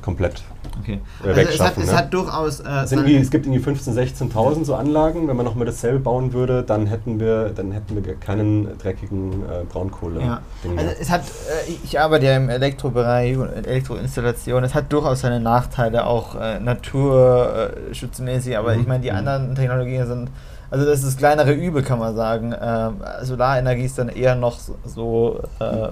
komplett 0.02 0.42
Okay. 0.82 1.00
äh, 1.24 1.28
Also 1.28 1.40
es, 1.40 1.60
hat, 1.60 1.76
es 1.78 1.86
ne? 1.90 1.96
hat 1.96 2.14
durchaus. 2.14 2.60
Äh, 2.60 2.68
es, 2.84 2.92
es 2.92 3.30
gibt 3.30 3.46
irgendwie 3.46 3.62
15.000, 3.70 4.30
16.000 4.32 4.64
so 4.64 4.74
Anlagen. 4.74 5.26
Wenn 5.28 5.36
man 5.36 5.44
nochmal 5.44 5.66
dasselbe 5.66 5.98
bauen 5.98 6.32
würde, 6.32 6.62
dann 6.62 6.86
hätten 6.86 7.18
wir, 7.20 7.50
dann 7.50 7.72
hätten 7.72 8.02
wir 8.04 8.14
keinen 8.14 8.78
dreckigen 8.78 9.32
äh, 9.42 9.64
Braunkohle. 9.70 10.20
Ja. 10.20 10.40
Also 10.76 10.90
es 11.00 11.10
hat, 11.10 11.22
äh, 11.22 11.70
ich 11.84 11.98
arbeite 12.00 12.26
ja 12.26 12.36
im 12.36 12.48
Elektrobereich 12.48 13.36
und 13.36 13.48
Elektroinstallation. 13.66 14.62
Es 14.64 14.74
hat 14.74 14.92
durchaus 14.92 15.20
seine 15.20 15.40
Nachteile, 15.40 16.06
auch 16.06 16.34
äh, 16.36 16.60
naturschutzmäßig, 16.60 18.56
aber 18.56 18.74
Mhm. 18.74 18.80
ich 18.80 18.86
meine, 18.86 19.02
die 19.02 19.10
Mhm. 19.10 19.16
anderen 19.16 19.54
Technologien 19.54 20.06
sind, 20.06 20.30
also 20.70 20.84
das 20.86 21.00
ist 21.00 21.06
das 21.06 21.16
kleinere 21.16 21.52
Übel, 21.52 21.82
kann 21.82 21.98
man 21.98 22.14
sagen. 22.14 22.54
Ähm, 22.60 22.94
Solarenergie 23.22 23.84
ist 23.84 23.98
dann 23.98 24.08
eher 24.08 24.34
noch 24.36 24.58
so 24.84 25.40
äh, 25.58 25.88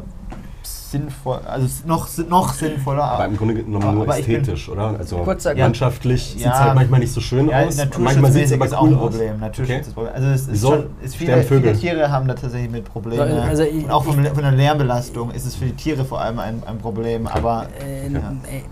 sinnvoll, 0.91 1.41
also 1.47 1.67
noch, 1.87 2.09
noch 2.29 2.53
sinnvoller. 2.55 3.03
aber 3.05 3.27
im 3.27 3.37
Grunde 3.37 3.55
genommen 3.55 3.83
aber- 3.83 3.93
nur 3.93 4.03
aber 4.05 4.19
ästhetisch, 4.19 4.69
oder? 4.69 4.97
Also 4.99 5.17
Kurzer- 5.19 5.55
landschaftlich 5.55 6.35
Ja. 6.35 6.39
sieht 6.39 6.53
es 6.53 6.59
halt 6.61 6.75
manchmal 6.75 7.01
nicht 7.01 7.13
so 7.13 7.21
schön 7.21 7.49
Ja, 7.49 7.61
aus. 7.67 7.77
Manchmal 7.99 8.33
sieht 8.33 8.45
es 8.47 8.53
aber 8.53 8.65
ist 8.67 8.75
auch 8.75 8.83
cool 8.83 8.89
ein 8.91 8.95
aus. 8.95 9.01
Problem. 9.11 9.41
Naturschutz 9.41 9.71
Okay. 9.71 9.81
ist 9.81 9.89
ein 9.89 9.95
Problem. 9.95 10.13
Also 10.15 10.29
es 10.29 10.49
ist 10.49 10.63
schon, 10.63 10.87
ist 11.03 11.17
viele, 11.17 11.43
viele 11.43 11.73
Tiere 11.75 12.11
haben 12.11 12.27
da 12.29 12.35
tatsächlich 12.35 12.71
mit 12.71 12.85
Problemen. 12.85 13.29
So, 13.31 13.41
also 13.41 13.63
ich- 13.65 13.91
auch 13.91 14.05
von, 14.05 14.25
von 14.25 14.43
der 14.43 14.53
Lärmbelastung 14.53 15.31
ist 15.33 15.47
es 15.47 15.55
für 15.55 15.67
die 15.67 15.73
Tiere 15.77 16.05
vor 16.05 16.21
allem 16.21 16.39
ein, 16.39 16.63
ein 16.67 16.79
Problem. 16.79 17.27
Aber 17.27 17.67
Äh, 17.85 18.09
Ja. 18.13 18.19
äh, 18.19 18.63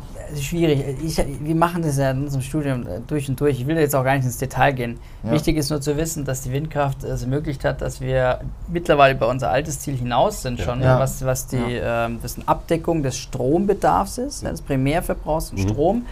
schwierig. 0.40 0.84
Ich, 1.04 1.16
wir 1.40 1.54
machen 1.54 1.82
das 1.82 1.98
ja 1.98 2.10
in 2.10 2.24
unserem 2.24 2.42
Studium 2.42 2.82
äh, 2.86 3.00
durch 3.06 3.28
und 3.28 3.40
durch. 3.40 3.60
Ich 3.60 3.66
will 3.66 3.76
jetzt 3.78 3.94
auch 3.94 4.04
gar 4.04 4.14
nicht 4.16 4.24
ins 4.24 4.38
Detail 4.38 4.72
gehen. 4.72 4.98
Ja. 5.22 5.32
Wichtig 5.32 5.56
ist 5.56 5.70
nur 5.70 5.80
zu 5.80 5.96
wissen, 5.96 6.24
dass 6.24 6.42
die 6.42 6.52
Windkraft 6.52 7.04
es 7.04 7.22
ermöglicht 7.22 7.64
hat, 7.64 7.80
dass 7.82 8.00
wir 8.00 8.40
mittlerweile 8.68 9.14
über 9.14 9.28
unser 9.28 9.50
altes 9.50 9.80
Ziel 9.80 9.96
hinaus 9.96 10.42
sind 10.42 10.58
Ja. 10.58 10.64
schon, 10.64 10.82
Ja. 10.82 10.98
was, 10.98 11.24
was 11.24 11.46
die 11.46 11.56
ähm, 11.56 12.18
was 12.22 12.36
eine 12.36 12.48
Abdeckung 12.48 13.02
des 13.02 13.16
Strombedarfs 13.16 14.18
ist, 14.18 14.44
des 14.44 14.62
Primärverbrauchs 14.62 15.52
Mhm. 15.52 15.58
Strom 15.58 16.06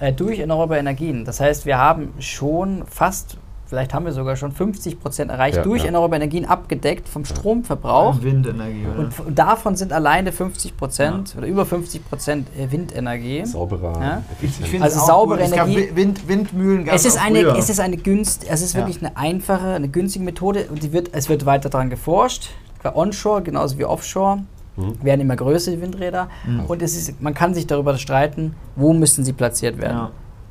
äh, 0.00 0.12
durch 0.12 0.38
erneuerbare 0.40 0.80
Energien. 0.80 1.24
Das 1.24 1.40
heißt, 1.40 1.64
wir 1.66 1.78
haben 1.78 2.12
schon 2.18 2.84
fast, 2.86 3.36
vielleicht 3.72 3.94
haben 3.94 4.04
wir 4.04 4.12
sogar 4.12 4.36
schon 4.36 4.52
50 4.52 5.00
Prozent 5.00 5.30
erreicht, 5.30 5.56
Ja, 5.56 5.62
durch 5.62 5.80
ja. 5.80 5.86
erneuerbare 5.86 6.16
Energien 6.16 6.44
abgedeckt 6.44 7.08
vom 7.08 7.24
Stromverbrauch. 7.24 8.22
Windenergie, 8.22 8.84
oder? 8.86 8.98
Und, 8.98 9.18
und 9.20 9.38
davon 9.38 9.76
sind 9.76 9.94
alleine 9.94 10.30
50 10.30 10.76
Prozent 10.76 11.34
oder 11.38 11.46
über 11.46 11.64
50 11.64 12.06
Prozent 12.06 12.48
äh, 12.58 12.70
Windenergie. 12.70 13.46
Sauberer, 13.46 13.98
Ja. 13.98 14.22
Ich, 14.42 14.60
ich 14.60 14.82
Also 14.82 14.96
es 14.98 15.02
auch 15.04 15.06
saubere 15.06 15.38
gut. 15.38 15.46
Es 15.46 15.52
gab 15.56 15.66
Energie- 15.68 15.88
Wi- 15.90 15.96
Wind, 15.96 16.28
Windmühlen 16.28 16.84
gab 16.84 16.94
Es 16.94 17.06
ist 17.06 17.18
auch 17.18 17.24
eine, 17.24 17.38
es 17.56 17.70
ist 17.70 17.80
eine 17.80 17.96
günst, 17.96 18.44
es 18.46 18.60
ist 18.60 18.74
Ja. 18.74 18.80
wirklich 18.80 19.02
eine 19.02 19.16
einfache, 19.16 19.68
eine 19.68 19.88
günstige 19.88 20.22
Methode 20.22 20.66
und 20.68 20.82
die 20.82 20.92
wird, 20.92 21.08
es 21.12 21.30
wird 21.30 21.46
weiter 21.46 21.70
daran 21.70 21.88
geforscht. 21.88 22.50
Bei 22.82 22.94
Onshore 22.94 23.40
genauso 23.40 23.78
wie 23.78 23.86
Offshore 23.86 24.40
Mhm. 24.76 25.02
werden 25.02 25.20
immer 25.22 25.36
größer 25.36 25.70
die 25.70 25.80
Windräder 25.80 26.28
Mhm. 26.46 26.64
und 26.66 26.82
es 26.82 26.94
ist, 26.96 27.22
man 27.22 27.32
kann 27.32 27.54
sich 27.54 27.66
darüber 27.66 27.96
streiten, 27.96 28.54
wo 28.76 28.92
müssen 28.92 29.24
sie 29.24 29.32
platziert 29.32 29.78
werden. 29.78 30.08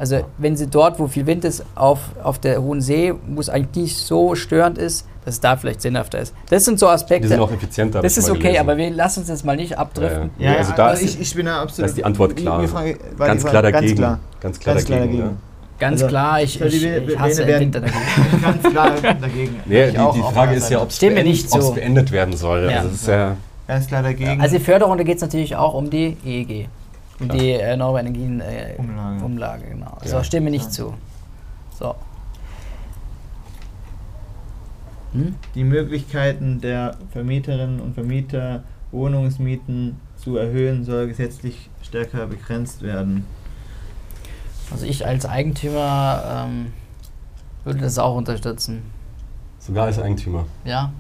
Ja. 0.10 0.18
Also 0.18 0.26
wenn 0.40 0.56
sie 0.58 0.68
dort, 0.68 1.00
wo 1.00 1.08
viel 1.08 1.26
Wind 1.28 1.46
ist, 1.46 1.64
auf, 1.76 2.00
auf 2.24 2.40
der 2.40 2.62
hohen 2.62 2.82
See, 2.82 3.14
wo 3.28 3.40
es 3.40 3.50
eigentlich 3.50 3.84
nicht 3.84 3.98
so 3.98 4.34
störend 4.36 4.78
ist, 4.78 5.06
dass 5.26 5.36
es 5.36 5.40
da 5.40 5.56
vielleicht 5.56 5.82
sinnhafter 5.82 6.18
ist. 6.20 6.34
Das 6.50 6.66
sind 6.66 6.80
so 6.80 6.90
Aspekte. 6.90 7.28
Die 7.28 7.34
sind 7.34 7.40
auch 7.40 7.52
effizienter. 7.52 8.02
das 8.02 8.18
ist 8.18 8.28
okay, 8.30 8.40
gelesen. 8.40 8.60
aber 8.62 8.78
wir 8.78 8.90
lassen 8.90 9.20
uns 9.20 9.30
jetzt 9.30 9.46
mal 9.46 9.56
nicht 9.56 9.78
abdriften. 9.78 10.32
Ja, 10.40 10.54
Ja, 10.54 10.58
also 10.58 10.74
da 10.76 10.88
also 10.88 11.06
ist- 11.06 11.16
ich, 11.16 11.22
ich 11.22 11.36
bin 11.36 11.46
da 11.46 11.62
absolut. 11.62 11.80
da 11.80 11.90
ist 11.92 11.98
die 11.98 12.04
Antwort 12.06 12.36
klar. 12.36 12.60
Die 12.62 12.68
Frage, 12.68 12.98
ganz 13.20 13.46
klar 13.46 13.62
dagegen. 13.62 13.86
Ganz 13.86 13.98
klar. 14.00 14.20
Ganz 14.42 14.60
klar 14.60 14.76
Ganz 14.76 14.86
klar 14.86 15.00
dagegen. 15.00 15.18
dagegen. 15.20 15.36
ja. 15.38 15.38
Ganz 15.80 15.94
Also, 16.04 16.08
klar, 16.08 16.42
ich, 16.44 16.58
die 16.60 16.64
ich, 16.66 16.84
ich 16.86 17.20
hasse 17.20 17.46
werden- 17.48 17.62
Windenergie. 17.62 17.94
Ganz 18.42 18.64
klar 18.64 18.92
dagegen. 19.20 19.56
Nee, 19.66 19.88
die, 19.92 19.98
die 19.98 20.34
Frage 20.34 20.56
ist 20.56 20.70
ja, 20.70 20.80
ob 20.82 20.90
es 20.90 21.00
beendet, 21.00 21.26
nicht 21.26 21.50
so. 21.50 21.72
beendet 21.74 22.12
werden 22.12 22.36
soll. 22.38 22.70
Ja. 22.70 22.78
Also 22.82 22.90
es 22.90 23.02
ist 23.02 23.08
ja, 23.08 23.36
ganz 23.68 23.88
klar 23.88 24.04
dagegen. 24.04 24.42
Also 24.42 24.58
die 24.58 24.64
Förderung, 24.64 24.98
da 24.98 25.04
geht 25.04 25.16
es 25.18 25.22
natürlich 25.24 25.56
auch 25.56 25.74
um 25.74 25.90
die 25.90 26.18
EEG. 26.26 26.68
Klar. 27.26 27.38
die 27.38 27.52
erneuerbare 27.52 28.02
Energien 28.02 28.40
äh, 28.42 28.76
Umlage. 28.78 29.24
Umlage, 29.26 29.66
genau. 29.70 29.98
So, 30.04 30.18
Ja. 30.18 30.24
stimme 30.24 30.50
nicht 30.52 30.66
Ja. 30.66 30.70
zu. 30.72 30.94
So. 31.78 31.96
Hm? 35.14 35.36
die 35.56 35.64
Möglichkeiten 35.66 36.62
der 36.62 36.96
Vermieterinnen 37.12 37.82
und 37.82 37.94
Vermieter, 37.96 38.64
Wohnungsmieten 38.92 39.98
zu 40.16 40.38
erhöhen, 40.38 40.86
soll 40.86 41.08
gesetzlich 41.08 41.70
stärker 41.82 42.28
begrenzt 42.28 42.82
werden. 42.82 43.26
Also 44.72 44.86
ich 44.86 45.06
als 45.06 45.26
Eigentümer 45.26 46.46
ähm, 46.48 46.68
würde 47.66 47.80
das 47.82 48.00
auch 48.00 48.16
unterstützen. 48.16 48.84
Sogar 49.60 49.86
als 49.88 50.00
Eigentümer. 50.00 50.46
Ja, 50.64 50.94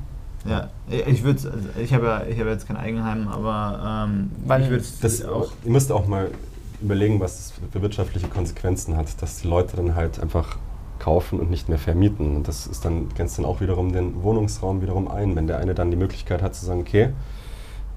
Ja, 0.45 0.69
ich 0.89 1.23
würde 1.23 1.51
also 1.51 1.69
ich 1.79 1.93
habe 1.93 2.05
ja, 2.05 2.23
ich 2.23 2.39
habe 2.39 2.49
jetzt 2.49 2.67
kein 2.67 2.77
Eigenheim, 2.77 3.27
aber 3.27 4.07
ähm, 4.09 4.31
Weil 4.45 4.63
ich 4.63 4.69
würde 4.69 4.83
Das 5.01 5.23
auch, 5.25 5.51
ihr 5.63 5.71
müsst 5.71 5.91
auch 5.91 6.07
mal 6.07 6.31
überlegen, 6.81 7.19
was 7.19 7.37
das 7.37 7.53
für 7.71 7.81
wirtschaftliche 7.81 8.27
Konsequenzen 8.27 8.97
hat, 8.97 9.21
dass 9.21 9.41
die 9.41 9.47
Leute 9.47 9.77
dann 9.77 9.95
halt 9.95 10.19
einfach 10.19 10.57
kaufen 10.99 11.39
und 11.39 11.49
nicht 11.49 11.69
mehr 11.69 11.77
vermieten. 11.77 12.37
Und 12.37 12.47
das 12.47 12.67
ist 12.67 12.85
dann, 12.85 13.09
grenzt 13.09 13.37
dann 13.37 13.45
auch 13.45 13.61
wiederum 13.61 13.91
den 13.91 14.23
Wohnungsraum 14.23 14.81
wiederum 14.81 15.07
ein. 15.07 15.35
Wenn 15.35 15.47
der 15.47 15.57
eine 15.57 15.75
dann 15.75 15.91
die 15.91 15.97
Möglichkeit 15.97 16.41
hat 16.41 16.55
zu 16.55 16.65
sagen, 16.65 16.81
okay, 16.81 17.09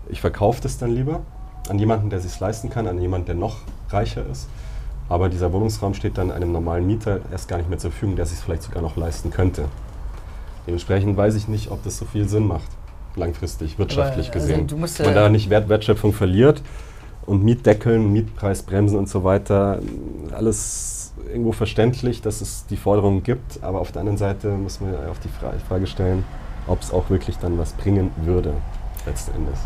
ich 0.08 0.20
verkaufe 0.20 0.60
das 0.62 0.78
dann 0.78 0.90
lieber 0.90 1.20
an 1.68 1.78
jemanden, 1.78 2.10
der 2.10 2.20
sich 2.20 2.38
leisten 2.40 2.70
kann, 2.70 2.86
an 2.86 3.00
jemanden, 3.00 3.26
der 3.26 3.34
noch 3.36 3.58
reicher 3.90 4.24
ist. 4.30 4.48
Aber 5.08 5.28
dieser 5.28 5.52
Wohnungsraum 5.52 5.94
steht 5.94 6.16
dann 6.16 6.30
einem 6.30 6.52
normalen 6.52 6.86
Mieter 6.86 7.20
erst 7.30 7.48
gar 7.48 7.58
nicht 7.58 7.68
mehr 7.68 7.78
zur 7.78 7.90
Verfügung, 7.90 8.16
der 8.16 8.26
sich 8.26 8.38
vielleicht 8.38 8.62
sogar 8.62 8.82
noch 8.82 8.96
leisten 8.96 9.30
könnte. 9.30 9.66
Dementsprechend 10.66 11.16
weiß 11.16 11.34
ich 11.34 11.48
nicht, 11.48 11.70
ob 11.70 11.82
das 11.84 11.98
so 11.98 12.04
viel 12.04 12.28
Sinn 12.28 12.46
macht, 12.46 12.68
langfristig, 13.16 13.78
wirtschaftlich 13.78 14.28
Aber, 14.28 14.36
also, 14.36 14.48
gesehen. 14.48 14.66
du 14.66 14.76
musst, 14.76 14.98
Wenn 14.98 15.06
man 15.06 15.14
äh, 15.14 15.20
da 15.20 15.28
nicht 15.28 15.50
Wert, 15.50 15.68
Wertschöpfung 15.68 16.12
verliert 16.12 16.62
und 17.26 17.44
Mietdeckeln, 17.44 18.12
Mietpreisbremsen 18.12 18.98
und 18.98 19.08
so 19.08 19.24
weiter, 19.24 19.80
alles 20.32 21.12
irgendwo 21.30 21.52
verständlich, 21.52 22.22
dass 22.22 22.40
es 22.40 22.66
die 22.66 22.76
Forderungen 22.76 23.22
gibt, 23.22 23.62
aber 23.62 23.80
auf 23.80 23.92
der 23.92 24.00
anderen 24.00 24.18
Seite 24.18 24.48
muss 24.48 24.80
man 24.80 24.92
ja 24.92 25.08
auf 25.10 25.18
die 25.20 25.28
Fra 25.28 25.52
Frage 25.68 25.86
stellen, 25.86 26.24
ob 26.66 26.80
es 26.82 26.92
auch 26.92 27.10
wirklich 27.10 27.36
dann 27.38 27.58
was 27.58 27.72
bringen 27.72 28.10
würde, 28.24 28.54
letzten 29.06 29.34
Endes. 29.36 29.58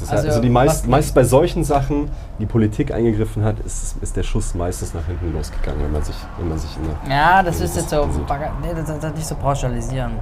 Das 0.00 0.08
ist 0.08 0.14
Also, 0.14 0.28
also, 0.28 0.40
die 0.40 0.48
meist, 0.50 0.86
meist 0.86 1.14
bei 1.14 1.24
solchen 1.24 1.64
Sachen, 1.64 2.08
die 2.38 2.46
Politik 2.46 2.92
eingegriffen 2.92 3.42
hat, 3.42 3.58
ist, 3.60 3.96
ist 4.00 4.16
der 4.16 4.22
Schuss 4.22 4.54
meistens 4.54 4.94
nach 4.94 5.04
hinten 5.06 5.32
losgegangen, 5.32 5.82
wenn 5.82 5.92
man 5.92 6.02
sich, 6.02 6.14
wenn 6.38 6.48
man 6.48 6.58
sich 6.58 6.70
in 6.76 6.82
der 7.08 7.16
ja 7.16 7.42
das 7.42 7.60
ist 7.60 7.76
jetzt 7.76 7.90
so, 7.90 8.02
ist- 8.02 8.18
nee, 8.18 8.68
das, 8.76 8.86
das, 8.86 8.98
das 9.00 9.14
nicht 9.14 9.26
so 9.26 9.34
pauschalisieren. 9.34 10.12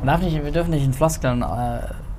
Man 0.00 0.06
darf 0.06 0.20
nicht, 0.22 0.44
wir 0.44 0.52
dürfen 0.52 0.70
nicht 0.70 0.84
in 0.84 0.92
Floskeln 0.92 1.42
äh, 1.42 1.46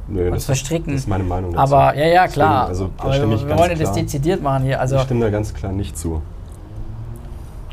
Nö, 0.07 0.27
uns 0.29 0.37
ist- 0.39 0.45
verstricken. 0.47 0.93
Das 0.93 1.01
ist 1.01 1.07
meine 1.07 1.23
Meinung 1.23 1.53
dazu. 1.53 1.75
aber 1.75 1.95
ja, 1.95 2.07
ja, 2.07 2.27
klar. 2.27 2.67
Deswegen, 2.69 2.89
also, 2.97 3.17
aber 3.19 3.29
wir, 3.29 3.47
wir 3.47 3.57
wollen 3.57 3.79
das 3.79 3.91
dezidiert 3.93 4.41
machen 4.41 4.63
hier. 4.63 4.79
Also, 4.79 4.95
ich 4.95 5.01
stimme 5.03 5.21
da 5.25 5.29
ganz 5.29 5.53
klar 5.53 5.71
nicht 5.71 5.97
zu. 5.97 6.21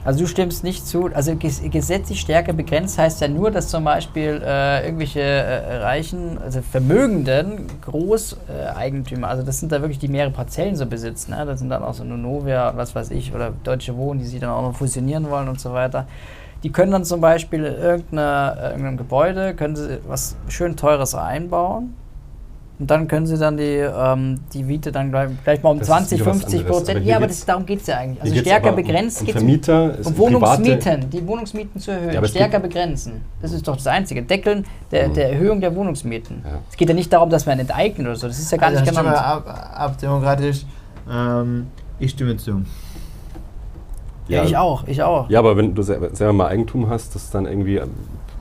Also 0.07 0.21
du 0.21 0.29
stimmst 0.29 0.63
nicht 0.63 0.87
zu, 0.87 1.11
also 1.13 1.35
ges 1.35 1.61
gesetzlich 1.69 2.21
stärker 2.21 2.53
begrenzt 2.53 2.97
heißt 2.97 3.21
ja 3.21 3.27
nur, 3.27 3.51
dass 3.51 3.67
zum 3.67 3.83
Beispiel 3.83 4.41
äh, 4.41 4.85
irgendwelche 4.85 5.21
äh, 5.21 5.79
reichen, 5.79 6.39
also 6.39 6.63
vermögenden 6.63 7.67
Großeigentümer, 7.83 9.27
also 9.27 9.43
das 9.43 9.59
sind 9.59 9.73
da 9.73 9.81
wirklich 9.81 9.99
die 9.99 10.07
mehrere 10.07 10.31
Parzellen 10.31 10.77
so 10.77 10.87
besitzen, 10.87 11.33
ne? 11.33 11.45
das 11.45 11.59
sind 11.59 11.71
dann 11.71 11.83
auch 11.83 11.95
so 11.95 12.05
Nonovia, 12.05 12.73
was 12.77 12.95
weiß 12.95 13.11
ich, 13.11 13.35
oder 13.35 13.53
Deutsche 13.65 13.97
Wohnen, 13.97 14.21
die 14.21 14.27
sich 14.27 14.39
dann 14.39 14.51
auch 14.51 14.63
noch 14.63 14.77
fusionieren 14.77 15.29
wollen 15.29 15.49
und 15.49 15.59
so 15.59 15.73
weiter. 15.73 16.07
Die 16.63 16.71
können 16.71 16.93
dann 16.93 17.05
zum 17.05 17.21
Beispiel 17.21 17.65
in 17.65 18.17
äh, 18.17 18.71
irgendeinem 18.71 18.99
Gebäude, 18.99 19.55
können 19.55 19.75
sie 19.75 19.99
was 20.07 20.37
schön 20.47 20.77
Teures 20.77 21.17
einbauen 21.17 21.97
und 22.79 22.91
dann 22.91 23.09
können 23.09 23.27
sie 23.27 23.39
dann 23.39 23.57
die, 23.57 23.63
ähm, 23.79 24.41
die 24.53 24.63
Miete 24.63 24.93
dann 24.93 25.11
gleich, 25.11 25.31
gleich 25.45 25.63
mal 25.63 25.71
um 25.71 25.79
Das 25.79 25.89
ist 25.89 25.95
20, 25.95 26.21
wieder 26.21 26.27
was 26.31 26.37
50 26.41 26.61
anderes. 26.61 26.77
Prozent. 26.79 27.07
Ja, 27.07 27.17
aber 27.17 27.27
das, 27.27 27.45
darum 27.47 27.65
geht 27.67 27.81
es 27.81 27.87
ja 27.87 27.97
eigentlich. 27.97 28.23
Also 28.23 28.37
stärker 28.37 28.73
begrenzt 28.73 29.23
um, 29.23 29.27
um 29.29 29.33
Vermieter, 29.33 29.99
ist 29.99 30.07
um 30.07 30.19
Wohnungsmieten, 30.19 31.11
die 31.11 31.27
Wohnungsmieten 31.27 31.81
zu 31.81 31.91
erhöhen, 31.93 32.13
Ja, 32.15 32.27
stärker 32.27 32.61
begrenzen. 32.61 33.23
Das 33.41 33.53
ist 33.53 33.67
doch 33.67 33.77
das 33.77 33.87
Einzige. 33.87 34.23
Deckeln 34.23 34.65
der, 34.91 35.09
Mhm. 35.09 35.15
der 35.15 35.31
Erhöhung 35.33 35.61
der 35.61 35.75
Wohnungsmieten. 35.75 36.43
Ja. 36.45 36.59
Es 36.71 36.77
geht 36.77 36.89
ja 36.89 36.95
nicht 36.95 37.13
darum, 37.13 37.31
dass 37.31 37.47
man 37.47 37.59
enteignet 37.59 38.07
oder 38.07 38.17
so. 38.17 38.27
Das 38.29 38.39
ist 38.39 38.51
ja 38.53 38.59
gar 38.59 38.69
Also 38.69 38.81
nicht 38.81 38.91
genannt. 38.95 39.17
ab, 39.17 39.73
ab 39.75 39.99
demokratisch. 39.99 40.67
Ähm, 41.11 41.69
ich 41.99 42.11
stimme 42.11 42.37
zu. 42.37 42.63
Ja, 44.29 44.43
ich 44.45 44.57
auch, 44.57 44.87
ich 44.89 45.03
auch. 45.03 45.31
Ja, 45.31 45.39
aber 45.39 45.57
wenn 45.57 45.75
du 45.75 45.83
selber, 45.83 46.33
mal 46.33 46.49
Eigentum 46.49 46.89
hast, 46.91 47.15
das 47.15 47.31
dann 47.31 47.47
irgendwie, 47.47 47.81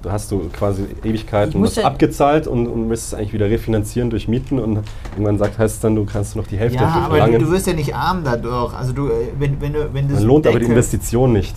hast 0.10 0.32
du 0.32 0.50
quasi 0.50 0.86
Ewigkeiten 1.04 1.64
ja- 1.66 1.84
abgezahlt 1.84 2.48
und, 2.48 2.68
und 2.68 2.92
es 2.92 3.14
eigentlich 3.14 3.34
wieder 3.34 3.50
refinanzieren 3.50 4.10
durch 4.10 4.28
Mieten 4.28 4.60
und 4.60 4.80
irgendwann 5.14 5.38
sagt, 5.38 5.58
heißt 5.58 5.76
es 5.76 5.80
dann, 5.82 5.96
du 5.96 6.06
kannst 6.06 6.36
noch 6.36 6.48
die 6.48 6.58
Hälfte 6.58 6.80
Ja, 6.84 6.88
aber 6.90 7.02
du, 7.06 7.10
verlangen. 7.22 7.40
du 7.42 7.52
wirst 7.52 7.68
ja 7.68 7.74
nicht 7.74 7.96
arm 7.96 8.24
dadurch. 8.24 8.74
Also 8.74 8.94
du, 8.94 9.08
äh, 9.08 9.12
wenn, 9.40 9.60
wenn 9.62 9.74
du, 9.74 9.94
wenn 9.94 10.08
das 10.08 10.18
Dann 10.20 10.28
lohnt 10.28 10.48
aber 10.48 10.60
die 10.60 10.66
Investition 10.66 11.34
nicht. 11.34 11.56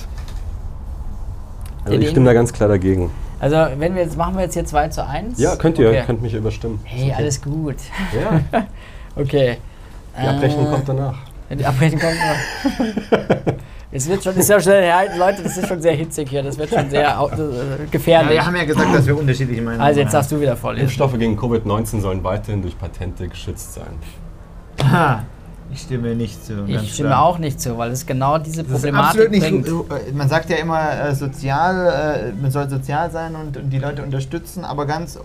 Also 1.85 1.93
Den- 1.93 2.03
ich 2.03 2.11
stimme 2.11 2.27
da 2.27 2.33
ganz 2.33 2.53
klar 2.53 2.69
dagegen. 2.69 3.11
Also, 3.41 3.57
wenn 3.79 3.95
wir 3.95 4.03
jetzt, 4.03 4.17
machen 4.17 4.35
wir 4.35 4.43
jetzt 4.43 4.55
hier 4.55 4.65
2 4.65 4.89
zu 4.89 5.07
1? 5.07 5.39
Ja, 5.39 5.55
könnt 5.55 5.79
ihr, 5.79 5.89
Okay. 5.91 6.03
könnt 6.07 6.23
mich 6.23 6.35
überstimmen. 6.35 6.81
Hey, 6.83 7.13
alles 7.17 7.41
gut. 7.41 7.77
Ja, 8.13 8.67
Okay. 9.17 9.59
die 10.21 10.27
Abrechnung 10.27 10.67
Äh, 10.67 10.71
kommt 10.71 10.89
danach. 10.89 11.15
Die 11.57 11.65
Abrechnung 11.65 12.01
kommt 12.01 12.15
noch. 12.17 13.55
Es 13.91 14.07
wird 14.09 14.23
schon, 14.23 14.37
ist 14.37 14.51
ja 14.51 14.61
schnell, 14.61 14.87
ja, 14.87 15.01
Leute, 15.17 15.43
das 15.43 15.57
ist 15.57 15.67
schon 15.67 15.81
sehr 15.81 15.95
hitzig 15.95 16.29
hier, 16.29 16.43
das 16.43 16.59
wird 16.59 16.69
schon 16.69 16.91
sehr 16.91 17.01
äh, 17.01 17.05
Ja, 17.05 17.27
gefährlich. 17.91 18.33
wir 18.33 18.45
haben 18.47 18.57
ja 18.57 18.65
gesagt, 18.65 18.95
dass 18.95 19.07
wir 19.07 19.17
unterschiedliche 19.19 19.63
Meinungen 19.63 19.81
also 19.83 20.01
jetzt 20.01 20.09
haben. 20.09 20.13
darfst 20.13 20.33
du 20.33 20.41
wieder 20.41 20.57
vorlesen. 20.57 20.85
Impfstoffe 20.85 21.19
gegen 21.19 21.39
Covid-19 21.39 22.01
sollen 22.01 22.23
weiterhin 22.23 22.61
durch 22.61 22.79
Patente 22.79 23.27
geschützt 23.29 23.73
sein. 23.75 23.87
Aha, 24.83 25.23
ich 25.73 25.81
stimme 25.81 26.15
nicht 26.15 26.45
zu. 26.45 26.55
ganz 26.67 26.83
Ich 26.83 26.93
stimme 26.95 27.09
klar. 27.11 27.23
auch 27.25 27.39
nicht 27.39 27.61
zu, 27.61 27.79
weil 27.79 27.91
es 27.91 28.05
genau 28.05 28.37
diese 28.37 28.63
Das 28.63 28.67
ist 28.67 28.73
Problematik 28.75 29.09
absolut 29.09 29.31
nicht 29.31 29.49
bringt. 29.49 29.67
gut. 29.71 29.91
Äh, 29.91 30.13
Man 30.13 30.29
sagt 30.29 30.51
ja 30.51 30.57
immer, 30.57 30.93
äh, 31.09 31.15
sozial, 31.15 32.33
äh, 32.37 32.41
man 32.43 32.51
soll 32.51 32.69
sozial 32.69 33.11
sein 33.11 33.35
und, 33.37 33.57
und 33.57 33.71
die 33.71 33.79
Leute 33.79 34.03
unterstützen, 34.03 34.65
aber 34.67 34.85
ganz, 34.85 35.17
äh, 35.17 35.21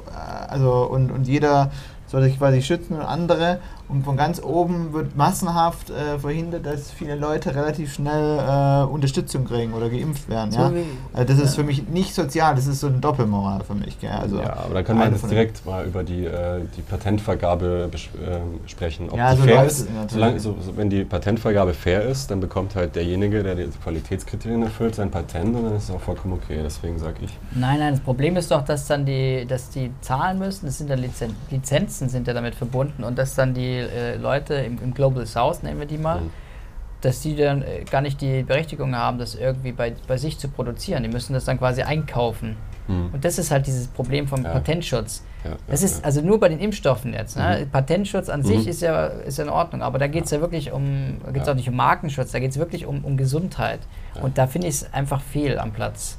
also 0.49 0.87
und, 0.89 1.11
und 1.11 1.27
jeder 1.27 1.69
soll 2.07 2.23
sich 2.23 2.37
quasi 2.37 2.61
schützen 2.61 2.95
und 2.95 3.01
andere. 3.01 3.59
Und 3.93 4.03
von 4.03 4.17
ganz 4.17 4.41
oben 4.41 4.91
wird 4.91 5.15
massenhaft 5.15 5.91
äh, 5.91 6.17
verhindert, 6.17 6.65
dass 6.65 6.89
viele 6.89 7.13
Leute 7.13 7.53
relativ 7.53 7.93
schnell 7.93 8.39
äh, 8.39 8.91
Unterstützung 8.91 9.45
kriegen 9.45 9.71
oder 9.73 9.87
geimpft 9.87 10.27
werden. 10.29 10.51
So 10.51 10.61
Ja? 10.61 10.71
Also 11.13 11.31
das 11.31 11.43
ist 11.43 11.55
für 11.55 11.63
mich 11.63 11.87
nicht 11.87 12.15
sozial, 12.15 12.55
das 12.55 12.65
ist 12.65 12.79
so 12.79 12.87
eine 12.87 12.97
Doppelmoral 12.97 13.63
für 13.63 13.75
mich. 13.75 13.99
Gell? 13.99 14.09
Also 14.09 14.39
ja, 14.39 14.53
aber 14.65 14.73
dann 14.73 14.83
können 14.83 14.97
wir 14.97 15.05
eine 15.05 15.15
jetzt 15.15 15.29
direkt 15.29 15.63
mal 15.67 15.85
über 15.85 16.03
die, 16.03 16.25
äh, 16.25 16.61
die 16.75 16.81
Patentvergabe 16.81 17.91
äh, 17.93 18.67
sprechen. 18.67 19.11
Ob 19.11 19.17
Ja, 19.17 19.35
die 19.35 19.41
so 19.41 19.43
fair 19.43 19.63
ist. 19.63 19.87
Solange, 20.07 20.39
so, 20.39 20.57
so, 20.59 20.75
wenn 20.75 20.89
die 20.89 21.03
Patentvergabe 21.03 21.75
fair 21.75 22.01
ist, 22.01 22.31
dann 22.31 22.39
bekommt 22.39 22.75
halt 22.75 22.95
derjenige, 22.95 23.43
der 23.43 23.53
die 23.53 23.67
Qualitätskriterien 23.83 24.63
erfüllt, 24.63 24.95
sein 24.95 25.11
Patent 25.11 25.55
und 25.55 25.65
dann 25.65 25.75
ist 25.75 25.83
es 25.83 25.91
auch 25.91 26.01
vollkommen 26.01 26.33
okay. 26.33 26.61
Deswegen 26.63 26.97
sage 26.97 27.17
ich. 27.21 27.37
Nein, 27.53 27.77
nein, 27.77 27.93
das 27.93 28.01
Problem 28.01 28.37
ist 28.37 28.49
doch, 28.49 28.65
dass 28.65 28.87
dann 28.87 29.05
die, 29.05 29.45
dass 29.47 29.69
die 29.69 29.91
zahlen 30.01 30.39
müssen, 30.39 30.65
das 30.65 30.79
sind 30.79 30.89
ja 30.89 30.95
Lizen 30.95 31.35
Lizenzen 31.51 32.09
sind 32.09 32.27
ja 32.27 32.33
damit 32.33 32.55
verbunden 32.55 33.03
und 33.03 33.19
dass 33.19 33.35
dann 33.35 33.53
die 33.53 33.82
äh, 33.89 34.15
Leute 34.17 34.55
im, 34.55 34.77
im 34.83 34.93
Global 34.93 35.25
South, 35.25 35.63
nennen 35.63 35.79
wir 35.79 35.87
die 35.87 35.97
mal, 35.97 36.21
Mhm. 36.21 36.29
dass 37.01 37.21
die 37.21 37.35
dann 37.35 37.61
äh, 37.61 37.83
gar 37.89 38.01
nicht 38.01 38.21
die 38.21 38.43
Berechtigung 38.43 38.95
haben, 38.95 39.17
das 39.19 39.35
irgendwie 39.35 39.71
bei, 39.73 39.93
bei 40.07 40.17
sich 40.17 40.37
zu 40.39 40.47
produzieren. 40.47 41.03
Die 41.03 41.09
müssen 41.09 41.33
das 41.33 41.45
dann 41.45 41.57
quasi 41.59 41.81
einkaufen. 41.81 42.55
Hm. 42.87 43.11
Und 43.13 43.23
das 43.23 43.37
ist 43.39 43.49
halt 43.49 43.65
dieses 43.65 43.87
Problem 43.87 44.27
vom 44.27 44.43
Ja. 44.43 44.51
Patentschutz. 44.51 45.23
Ja, 45.45 45.51
Das 45.67 45.81
ja, 45.81 45.85
ist 45.87 45.99
ja. 45.99 46.03
also 46.05 46.21
nur 46.21 46.37
bei 46.39 46.49
den 46.49 46.59
Impfstoffen 46.59 47.13
jetzt. 47.13 47.37
Ne? 47.37 47.59
Mhm. 47.61 47.69
Patentschutz 47.69 48.27
an 48.27 48.43
sich 48.43 48.63
Mhm. 48.63 48.67
ist 48.69 48.81
ja, 48.81 49.05
ist 49.05 49.39
in 49.39 49.47
Ordnung, 49.49 49.81
aber 49.81 49.99
da 49.99 50.07
geht 50.07 50.25
es 50.25 50.31
ja. 50.31 50.41
wirklich 50.41 50.71
um, 50.73 51.17
da 51.25 51.31
geht's 51.31 51.47
Ja. 51.47 51.53
auch 51.53 51.57
nicht 51.57 51.69
um 51.69 51.75
Markenschutz, 51.77 52.31
da 52.31 52.39
geht 52.39 52.51
es 52.51 52.57
wirklich 52.57 52.85
um, 52.85 53.05
um 53.05 53.15
Gesundheit. 53.15 53.79
Und 54.21 54.37
da 54.37 54.47
finde 54.47 54.67
ich 54.67 54.75
es 54.75 54.93
einfach 54.93 55.21
fehl 55.21 55.59
am 55.59 55.71
Platz. 55.71 56.17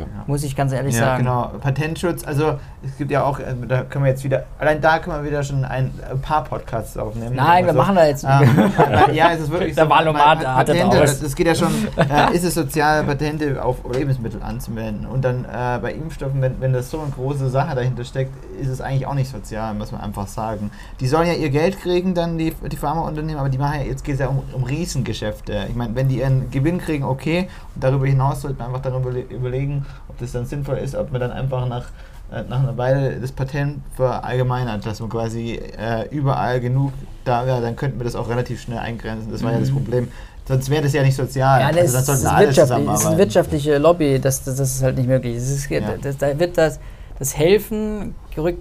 Ja. 0.00 0.06
Muss 0.26 0.42
ich 0.44 0.54
ganz 0.56 0.72
ehrlich 0.72 0.94
ja, 0.94 1.00
sagen. 1.00 1.24
genau. 1.24 1.50
Patentschutz, 1.60 2.24
also 2.26 2.58
es 2.84 2.96
gibt 2.96 3.10
ja 3.10 3.24
auch, 3.24 3.38
äh, 3.38 3.44
da 3.66 3.82
können 3.82 4.04
wir 4.04 4.10
jetzt 4.10 4.24
wieder, 4.24 4.44
allein 4.58 4.80
da 4.80 4.98
können 4.98 5.22
wir 5.22 5.30
wieder 5.30 5.42
schon 5.42 5.64
ein, 5.64 5.92
ein 6.10 6.20
paar 6.20 6.44
Podcasts 6.44 6.96
aufnehmen. 6.96 7.34
Nein, 7.36 7.64
wir 7.64 7.70
Also, 7.70 7.78
machen 7.82 7.96
da 7.96 8.06
jetzt. 8.06 8.24
ähm, 8.24 8.72
ja, 9.14 9.30
es 9.32 9.40
ist 9.40 9.50
wirklich 9.50 9.74
Der 9.74 9.84
so. 9.84 9.90
Valomat 9.90 10.38
hat 10.46 10.68
das 10.68 10.76
Patente, 10.76 10.96
aus. 11.02 11.10
das, 11.10 11.20
das 11.20 11.34
geht 11.34 11.46
ja 11.46 11.54
schon, 11.54 11.72
äh, 11.96 12.34
ist 12.34 12.44
es 12.44 12.54
sozial, 12.54 13.04
Patente 13.04 13.62
auf 13.62 13.76
Lebensmittel 13.92 14.42
anzumelden. 14.42 15.06
Und 15.06 15.24
dann 15.24 15.44
äh, 15.44 15.78
bei 15.80 15.92
Impfstoffen, 15.92 16.40
wenn, 16.42 16.60
wenn 16.60 16.72
das 16.72 16.90
so 16.90 17.00
eine 17.00 17.10
große 17.10 17.48
Sache 17.50 17.74
dahinter 17.74 18.04
steckt, 18.04 18.32
ist 18.60 18.68
es 18.68 18.80
eigentlich 18.80 19.06
auch 19.06 19.14
nicht 19.14 19.30
sozial, 19.30 19.74
muss 19.74 19.92
man 19.92 20.00
einfach 20.00 20.26
sagen. 20.26 20.70
Die 21.00 21.06
sollen 21.06 21.26
ja 21.28 21.34
ihr 21.34 21.50
Geld 21.50 21.78
kriegen, 21.80 22.14
dann 22.14 22.38
die, 22.38 22.52
die 22.70 22.76
Pharmaunternehmen, 22.76 23.38
aber 23.38 23.48
die 23.48 23.58
machen 23.58 23.80
ja, 23.80 23.86
jetzt 23.86 24.04
geht 24.04 24.14
es 24.14 24.20
ja 24.20 24.28
um, 24.28 24.42
um 24.52 24.64
Riesengeschäfte. 24.64 25.66
Ich 25.68 25.74
meine, 25.76 25.94
wenn 25.94 26.08
die 26.08 26.18
ihren 26.18 26.50
Gewinn 26.50 26.78
kriegen, 26.78 27.04
okay, 27.04 27.48
und 27.74 27.84
darüber 27.84 28.06
hinaus 28.06 28.42
sollte 28.42 28.58
man 28.58 28.68
einfach 28.68 28.82
darüber 28.82 29.10
überle- 29.10 29.28
überlegen, 29.30 29.84
ob 30.08 30.18
das 30.18 30.32
dann 30.32 30.46
sinnvoll 30.46 30.78
ist, 30.78 30.94
ob 30.94 31.12
man 31.12 31.20
dann 31.20 31.30
einfach 31.32 31.66
nach 31.68 31.86
äh, 32.32 32.42
nach 32.48 32.58
einer 32.58 32.76
Weile 32.76 33.20
das 33.20 33.30
Patent 33.30 33.78
verallgemeinert, 33.94 34.84
dass 34.84 34.98
man 35.00 35.08
quasi 35.08 35.60
äh, 35.78 36.08
überall 36.10 36.58
genug 36.60 36.92
da 37.24 37.46
wäre, 37.46 37.60
dann 37.60 37.76
könnten 37.76 38.00
wir 38.00 38.04
das 38.04 38.16
auch 38.16 38.28
relativ 38.28 38.60
schnell 38.60 38.78
eingrenzen. 38.78 39.30
Das 39.30 39.42
war 39.44 39.52
ja 39.52 39.60
das 39.60 39.70
Mhm. 39.70 39.74
Problem. 39.74 40.08
Sonst 40.48 40.70
wäre 40.70 40.82
das 40.82 40.92
ja 40.92 41.02
nicht 41.02 41.16
sozial. 41.16 41.60
Ja, 41.60 41.66
Also 41.68 41.80
das, 41.80 42.04
dann 42.06 42.16
ist, 42.16 42.22
ist 42.24 42.38
wirtschaftlich, 42.38 42.88
ist 42.94 43.06
eine 43.06 43.18
wirtschaftliche 43.18 43.78
Lobby, 43.78 44.20
das, 44.20 44.42
das, 44.44 44.56
das 44.56 44.74
ist 44.76 44.82
halt 44.82 44.96
nicht 44.96 45.08
möglich. 45.08 45.36
Ist, 45.36 45.68
Ja. 45.70 45.80
das, 46.00 46.16
da 46.18 46.38
wird 46.38 46.56
das, 46.56 46.78
das 47.18 47.36
Helfen 47.36 48.14
gerückt 48.34 48.60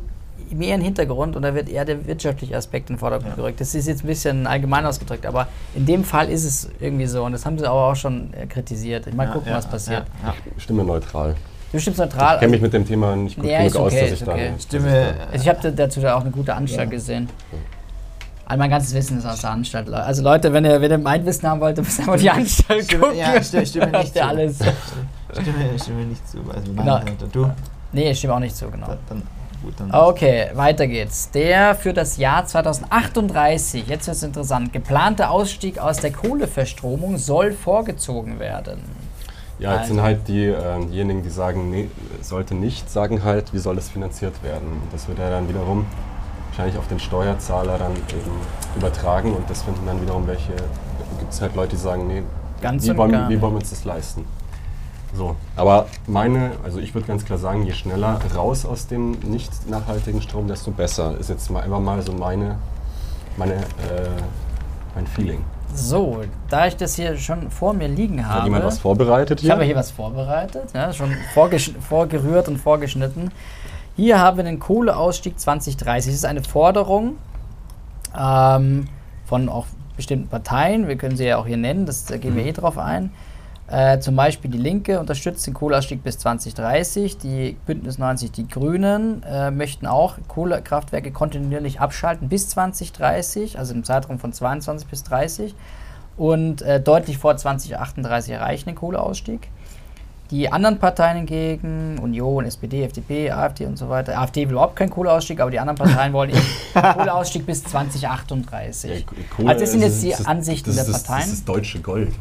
mehr 0.52 0.76
in 0.76 0.82
den 0.82 0.86
Hintergrund 0.86 1.36
und 1.36 1.42
da 1.42 1.56
wird 1.56 1.70
eher 1.70 1.86
der 1.86 2.06
wirtschaftliche 2.06 2.56
Aspekt 2.56 2.90
in 2.90 2.96
den 2.96 3.00
Vordergrund 3.00 3.32
Ja. 3.32 3.36
gerückt. 3.36 3.60
Das 3.60 3.74
ist 3.74 3.88
jetzt 3.88 4.04
ein 4.04 4.08
bisschen 4.08 4.46
allgemein 4.46 4.86
ausgedrückt, 4.86 5.26
aber 5.26 5.48
in 5.74 5.86
dem 5.88 6.04
Fall 6.04 6.30
ist 6.30 6.44
es 6.46 6.70
irgendwie 6.80 7.08
so 7.08 7.24
und 7.24 7.32
das 7.32 7.46
haben 7.46 7.58
sie 7.58 7.66
aber 7.66 7.88
auch 7.92 7.96
schon 7.96 8.32
äh, 8.34 8.46
kritisiert. 8.46 9.12
Mal 9.16 9.26
Ja, 9.28 9.34
gucken, 9.34 9.50
ja, 9.52 9.58
was 9.58 9.66
passiert. 9.68 10.04
Ja, 10.22 10.30
ja. 10.30 10.34
Ich 10.56 10.64
stimme 10.64 10.84
neutral. 10.84 11.36
Du 11.72 11.80
stimmst 11.80 12.00
neutral. 12.00 12.36
Ich 12.36 12.40
kenne 12.42 12.52
mich 12.52 12.62
mit 12.62 12.74
dem 12.74 12.86
Thema 12.88 13.16
nicht 13.16 13.36
gut 13.38 13.46
Ja, 13.46 13.58
genug 13.58 13.68
ist 13.72 13.76
aus, 13.78 13.92
okay, 13.92 14.10
dass 14.10 14.22
ich 14.22 14.28
okay. 14.28 14.52
da... 14.56 14.60
Stimme, 14.62 15.14
Also 15.32 15.44
ich 15.44 15.50
habe 15.50 15.72
dazu 15.72 16.00
da 16.00 16.16
auch 16.16 16.22
eine 16.22 16.32
gute 16.32 16.54
Anstalt 16.54 16.92
gesehen. 16.92 17.28
All 18.46 18.58
mein 18.58 18.70
ganzes 18.70 18.94
Wissen 18.94 19.18
ist 19.18 19.26
aus 19.26 19.42
der 19.42 19.50
Anstalt. 19.50 19.92
Also 19.92 20.22
Leute, 20.22 20.54
wenn 20.54 20.64
ihr, 20.64 20.80
wenn 20.80 20.92
ihr 20.92 21.00
mein 21.00 21.26
Wissen 21.26 21.50
haben 21.50 21.60
wollt, 21.60 21.76
müsst 21.78 21.98
ihr 22.00 22.06
mal 22.06 22.18
die 22.20 22.30
Anstalt 22.30 22.84
Stimme- 22.86 23.02
gucken. 23.02 23.18
ja, 23.18 23.42
stimme- 23.42 23.66
stimme 23.66 23.88
nicht 23.98 24.14
zu. 24.14 24.24
alles. 24.24 24.60
stimme, 25.32 25.80
stimme 25.82 26.06
nicht 26.06 26.30
zu. 26.30 26.38
Also 26.54 26.72
Genau. 26.72 27.00
Du? 27.34 27.50
Nee, 27.96 28.12
ich 28.12 28.18
stimme 28.18 28.34
auch 28.36 28.40
nicht 28.40 28.56
zu, 28.58 28.70
genau. 28.70 28.88
Dann, 28.88 28.98
dann, 29.08 29.24
gut, 29.64 29.74
dann. 29.80 29.90
Okay, 29.94 30.48
weiter 30.54 30.86
geht's. 30.86 31.32
Der 31.32 31.74
für 31.76 31.94
das 31.94 32.18
Jahr 32.18 32.46
2038, 32.46 33.88
jetzt 33.88 34.08
wird 34.08 34.18
es 34.18 34.24
interessant, 34.24 34.74
geplante 34.74 35.30
Ausstieg 35.30 35.80
aus 35.80 35.98
der 35.98 36.12
Kohleverstromung 36.12 37.18
soll 37.18 37.54
vorgezogen 37.54 38.38
werden. 38.40 38.82
Ja, 39.60 39.72
jetzt 39.72 39.80
Also- 39.84 39.94
sind 39.94 40.04
halt 40.04 40.28
die, 40.28 40.44
äh, 40.48 40.86
diejenigen, 40.92 41.24
die 41.24 41.30
sagen, 41.30 41.72
nee, 41.72 41.90
sollte 42.22 42.54
nicht, 42.54 42.92
sagen 42.92 43.24
halt, 43.24 43.54
wie 43.54 43.60
soll 43.60 43.76
das 43.78 43.88
finanziert 43.90 44.44
werden. 44.44 44.68
Das 44.92 45.08
wird 45.08 45.18
ja 45.20 45.30
dann 45.30 45.48
wiederum 45.48 45.86
wahrscheinlich 46.50 46.78
auf 46.78 46.90
den 46.90 47.00
Steuerzahler 47.00 47.78
dann 47.78 47.94
eben 47.94 48.32
übertragen 48.76 49.34
und 49.34 49.50
das 49.50 49.64
finden 49.64 49.86
dann 49.86 50.02
wiederum 50.02 50.28
welche, 50.28 50.52
gibt 51.20 51.32
es 51.32 51.40
halt 51.40 51.56
Leute, 51.56 51.78
die 51.78 51.82
sagen, 51.82 52.08
nee, 52.08 52.24
Ganz 52.62 52.86
wie, 52.86 52.98
wollen, 52.98 53.30
wie 53.30 53.40
wollen 53.42 53.54
wir 53.54 53.60
uns 53.60 53.70
das 53.70 53.86
leisten? 53.86 54.26
So, 55.16 55.36
aber 55.56 55.88
meine, 56.08 56.52
also 56.64 56.80
ich 56.80 56.94
würde 56.94 57.08
ganz 57.08 57.24
klar 57.24 57.38
sagen, 57.40 57.66
je 57.66 57.72
schneller 57.74 58.20
raus 58.36 58.66
aus 58.66 58.88
dem 58.88 59.12
nicht 59.22 59.70
nachhaltigen 59.70 60.22
Strom, 60.22 60.48
desto 60.48 60.72
besser. 60.72 61.18
Ist 61.18 61.30
jetzt 61.30 61.50
mal 61.50 61.64
einfach 61.64 61.80
mal 61.80 62.02
so 62.02 62.12
meine, 62.12 62.58
meine, 63.38 63.54
äh, 63.56 64.10
mein 64.94 65.08
Feeling. 65.08 65.44
So, 65.74 66.22
da 66.50 66.68
ich 66.68 66.76
das 66.78 66.96
hier 66.96 67.18
schon 67.18 67.50
vor 67.50 67.74
mir 67.74 67.88
liegen 67.88 68.26
Hat 68.26 68.36
habe. 68.36 68.46
jemand 68.46 68.66
was 68.66 68.80
vorbereitet 68.80 69.40
Ich 69.40 69.46
hier? 69.46 69.54
habe 69.54 69.64
hier 69.64 69.76
was 69.76 69.92
vorbereitet, 69.92 70.70
ja, 70.74 70.94
schon 70.94 71.12
vorgerührt 71.90 72.48
und 72.48 72.58
vorgeschnitten. 72.58 73.32
Hier 73.96 74.20
haben 74.20 74.38
wir 74.38 74.44
den 74.44 74.60
Kohleausstieg 74.60 75.40
2030. 75.40 76.12
Das 76.12 76.16
ist 76.16 76.26
eine 76.26 76.44
Forderung 76.44 77.16
ähm, 78.18 78.88
von 79.26 79.48
auch 79.50 79.66
bestimmten 79.96 80.28
Parteien. 80.28 80.88
Wir 80.88 80.98
können 80.98 81.16
sie 81.16 81.26
ja 81.26 81.38
auch 81.38 81.48
hier 81.48 81.58
nennen, 81.58 81.86
das, 81.86 82.06
da 82.06 82.18
gehen 82.18 82.36
wir 82.36 82.46
eh 82.46 82.52
drauf 82.52 82.78
ein. 82.78 83.12
Äh, 83.68 84.00
zum 84.00 84.16
Beispiel 84.16 84.52
die 84.52 84.60
Linke 84.60 85.00
unterstützt 85.00 85.48
den 85.48 85.56
Kohleausstieg 85.56 86.04
bis 86.04 86.20
2030. 86.20 87.18
Die 87.18 87.58
Bündnis 87.66 87.98
90, 87.98 88.32
die 88.32 88.48
Grünen 88.48 89.24
äh, 89.24 89.50
möchten 89.50 89.88
auch 89.88 90.18
Kohlekraftwerke 90.28 91.12
kontinuierlich 91.12 91.80
abschalten 91.80 92.30
bis 92.30 92.48
2030, 92.50 93.58
also 93.58 93.74
im 93.74 93.84
Zeitraum 93.84 94.20
von 94.20 94.34
22 94.34 94.88
bis 94.88 95.04
30 95.04 95.56
und 96.16 96.62
äh, 96.62 96.80
deutlich 96.80 97.18
vor 97.18 97.36
2038 97.36 98.34
erreichen 98.34 98.66
den 98.70 98.76
Kohleausstieg. 98.76 99.50
Die 100.32 100.52
anderen 100.52 100.80
Parteien 100.80 101.18
hingegen, 101.18 102.00
Union, 102.00 102.46
SPD, 102.46 102.84
FDP, 102.84 103.32
AfD 103.32 103.66
und 103.66 103.78
so 103.78 103.90
weiter, 103.90 104.18
AfD 104.20 104.46
will 104.48 104.54
überhaupt 104.54 104.76
keinen 104.76 104.90
Kohleausstieg, 104.90 105.40
aber 105.40 105.52
die 105.52 105.60
anderen 105.60 105.78
Parteien 105.78 106.14
wollen 106.14 106.30
eben 106.32 106.42
Kohleausstieg 106.94 107.46
bis 107.48 107.64
2038. 107.64 109.00
Ja, 109.00 109.06
Kohle 109.36 109.50
Also 109.50 109.60
das 109.62 109.72
sind 109.72 109.82
jetzt 109.82 110.04
die 110.04 110.10
ist- 110.12 110.28
Ansichten 110.28 110.70
das 110.70 110.76
der 110.76 110.86
das, 110.94 111.04
Parteien. 111.04 111.30
Das 111.30 111.34
ist 111.40 111.50
deutsche 111.50 111.80
Gold. 111.80 112.12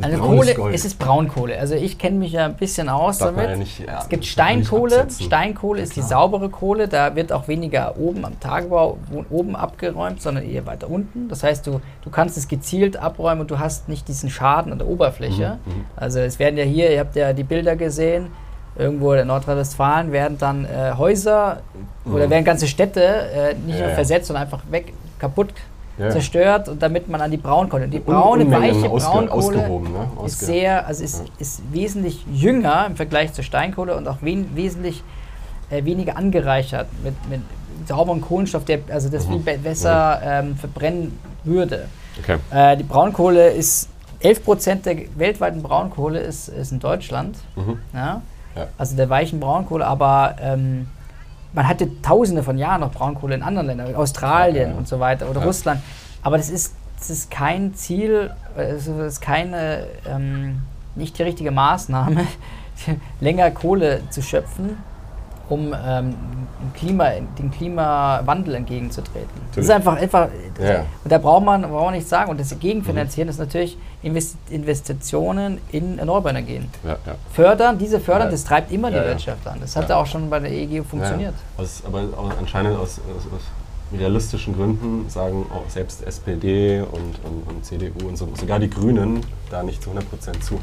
Also 0.00 0.18
Kohle, 0.18 0.54
Gold. 0.54 0.74
es 0.74 0.84
ist 0.84 0.98
Braunkohle. 0.98 1.58
Also 1.58 1.74
ich 1.74 1.98
kenne 1.98 2.16
mich 2.18 2.32
ja 2.32 2.46
ein 2.46 2.54
bisschen 2.54 2.88
aus 2.88 3.18
Darf 3.18 3.30
damit. 3.34 3.50
ja 3.50 3.56
nicht- 3.56 3.78
ja, 3.80 3.98
es 4.00 4.08
gibt 4.08 4.24
Steinkohle. 4.24 5.06
Steinkohle 5.10 5.82
ist 5.82 5.96
die 5.96 6.02
saubere 6.02 6.48
Kohle. 6.48 6.88
Da 6.88 7.14
wird 7.14 7.32
auch 7.32 7.46
weniger 7.48 7.96
oben 7.98 8.24
am 8.24 8.40
Tagebau 8.40 8.96
oben 9.30 9.54
abgeräumt, 9.56 10.22
sondern 10.22 10.44
eher 10.48 10.64
weiter 10.66 10.88
unten. 10.90 11.28
Das 11.28 11.42
heißt, 11.42 11.66
du, 11.66 11.80
du 12.02 12.10
kannst 12.10 12.36
es 12.38 12.48
gezielt 12.48 12.96
abräumen 12.96 13.42
und 13.42 13.50
du 13.50 13.58
hast 13.58 13.88
nicht 13.88 14.08
diesen 14.08 14.30
Schaden 14.30 14.72
an 14.72 14.78
der 14.78 14.88
Oberfläche. 14.88 15.58
Mhm, 15.66 15.72
mhm. 15.72 15.84
Also 15.96 16.20
es 16.20 16.38
werden 16.38 16.56
ja 16.56 16.64
hier, 16.64 16.90
ihr 16.90 17.00
habt 17.00 17.14
ja 17.16 17.32
die 17.32 17.44
Bilder 17.44 17.76
gesehen, 17.76 18.28
irgendwo 18.76 19.12
in 19.12 19.26
Nordrhein-Westfalen 19.26 20.12
werden 20.12 20.38
dann 20.38 20.64
äh, 20.64 20.92
Häuser 20.96 21.58
oder 22.06 22.26
Mhm. 22.26 22.30
werden 22.30 22.44
ganze 22.44 22.66
Städte 22.66 23.02
äh, 23.04 23.54
nicht 23.54 23.74
Ja, 23.74 23.80
nur 23.80 23.88
ja. 23.90 23.94
versetzt, 23.94 24.28
sondern 24.28 24.44
einfach 24.44 24.60
weg, 24.70 24.94
kaputt 25.18 25.48
Ja. 25.98 26.08
zerstört 26.10 26.68
und 26.68 26.82
damit 26.82 27.08
man 27.08 27.20
an 27.20 27.30
die 27.30 27.36
Braunkohle. 27.36 27.84
Und 27.84 27.90
die 27.90 27.98
Un- 27.98 28.04
braune, 28.04 28.44
Unmengen 28.44 28.74
weiche 28.76 28.88
ausge- 28.88 29.10
Braunkohle 29.10 29.32
ausgehoben, 29.32 29.92
ne? 29.92 30.08
ist 30.26 30.40
sehr, 30.40 30.86
also 30.86 31.04
ist, 31.04 31.18
Ja. 31.18 31.24
ist 31.38 31.62
wesentlich 31.72 32.24
jünger 32.32 32.86
im 32.86 32.96
Vergleich 32.96 33.32
zur 33.34 33.44
Steinkohle 33.44 33.94
und 33.96 34.08
auch 34.08 34.16
wen, 34.22 34.56
wesentlich 34.56 35.02
äh, 35.70 35.84
weniger 35.84 36.16
angereichert 36.16 36.86
mit, 37.04 37.14
mit 37.28 37.40
sauberem 37.86 38.20
Kohlenstoff, 38.20 38.64
der 38.64 38.78
also 38.90 39.08
das 39.10 39.26
Mhm. 39.26 39.30
viel 39.32 39.38
be 39.40 39.58
besser 39.58 40.20
ähm, 40.24 40.56
verbrennen 40.56 41.18
würde. 41.44 41.88
Okay. 42.22 42.36
Äh, 42.50 42.76
die 42.78 42.84
Braunkohle 42.84 43.50
ist 43.50 43.88
11% 44.22 44.84
der 44.84 44.96
weltweiten 45.16 45.62
Braunkohle 45.62 46.20
ist, 46.20 46.48
ist 46.48 46.72
in 46.72 46.78
Deutschland. 46.78 47.36
Mhm. 47.56 47.78
Ja? 47.92 48.22
Ja. 48.56 48.66
Also 48.78 48.96
der 48.96 49.08
weichen 49.10 49.40
Braunkohle, 49.40 49.86
aber 49.86 50.36
ähm, 50.40 50.88
man 51.52 51.68
hatte 51.68 51.88
tausende 52.02 52.42
von 52.42 52.58
Jahren 52.58 52.80
noch 52.80 52.92
Braunkohle 52.92 53.34
in 53.34 53.42
anderen 53.42 53.66
Ländern, 53.68 53.94
Australien 53.94 54.68
Ja, 54.68 54.72
ja. 54.72 54.78
und 54.78 54.88
so 54.88 55.00
weiter 55.00 55.28
oder 55.30 55.40
Ja. 55.40 55.46
Russland. 55.46 55.80
Aber 56.22 56.36
das 56.36 56.50
ist, 56.50 56.74
das 56.98 57.10
ist 57.10 57.30
kein 57.30 57.74
Ziel, 57.74 58.30
äh, 58.56 58.62
es 58.62 58.86
ist 58.86 59.20
keine, 59.20 59.86
ähm, 60.08 60.62
nicht 60.94 61.18
die 61.18 61.22
richtige 61.22 61.50
Maßnahme, 61.50 62.26
länger 63.20 63.50
Kohle 63.50 64.02
zu 64.10 64.22
schöpfen, 64.22 64.76
um 65.48 65.74
ähm, 65.74 66.14
dem 66.62 66.72
Klima, 66.74 67.10
dem 67.38 67.50
Klimawandel 67.50 68.54
entgegenzutreten. 68.54 69.28
Das 69.54 69.64
ist 69.64 69.68
Natürlich. 69.68 70.02
einfach, 70.02 70.28
einfach 70.28 70.28
Ja. 70.62 70.80
und 71.02 71.10
da 71.12 71.18
braucht 71.18 71.44
man, 71.44 71.62
braucht 71.62 71.84
man 71.86 71.94
nichts 71.94 72.08
sagen. 72.10 72.30
Und 72.30 72.38
das 72.40 72.56
Gegenfinanzieren 72.58 73.28
ist 73.28 73.38
natürlich 73.38 73.76
Invest 74.02 74.36
Investitionen 74.50 75.58
in 75.70 75.98
erneuerbare 75.98 76.36
Energien. 76.36 76.68
Ja, 76.84 76.90
ja. 77.06 77.14
Fördern, 77.32 77.78
diese 77.78 78.00
fördern, 78.00 78.30
das 78.30 78.44
treibt 78.44 78.70
immer 78.72 78.90
die. 78.90 78.96
Wirtschaft 78.96 79.46
an. 79.46 79.58
Das 79.60 79.74
hat 79.76 79.88
Ja. 79.88 79.96
auch 79.96 80.06
schon 80.06 80.30
bei 80.30 80.38
der 80.38 80.50
EEG 80.50 80.84
funktioniert. 80.84 81.34
Aus, 81.56 81.82
aber 81.86 82.00
auch 82.16 82.30
anscheinend 82.38 82.76
aus, 82.78 83.00
aus, 83.16 83.26
aus 83.34 83.42
realistischen 83.98 84.54
Gründen 84.54 85.08
sagen 85.10 85.44
auch 85.54 85.68
selbst 85.68 86.02
SPD 86.06 86.80
und, 86.80 86.92
und, 87.24 87.42
und 87.48 87.64
CDU 87.64 88.08
und 88.08 88.16
so, 88.16 88.28
sogar 88.38 88.58
die 88.58 88.70
Grünen 88.70 89.20
da 89.50 89.62
nicht 89.62 89.82
zu 89.82 89.90
100% 89.90 90.40
zu. 90.40 90.58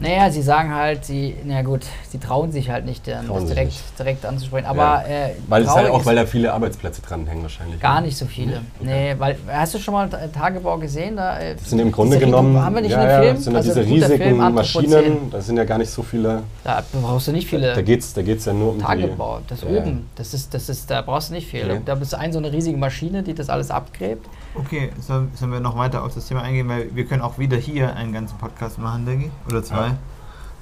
Naja, 0.00 0.30
sie 0.30 0.42
sagen 0.42 0.72
halt, 0.72 1.04
sie, 1.04 1.34
na 1.44 1.62
gut, 1.62 1.82
sie 2.08 2.18
trauen 2.18 2.52
sich 2.52 2.70
halt 2.70 2.84
nicht, 2.86 3.08
ähm, 3.08 3.16
das 3.28 3.46
direkt, 3.46 3.66
nicht. 3.66 3.98
direkt 3.98 4.24
anzusprechen. 4.24 4.66
Aber 4.66 5.02
äh, 5.08 5.30
Weil 5.48 5.62
es 5.64 5.74
halt 5.74 5.90
auch, 5.90 6.06
weil 6.06 6.14
da 6.14 6.24
viele 6.24 6.52
Arbeitsplätze 6.52 7.02
dranhängen 7.02 7.42
wahrscheinlich. 7.42 7.80
gar 7.80 8.00
ne? 8.00 8.06
nicht 8.06 8.16
so 8.16 8.26
viele. 8.26 8.60
Okay. 8.80 8.82
Nee, 8.82 9.14
weil, 9.18 9.36
hast 9.48 9.74
du 9.74 9.78
schon 9.80 9.94
mal 9.94 10.08
Ta- 10.08 10.28
Tagebau 10.28 10.78
gesehen? 10.78 11.16
Da, 11.16 11.40
äh, 11.40 11.56
Das 11.56 11.70
sind 11.70 11.80
im 11.80 11.90
Grunde 11.90 12.16
genommen, 12.18 12.50
Riesen- 12.54 12.64
haben 12.64 12.74
wir 12.76 12.82
nicht 12.82 12.92
ja, 12.92 13.10
ja, 13.10 13.20
Film? 13.22 13.34
das 13.34 13.44
sind 13.44 13.52
ja 13.54 13.58
Also 13.58 13.68
diese 13.74 13.86
riesigen 13.90 14.16
Film. 14.22 14.54
Maschinen, 14.54 15.30
da 15.32 15.40
sind 15.40 15.56
ja 15.56 15.64
gar 15.64 15.78
nicht 15.78 15.90
so 15.90 16.02
viele, 16.04 16.42
Da 16.62 16.84
brauchst 16.92 17.26
du 17.26 17.32
nicht 17.32 17.48
viele. 17.48 17.74
da 17.74 17.82
geht 17.82 18.00
es 18.00 18.14
da 18.14 18.22
geht's 18.22 18.44
ja 18.44 18.52
nur 18.52 18.70
um 18.72 18.78
Tagebau, 18.80 19.40
das 19.48 19.62
Ja, 19.62 19.70
ja. 19.70 19.80
oben, 19.82 20.08
das 20.14 20.32
ist, 20.32 20.54
das 20.54 20.68
ist, 20.68 20.88
da 20.90 21.02
brauchst 21.02 21.30
du 21.30 21.34
nicht 21.34 21.48
viel. 21.48 21.64
Okay. 21.64 21.80
Da 21.84 21.96
bist 21.96 22.12
du 22.12 22.18
ein 22.18 22.32
so 22.32 22.38
eine 22.38 22.52
riesige 22.52 22.76
Maschine, 22.76 23.24
die 23.24 23.34
das 23.34 23.48
alles 23.48 23.70
abgräbt. 23.72 24.26
Okay, 24.58 24.90
sollen, 25.00 25.30
sollen 25.34 25.52
wir 25.52 25.60
noch 25.60 25.76
weiter 25.76 26.02
auf 26.04 26.14
das 26.14 26.26
Thema 26.26 26.42
eingehen, 26.42 26.68
weil 26.68 26.94
wir 26.94 27.04
können 27.06 27.22
auch 27.22 27.38
wieder 27.38 27.56
hier 27.56 27.94
einen 27.94 28.12
ganzen 28.12 28.36
Podcast 28.38 28.78
machen, 28.78 29.06
denke 29.06 29.26
ich. 29.26 29.52
Oder 29.52 29.62
zwei. 29.62 29.86
Ja. 29.86 29.96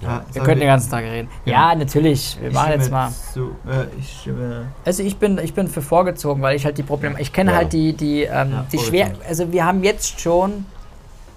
Ja, 0.02 0.22
Wir 0.30 0.42
können 0.42 0.60
den 0.60 0.68
ganzen 0.68 0.90
Tag 0.90 1.04
reden. 1.04 1.28
Ja. 1.46 1.70
Ja, 1.70 1.74
natürlich. 1.74 2.36
Wir 2.38 2.48
ich 2.48 2.54
machen 2.54 2.66
stimme 2.68 2.82
jetzt 2.82 2.92
mal. 2.92 3.10
Zu, 3.32 3.40
äh, 3.66 3.86
ich 3.98 4.20
stimme. 4.20 4.66
Also 4.84 5.02
ich 5.02 5.16
bin, 5.16 5.38
ich 5.38 5.54
bin 5.54 5.68
für 5.68 5.80
vorgezogen, 5.80 6.42
weil 6.42 6.54
ich 6.54 6.66
halt 6.66 6.76
die 6.76 6.82
Probleme. 6.82 7.18
Ich 7.18 7.32
kenne 7.32 7.52
Ja. 7.52 7.56
halt 7.56 7.72
die, 7.72 7.94
die, 7.94 8.24
ähm, 8.24 8.52
Ja, 8.52 8.66
die 8.70 8.78
schwer. 8.78 9.12
Also 9.26 9.50
wir 9.52 9.64
haben 9.64 9.82
jetzt 9.82 10.20
schon 10.20 10.66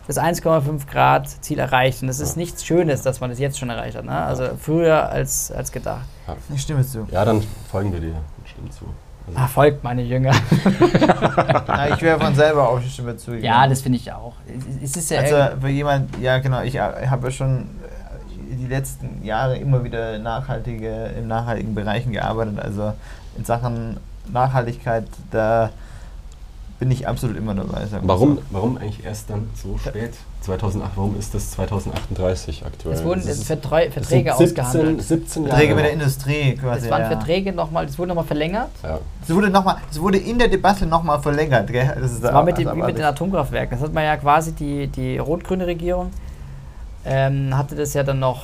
das 0.08 0.18
1,5 0.18 0.88
Grad 0.92 1.30
Ziel 1.42 1.58
erreicht. 1.60 2.02
Und 2.02 2.10
das 2.10 2.20
ist 2.20 2.32
Ja. 2.36 2.40
nichts 2.42 2.66
Schönes, 2.66 3.02
dass 3.02 3.22
man 3.22 3.30
das 3.30 3.40
jetzt 3.40 3.58
schon 3.58 3.70
erreicht 3.70 3.96
hat. 3.96 4.04
Ne? 4.04 4.12
Also 4.12 4.50
früher 4.60 5.08
als, 5.10 5.54
als 5.54 5.72
gedacht. 5.72 6.04
Ich 6.54 6.62
stimme 6.62 6.86
zu. 6.86 7.08
Ja, 7.12 7.24
dann 7.24 7.42
folgen 7.72 7.94
wir 7.94 8.02
dir 8.02 8.16
und 8.38 8.48
stimmen 8.50 8.72
zu. 8.72 8.84
Also, 9.36 9.62
Ah, 9.62 9.72
meine 9.84 10.04
Jünger. 10.04 10.32
Na, 11.68 11.90
ich 11.90 12.02
wäre 12.02 12.20
von 12.20 12.36
selber 12.36 12.70
auch 12.70 12.80
ich 12.80 12.94
stimme 12.94 13.16
ja, 13.42 13.68
das 13.68 13.82
finde 13.82 13.98
ich 13.98 14.12
auch. 14.12 14.34
Es 14.84 14.96
ist 14.96 15.10
ja 15.12 15.20
Also 15.20 15.60
für 15.62 15.70
jemand, 15.70 16.18
ja 16.20 16.40
genau, 16.40 16.62
ich 16.62 16.80
habe 16.80 17.28
ja 17.28 17.32
schon 17.32 17.62
äh, 17.62 18.56
die 18.56 18.68
letzten 18.68 19.24
Jahre 19.24 19.58
immer 19.58 19.84
wieder 19.84 20.20
nachhaltige, 20.20 21.12
im 21.18 21.28
nachhaltigen 21.28 21.76
Bereichen 21.76 22.12
gearbeitet. 22.12 22.60
Also 22.60 22.94
in 23.38 23.46
Sachen 23.46 23.98
Nachhaltigkeit, 24.32 25.06
da 25.32 25.72
bin 26.80 26.92
ich 26.92 27.08
absolut 27.08 27.38
immer 27.38 27.54
dabei. 27.54 27.88
warum, 28.04 28.36
so. 28.38 28.42
warum 28.52 28.78
eigentlich 28.78 29.04
erst 29.04 29.30
dann 29.30 29.50
so 29.54 29.78
spät? 29.78 30.14
2008, 30.42 30.92
warum 30.96 31.20
ist 31.20 31.34
das 31.34 31.52
2038 31.52 32.66
aktuell? 32.66 32.96
es 32.96 33.04
wurden 33.04 33.26
das 33.26 33.44
Verträge 33.44 33.92
sind 33.92 34.06
17, 34.06 34.32
ausgehandelt. 34.32 35.02
17 35.02 35.44
Jahre. 35.44 35.56
Verträge 35.56 35.76
mit 35.76 35.86
der. 35.86 35.94
Industrie 35.94 36.56
quasi. 36.56 36.86
Es 36.86 36.92
waren 36.92 37.02
ja. 37.02 37.08
Verträge 37.08 37.52
nochmal, 37.52 37.86
das 37.86 37.98
wurde 37.98 38.10
nochmal 38.10 38.26
verlängert. 38.26 38.70
Ja. 38.84 39.00
Es 39.22 39.34
wurde, 39.34 39.50
noch 39.50 39.66
mal, 39.66 39.78
es 39.92 40.00
wurde 40.00 40.18
in 40.18 40.40
der 40.40 40.48
Debatte 40.48 40.86
nochmal 40.86 41.20
verlängert. 41.22 41.68
Gell? 41.72 41.94
Das, 42.00 42.12
ist 42.12 42.24
Das 42.24 42.34
war 42.34 42.44
mit 42.44 42.56
also 42.58 42.70
dem, 42.70 42.78
wie 42.78 42.86
mit 42.86 42.98
den 42.98 43.06
Atomkraftwerken. 43.06 43.78
Das 43.78 43.86
hat 43.86 43.94
man 43.94 44.04
ja 44.04 44.16
quasi, 44.18 44.54
die, 44.54 44.88
die 44.88 45.18
rot-grüne 45.18 45.68
Regierung 45.68 46.12
ähm, 47.06 47.58
hatte 47.58 47.76
das 47.76 47.94
ja 47.94 48.04
dann 48.04 48.20
noch, 48.20 48.44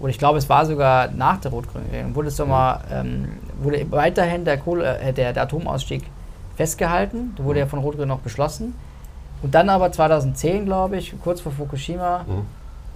oder 0.00 0.10
ich 0.10 0.18
glaube, 0.18 0.38
es 0.38 0.48
war 0.48 0.66
sogar 0.66 1.10
nach 1.12 1.38
der 1.38 1.52
rot-grünen 1.52 1.86
Regierung, 1.86 2.14
wurde 2.14 2.28
es 2.28 2.36
doch 2.36 2.46
mal, 2.46 2.80
ähm, 2.90 3.28
wurde 3.60 3.86
weiterhin 3.90 4.44
der, 4.44 4.58
Kohle, 4.58 4.98
äh, 4.98 5.12
der, 5.12 5.32
der 5.32 5.44
Atomausstieg 5.44 6.04
festgehalten. 6.56 7.34
Da 7.36 7.44
wurde 7.44 7.60
ja 7.60 7.66
von 7.66 7.78
Rot-Grün 7.78 8.08
noch 8.08 8.20
beschlossen. 8.20 8.74
Und 9.42 9.54
dann 9.54 9.68
aber 9.68 9.92
2010, 9.92 10.64
glaube 10.64 10.96
ich, 10.96 11.14
kurz 11.22 11.40
vor 11.40 11.52
Fukushima, 11.52 12.24
Mhm. 12.26 12.46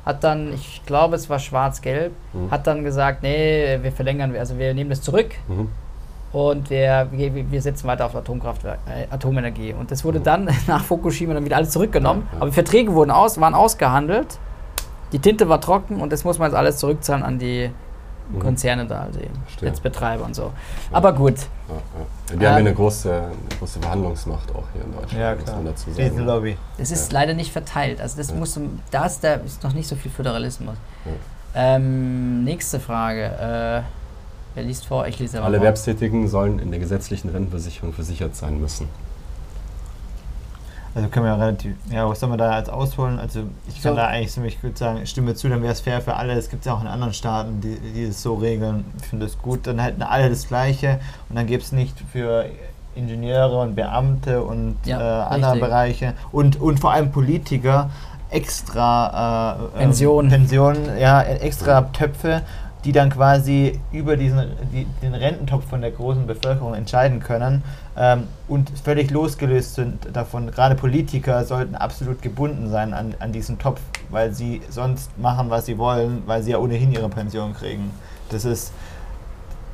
hat 0.07 0.24
dann, 0.24 0.53
ich 0.55 0.83
glaube, 0.87 1.16
es 1.16 1.29
war 1.29 1.38
schwarz-gelb, 1.38 2.12
Mhm. 2.33 2.50
hat 2.50 2.66
dann 2.66 2.83
gesagt, 2.85 3.22
nee, 3.22 3.79
wir 3.83 3.92
verlängern, 3.92 4.35
also 4.37 4.59
wir 4.59 4.72
nehmen 4.74 4.90
das 4.90 5.03
zurück 5.03 5.31
Mhm. 5.48 5.68
und 6.33 6.70
wir, 6.70 7.09
wir, 7.12 7.50
wir 7.50 7.62
setzen 7.62 7.87
weiter 7.87 8.07
auf 8.07 8.16
Atomkraftwerk, 8.16 8.79
äh, 8.88 9.12
Atomenergie. 9.14 9.74
Und 9.74 9.90
das 9.90 10.05
wurde 10.05 10.20
Mhm. 10.20 10.24
dann 10.24 10.48
nach 10.66 10.83
Fukushima 10.85 11.35
dann 11.35 11.44
wieder 11.44 11.57
alles 11.57 11.70
zurückgenommen. 11.70 12.22
Ja, 12.26 12.33
ja. 12.33 12.37
Aber 12.40 12.46
die 12.50 12.55
Verträge 12.55 12.92
wurden 12.94 13.11
aus, 13.11 13.38
waren 13.40 13.55
ausgehandelt. 13.55 14.38
Die 15.12 15.18
Tinte 15.18 15.48
war 15.48 15.61
trocken 15.61 16.00
und 16.00 16.12
das 16.12 16.24
muss 16.24 16.38
man 16.38 16.48
jetzt 16.48 16.57
alles 16.57 16.79
zurückzahlen 16.79 17.22
an 17.24 17.38
die 17.38 17.70
Mhm. 18.33 18.38
Konzerne 18.40 18.87
da, 18.87 19.03
also 19.03 19.19
die 19.19 19.29
Verstehe. 19.47 19.69
Netzbetreiber 19.69 20.25
und 20.25 20.35
so. 20.35 20.53
Aber 20.93 21.12
gut, 21.12 21.35
Ja, 21.69 21.75
ja. 21.75 21.81
Die 22.29 22.33
haben 22.35 22.40
ja 22.43 22.51
Ähm, 22.53 22.57
eine 22.66 22.75
große, 22.75 23.12
eine 23.12 23.59
große 23.59 23.81
Verhandlungsmacht 23.81 24.51
auch 24.55 24.64
hier 24.73 24.83
in 24.85 24.93
Deutschland, 24.93 25.21
Ja, 25.21 25.35
muss 25.35 25.45
klar. 25.45 25.57
man 25.57 25.64
dazu 25.66 25.90
sagen. 25.90 26.11
Diese 26.11 26.23
Lobby. 26.23 26.57
es 26.79 26.90
ist 26.90 27.12
Ja. 27.12 27.19
leider 27.21 27.35
nicht 27.35 27.53
verteilt. 27.53 28.01
Also 28.01 28.16
das 28.16 28.31
Ja. 28.31 28.37
muss, 28.37 28.59
da 28.90 29.07
ist, 29.07 29.23
der, 29.23 29.43
ist 29.45 29.62
noch 29.64 29.73
nicht 29.73 29.88
so 29.88 29.97
viel 29.97 30.11
Föderalismus. 30.11 30.77
Ja. 31.05 31.12
Ähm, 31.77 32.45
nächste 32.45 32.79
Frage. 32.79 33.25
Äh, 33.25 33.83
wer 34.55 34.62
liest 34.62 34.87
vor? 34.87 35.07
Ich 35.09 35.19
lese 35.19 35.38
aber 35.38 35.47
Alle. 35.47 35.57
Erwerbstätigen 35.59 36.29
sollen 36.29 36.59
in 36.61 36.71
der 36.71 36.79
gesetzlichen 36.81 37.29
Rentenversicherung 37.31 37.93
versichert 37.93 38.37
sein 38.37 38.61
müssen. 38.61 38.88
Also 40.94 41.09
können 41.09 41.26
wir 41.26 41.33
ja 41.33 41.38
relativ, 41.38 41.74
ja, 41.90 42.09
was 42.09 42.18
soll 42.18 42.29
man 42.31 42.38
da 42.38 42.59
jetzt 42.59 42.68
ausholen? 42.70 43.18
Also 43.20 43.42
ich 43.68 43.81
kann 43.81 43.92
So. 43.92 43.96
da 43.96 44.07
eigentlich 44.09 44.33
ziemlich 44.33 44.61
gut 44.61 44.76
sagen, 44.76 45.07
stimme 45.07 45.35
zu, 45.37 45.48
dann 45.48 45.62
wäre 45.62 45.72
es 45.72 45.81
fair 45.81 46.00
für 46.00 46.16
alle. 46.16 46.33
Es 46.33 46.50
gibt 46.50 46.66
ja 46.66 46.74
auch 46.74 46.81
in 46.81 46.88
anderen 46.88 47.12
Staaten, 47.14 47.61
die, 47.61 47.76
die 47.94 48.05
es 48.05 48.22
so 48.22 48.35
regeln. 48.35 48.85
Ich 49.00 49.07
finde 49.07 49.26
das 49.26 49.38
gut. 49.38 49.66
Dann 49.68 49.79
hätten 49.79 50.03
alle 50.03 50.29
das 50.29 50.48
Gleiche 50.48 50.98
und 51.29 51.37
dann 51.37 51.46
gäbe 51.46 51.62
es 51.62 51.70
nicht 51.70 51.96
für 52.12 52.46
Ingenieure 52.96 53.61
und 53.61 53.76
Beamte 53.76 54.42
und 54.42 54.76
Ja, 54.85 54.98
äh, 54.98 55.35
andere 55.35 55.53
richtig. 55.53 55.68
Bereiche 55.68 56.14
und, 56.33 56.61
und 56.61 56.81
vor 56.81 56.90
allem 56.92 57.12
Politiker 57.12 57.88
extra 58.31 59.57
äh, 59.57 59.62
ähm, 59.64 59.70
Pension. 59.79 60.29
Pensionen, 60.29 60.98
ja, 60.98 61.22
extra 61.22 61.83
Töpfe, 61.83 62.42
die 62.85 62.93
dann 62.93 63.11
quasi 63.11 63.79
über 63.93 64.16
diesen, 64.16 64.40
die, 64.73 64.87
den 65.03 65.14
Rententopf 65.14 65.66
von 65.69 65.81
der 65.81 65.90
großen 65.90 66.27
Bevölkerung 66.27 66.75
entscheiden 66.75 67.21
können 67.21 67.62
ähm, 67.97 68.25
und 68.49 68.71
völlig 68.83 69.11
losgelöst 69.11 69.75
sind 69.75 70.09
davon. 70.12 70.51
Gerade 70.51 70.75
Politiker 70.75 71.45
sollten 71.45 71.75
absolut 71.75 72.23
gebunden 72.23 72.71
sein 72.71 72.95
an, 72.95 73.14
an 73.19 73.33
diesen 73.33 73.59
Topf, 73.59 73.81
weil 74.11 74.33
sie 74.33 74.62
sonst 74.71 75.16
machen, 75.19 75.51
was 75.51 75.66
sie 75.66 75.77
wollen, 75.77 76.23
weil 76.27 76.43
sie 76.43 76.53
ja 76.53 76.59
ohnehin 76.59 76.93
ihre 76.93 77.09
Pension 77.09 77.55
kriegen. 77.55 77.90
Das 78.31 78.45
ist, 78.45 78.73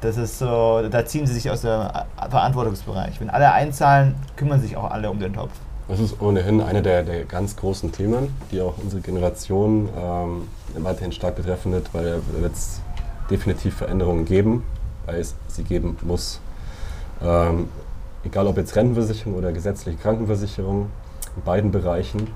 das 0.01 0.17
ist 0.17 0.39
so, 0.39 0.89
da 0.89 1.07
ziehen 1.07 1.27
sie 1.27 1.35
sich 1.35 1.49
aus 1.51 1.61
dem 1.61 1.89
Verantwortungsbereich. 2.29 3.21
Wenn 3.21 3.31
alle 3.31 3.53
einzahlen, 3.53 4.17
kümmern 4.35 4.61
sich 4.61 4.77
auch 4.77 4.91
alle 4.91 5.11
um 5.11 5.21
den 5.21 5.33
Topf. 5.33 5.53
Das 5.89 6.01
ist 6.01 6.21
ohnehin 6.21 6.61
eine 6.61 6.83
der, 6.83 7.05
der 7.05 7.25
ganz 7.25 7.55
großen 7.55 7.93
Themen, 7.93 8.35
die 8.51 8.61
auch 8.61 8.75
unsere 8.79 9.01
Generation 9.01 9.89
ähm, 9.97 10.49
weiterhin 10.79 11.13
stark 11.13 11.37
betreffen 11.37 11.71
wird, 11.71 11.95
weil 11.95 12.21
es 12.53 12.81
definitiv 13.31 13.77
Veränderungen 13.77 14.25
geben, 14.25 14.65
weil 15.07 15.21
es 15.21 15.35
sie 15.49 15.65
geben 15.65 15.97
muss. 16.03 16.41
Ähm, 17.23 17.69
egal 18.25 18.47
ob 18.47 18.57
jetzt 18.57 18.77
Rentenversicherung 18.77 19.35
oder 19.35 19.53
gesetzliche 19.53 19.99
Krankenversicherung, 19.99 20.91
in 21.37 21.43
beiden 21.43 21.71
Bereichen 21.71 22.29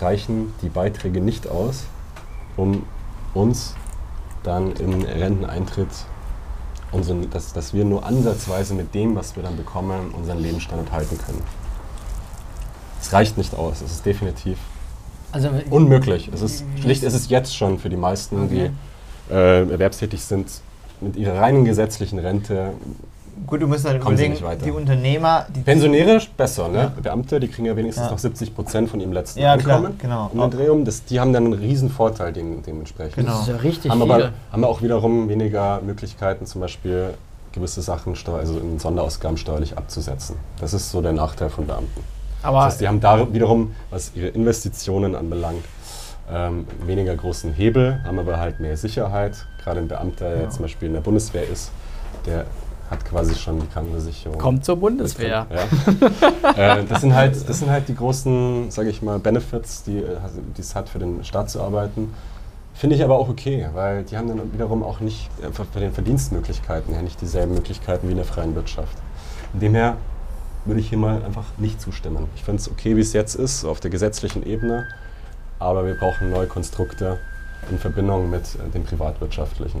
reichen 0.00 0.52
die 0.62 0.68
Beiträge 0.68 1.20
nicht 1.20 1.48
aus, 1.48 1.84
um 2.56 2.84
uns 3.32 3.74
dann 4.42 4.72
im 4.76 5.02
Renteneintritt, 5.02 5.88
unseren, 6.92 7.28
dass, 7.30 7.52
dass 7.52 7.72
wir 7.74 7.84
nur 7.84 8.04
ansatzweise 8.04 8.74
mit 8.74 8.94
dem, 8.94 9.16
was 9.16 9.34
wir 9.36 9.42
dann 9.42 9.56
bekommen, 9.56 10.12
unseren 10.16 10.38
Lebensstandard 10.38 10.92
halten 10.92 11.18
können. 11.18 11.42
Es 13.00 13.12
reicht 13.12 13.36
nicht 13.36 13.54
aus, 13.54 13.80
es 13.82 13.90
ist 13.92 14.06
definitiv 14.06 14.58
Also, 15.32 15.50
unmöglich. 15.70 16.30
Es 16.32 16.40
ist 16.42 16.64
schlicht, 16.80 17.02
es 17.02 17.14
ist 17.14 17.30
jetzt 17.30 17.56
schon 17.56 17.78
für 17.78 17.88
die 17.88 17.96
meisten, 17.96 18.44
Okay. 18.44 18.70
die 18.70 18.93
äh, 19.30 19.62
erwerbstätig 19.70 20.22
sind, 20.22 20.48
mit 21.00 21.16
ihrer 21.16 21.40
reinen 21.40 21.64
gesetzlichen 21.64 22.18
Rente. 22.18 22.72
Gut, 23.48 23.60
du 23.60 23.66
musst 23.66 23.84
dann 23.84 23.98
Kommen 23.98 24.16
sie 24.16 24.26
überlegen, 24.26 24.64
die 24.64 24.70
Unternehmer, 24.70 25.46
die 25.54 25.60
Pensionäre 25.60 26.20
besser, 26.36 26.68
ne? 26.68 26.78
Ja. 26.78 26.92
Beamte, 27.02 27.40
die 27.40 27.48
kriegen 27.48 27.66
ja 27.66 27.76
wenigstens 27.76 28.04
Ja. 28.06 28.10
noch 28.12 28.18
70 28.18 28.54
Prozent 28.54 28.88
von 28.88 29.00
ihrem 29.00 29.12
letzten 29.12 29.40
Ja, 29.40 29.56
klar, 29.56 29.78
Einkommen. 29.78 29.98
genau. 29.98 30.30
Um 30.32 30.38
den 30.40 30.50
Dreh 30.52 30.68
um. 30.68 30.84
Das, 30.84 31.04
die 31.04 31.18
haben 31.18 31.32
dann 31.32 31.46
einen 31.46 31.52
riesen 31.54 31.90
Vorteil 31.90 32.32
dem, 32.32 32.62
dementsprechend. 32.62 33.16
Genau. 33.16 33.32
das 33.32 33.40
ist 33.42 33.48
ja 33.48 33.56
richtig 33.56 33.90
Haben 33.90 34.02
viel. 34.02 34.12
aber, 34.12 34.30
haben 34.52 34.64
auch 34.64 34.82
wiederum 34.82 35.28
weniger 35.28 35.80
Möglichkeiten, 35.84 36.46
zum 36.46 36.60
Beispiel 36.60 37.14
gewisse 37.50 37.82
Sachen 37.82 38.14
also 38.38 38.58
in 38.58 38.78
Sonderausgaben 38.78 39.36
steuerlich 39.36 39.76
abzusetzen. 39.76 40.36
Das 40.60 40.72
ist 40.72 40.90
so 40.90 41.02
der 41.02 41.12
Nachteil 41.12 41.50
von 41.50 41.66
Beamten. 41.66 42.00
aber 42.42 42.58
Das 42.58 42.64
heißt, 42.66 42.80
die 42.82 42.88
haben 42.88 43.00
da 43.00 43.32
wiederum, 43.32 43.72
was 43.90 44.12
ihre 44.14 44.28
Investitionen 44.28 45.14
anbelangt, 45.16 45.64
ähm, 46.30 46.66
weniger 46.84 47.14
großen 47.14 47.52
Hebel, 47.52 48.00
haben 48.04 48.18
aber 48.18 48.38
halt 48.38 48.60
mehr 48.60 48.76
Sicherheit. 48.76 49.46
Gerade 49.62 49.80
ein 49.80 49.88
Beamter, 49.88 50.30
der 50.30 50.42
Ja. 50.44 50.50
zum 50.50 50.62
Beispiel 50.62 50.88
in 50.88 50.94
der 50.94 51.00
Bundeswehr 51.00 51.48
ist, 51.48 51.70
der 52.26 52.46
hat 52.90 53.04
quasi 53.04 53.34
schon 53.34 53.60
die 53.60 53.66
Krankenversicherung. 53.66 54.38
kommt 54.38 54.64
zur 54.64 54.76
Bundeswehr. 54.76 55.46
Ja. 55.50 56.76
äh, 56.78 56.84
das, 56.84 57.00
sind 57.00 57.14
halt, 57.14 57.48
das 57.48 57.58
sind 57.58 57.70
halt 57.70 57.88
die 57.88 57.94
großen, 57.94 58.70
sage 58.70 58.90
ich 58.90 59.00
mal, 59.02 59.18
Benefits, 59.18 59.84
die 59.84 59.98
äh, 59.98 60.16
die 60.56 60.60
es 60.60 60.74
hat, 60.74 60.88
für 60.88 60.98
den 60.98 61.24
Staat 61.24 61.50
zu 61.50 61.62
arbeiten. 61.62 62.12
Finde 62.74 62.96
ich 62.96 63.04
aber 63.04 63.16
auch 63.18 63.28
okay, 63.28 63.68
weil 63.72 64.02
die 64.02 64.16
haben 64.18 64.28
dann 64.28 64.52
wiederum 64.52 64.82
auch 64.82 65.00
nicht, 65.00 65.30
einfach 65.44 65.64
bei 65.66 65.80
den 65.80 65.92
Verdienstmöglichkeiten 65.92 66.92
her, 66.92 67.02
nicht 67.02 67.20
dieselben 67.20 67.54
Möglichkeiten 67.54 68.08
wie 68.08 68.12
in 68.12 68.16
der 68.16 68.26
freien 68.26 68.54
Wirtschaft. 68.54 68.98
Von 69.52 69.60
dem 69.60 69.74
her 69.74 69.96
würde 70.64 70.80
ich 70.80 70.88
hier 70.88 70.98
mal 70.98 71.22
einfach 71.24 71.44
nicht 71.58 71.80
zustimmen. 71.80 72.26
Ich 72.34 72.42
finde 72.42 72.60
es 72.60 72.70
okay, 72.70 72.96
wie 72.96 73.00
es 73.00 73.12
jetzt 73.12 73.34
ist, 73.36 73.64
auf 73.64 73.80
der 73.80 73.90
gesetzlichen 73.90 74.44
Ebene, 74.44 74.86
aber 75.64 75.86
wir 75.86 75.94
brauchen 75.94 76.30
neue 76.30 76.46
Konstrukte 76.46 77.18
in 77.70 77.78
Verbindung 77.78 78.30
mit 78.30 78.42
äh, 78.42 78.70
dem 78.72 78.84
privatwirtschaftlichen. 78.84 79.80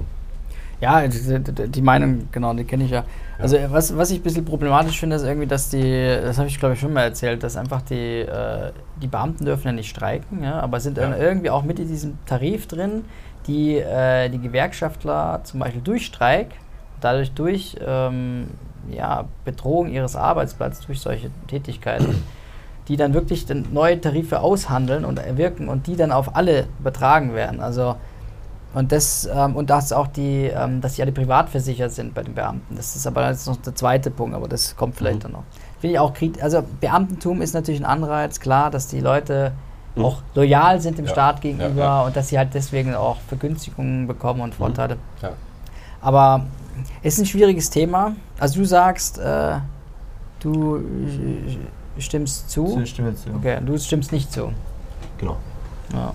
Ja, 0.80 1.06
die, 1.06 1.68
die 1.70 1.82
Meinung, 1.82 2.28
genau, 2.32 2.52
die 2.52 2.64
kenne 2.64 2.84
ich 2.84 2.90
ja. 2.90 3.04
Also 3.38 3.56
was, 3.68 3.96
was 3.96 4.10
ich 4.10 4.18
ein 4.20 4.22
bisschen 4.22 4.44
problematisch 4.44 4.98
finde, 5.00 5.16
ist 5.16 5.22
irgendwie, 5.22 5.46
dass 5.46 5.70
die, 5.70 6.18
das 6.22 6.36
habe 6.36 6.48
ich 6.48 6.58
glaube 6.58 6.74
ich 6.74 6.80
schon 6.80 6.92
mal 6.92 7.02
erzählt, 7.02 7.42
dass 7.42 7.56
einfach 7.56 7.82
die, 7.82 8.20
äh, 8.20 8.72
die 9.00 9.06
Beamten 9.06 9.44
dürfen 9.44 9.66
ja 9.68 9.72
nicht 9.72 9.88
streiken, 9.88 10.42
ja, 10.42 10.60
aber 10.60 10.80
sind 10.80 10.98
Ja. 10.98 11.16
irgendwie 11.16 11.50
auch 11.50 11.62
mit 11.62 11.78
in 11.78 11.88
diesem 11.88 12.18
Tarif 12.26 12.66
drin, 12.66 13.04
die 13.46 13.76
äh, 13.76 14.28
die 14.28 14.40
Gewerkschaftler 14.40 15.40
zum 15.44 15.60
Beispiel 15.60 15.80
durch 15.82 16.06
Streik, 16.06 16.48
dadurch 17.00 17.32
durch 17.32 17.76
ähm, 17.86 18.48
ja, 18.90 19.24
Bedrohung 19.44 19.88
ihres 19.90 20.16
Arbeitsplatzes, 20.16 20.86
durch 20.86 21.00
solche 21.00 21.30
Tätigkeiten, 21.46 22.22
die 22.88 22.96
dann 22.96 23.14
wirklich 23.14 23.46
dann 23.46 23.66
neue 23.72 24.00
Tarife 24.00 24.40
aushandeln 24.40 25.04
und 25.04 25.18
erwirken 25.18 25.68
und 25.68 25.86
die 25.86 25.96
dann 25.96 26.12
auf 26.12 26.36
alle 26.36 26.66
übertragen 26.80 27.34
werden. 27.34 27.60
Also 27.60 27.96
und 28.74 28.90
das 28.90 29.28
ähm, 29.32 29.54
und 29.56 29.70
dass 29.70 29.92
auch 29.92 30.08
die, 30.08 30.46
ähm, 30.54 30.80
dass 30.80 30.94
die 30.94 31.02
alle 31.02 31.12
privat 31.12 31.48
versichert 31.48 31.92
sind 31.92 32.12
bei 32.12 32.22
den 32.22 32.34
Beamten. 32.34 32.74
Das 32.76 32.96
ist 32.96 33.06
aber 33.06 33.28
jetzt 33.30 33.46
noch 33.46 33.56
der 33.56 33.74
zweite 33.74 34.10
Punkt, 34.10 34.34
aber 34.34 34.48
das 34.48 34.76
kommt 34.76 34.96
vielleicht 34.96 35.18
Mhm. 35.18 35.22
dann 35.22 35.32
noch. 35.32 35.42
Finde 35.80 35.94
ich 35.94 35.98
auch. 36.00 36.12
Also 36.42 36.62
Beamtentum 36.80 37.40
ist 37.40 37.54
natürlich 37.54 37.80
ein 37.80 37.86
Anreiz, 37.86 38.40
klar, 38.40 38.70
dass 38.70 38.88
die 38.88 39.00
Leute 39.00 39.52
Mhm. 39.94 40.04
auch 40.04 40.22
loyal 40.34 40.80
sind 40.80 40.98
dem 40.98 41.04
Ja, 41.06 41.12
Staat 41.12 41.36
ja, 41.36 41.40
gegenüber 41.42 41.82
ja. 41.82 42.02
und 42.02 42.16
dass 42.16 42.28
sie 42.28 42.36
halt 42.38 42.52
deswegen 42.52 42.94
auch 42.96 43.18
Vergünstigungen 43.28 44.08
bekommen 44.08 44.40
und 44.40 44.56
Vorteile. 44.56 44.96
Ja. 45.22 45.30
Aber 46.00 46.44
ist 47.02 47.18
ein 47.20 47.26
schwieriges 47.26 47.70
Thema. 47.70 48.16
Also 48.40 48.58
du 48.60 48.66
sagst, 48.66 49.18
äh, 49.18 49.58
du 50.40 50.78
äh, 50.78 51.56
stimmst 52.02 52.50
zu. 52.50 52.66
So, 52.66 52.84
stimme 52.86 53.14
zu. 53.14 53.30
Okay, 53.36 53.58
du 53.64 53.78
stimmst 53.78 54.12
nicht 54.12 54.32
zu. 54.32 54.52
Genau. 55.18 55.36
Ja. 55.92 56.14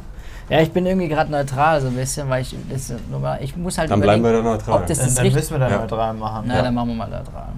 Ja, 0.49 0.61
ich 0.61 0.71
bin 0.71 0.85
irgendwie 0.87 1.07
gerade 1.07 1.29
neutral 1.31 1.79
so 1.79 1.87
ein 1.87 1.95
bisschen, 1.95 2.27
weil 2.27 2.41
ich, 2.41 2.55
das, 2.71 2.89
ist 2.89 2.93
ich 3.41 3.55
muss 3.55 3.77
halt 3.77 3.91
Dann 3.91 4.01
bleiben 4.01 4.23
wir 4.23 4.31
da 4.33 4.41
neutral. 4.41 4.81
ob 4.81 4.87
das 4.87 4.97
Dann, 4.97 5.07
ist 5.07 5.17
dann 5.19 5.31
müssen 5.31 5.51
wir 5.51 5.59
dann 5.59 5.71
Ja. 5.71 5.77
neutral 5.81 6.13
machen. 6.15 6.45
Na, 6.47 6.55
Ja. 6.57 6.61
dann 6.63 6.73
machen 6.73 6.89
wir 6.89 6.95
mal 6.95 7.07
neutral. 7.09 7.49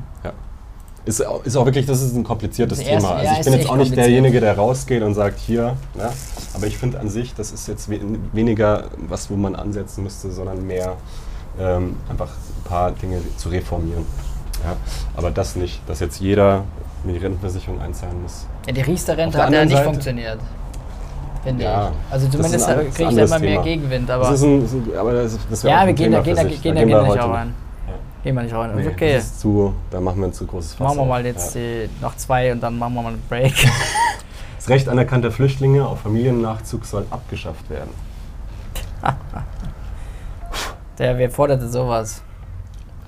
Ist, 1.03 1.25
au- 1.25 1.41
ist 1.43 1.55
auch 1.57 1.65
wirklich, 1.65 1.87
das 1.87 1.99
ist 1.99 2.13
ein 2.15 2.23
kompliziertes 2.23 2.77
Das 2.77 2.87
erste- 2.87 3.07
Thema. 3.07 3.17
Also 3.19 3.25
ja, 3.25 3.31
ich 3.33 3.39
ist 3.39 3.45
bin 3.45 3.53
jetzt 3.55 3.69
auch 3.69 3.75
nicht 3.75 3.95
derjenige, 3.95 4.39
der 4.39 4.55
rausgeht 4.55 5.01
und 5.01 5.15
sagt, 5.15 5.39
hier, 5.39 5.75
ne? 5.95 6.09
aber 6.53 6.67
ich 6.67 6.77
finde 6.77 6.99
an 6.99 7.09
sich, 7.09 7.33
das 7.33 7.51
ist 7.51 7.67
jetzt 7.67 7.89
we 7.89 7.99
weniger 8.33 8.83
was, 9.09 9.31
wo 9.31 9.35
man 9.35 9.55
ansetzen 9.55 10.03
müsste, 10.03 10.31
sondern 10.31 10.63
mehr 10.67 10.97
ähm, 11.59 11.95
einfach 12.07 12.27
ein 12.29 12.63
paar 12.65 12.91
Dinge 12.91 13.19
zu 13.37 13.49
reformieren. 13.49 14.05
Ja? 14.63 14.75
Aber 15.17 15.31
das 15.31 15.55
nicht, 15.55 15.81
dass 15.89 16.01
jetzt 16.01 16.19
jeder 16.19 16.65
in 17.03 17.13
die 17.13 17.17
Rentenversicherung 17.19 17.81
einzahlen 17.81 18.21
muss. 18.21 18.45
Ja, 18.67 18.73
die 18.73 18.81
Riester-Rente 18.81 19.37
hat 19.41 19.51
ja 19.51 19.63
nicht 19.65 19.73
Seite- 19.73 19.85
funktioniert. 19.85 20.39
Finde 21.43 21.63
Ja, 21.63 21.89
ich. 21.89 22.13
Also 22.13 22.25
das 22.27 22.35
zumindest 22.35 22.67
das 22.69 22.95
kriege 22.95 23.09
ich 23.09 23.15
da 23.15 23.23
immer 23.23 23.39
mehr. 23.39 23.61
Gegenwind. 23.63 24.11
Aber 24.11 24.23
das 24.25 24.33
ist 24.35 24.43
ein, 24.43 24.67
so- 24.67 24.83
aber 24.99 25.13
das, 25.13 25.39
das 25.49 25.63
ja, 25.63 25.85
wir 25.87 25.93
gehen 25.93 26.11
da, 26.11 26.19
gehen 26.21 26.35
da, 26.35 26.43
gehen 26.43 26.75
Da 26.75 26.83
gehen 26.83 26.89
da 26.91 27.01
nicht 27.03 27.19
auch 27.19 27.29
rein. 27.33 27.53
Gehen 28.23 28.35
wir 28.35 28.43
nicht 28.43 28.53
rein. 28.53 28.75
Nee, 28.75 28.87
okay, 28.87 29.15
das 29.15 29.23
ist 29.25 29.39
zu, 29.39 29.73
da 29.89 29.99
machen 29.99 30.19
wir 30.19 30.27
ein 30.27 30.33
zu 30.33 30.45
großes 30.45 30.75
Fass 30.75 30.87
machen 30.87 30.97
wir 30.99 31.05
mal 31.05 31.25
jetzt 31.25 31.55
Ja. 31.55 31.61
die, 31.61 31.89
noch 32.01 32.15
zwei 32.17 32.51
und 32.51 32.61
dann 32.61 32.77
machen 32.77 32.93
wir 32.93 33.01
mal 33.01 33.09
einen 33.13 33.23
Break. 33.27 33.53
Das 34.57 34.69
Recht 34.69 34.87
anerkannter 34.87 35.31
Flüchtlinge 35.31 35.87
auf 35.87 36.01
Familiennachzug 36.01 36.85
soll 36.85 37.07
abgeschafft 37.09 37.67
werden. 37.71 37.89
Der, 40.99 41.17
wer 41.17 41.31
forderte 41.31 41.67
sowas? 41.67 42.21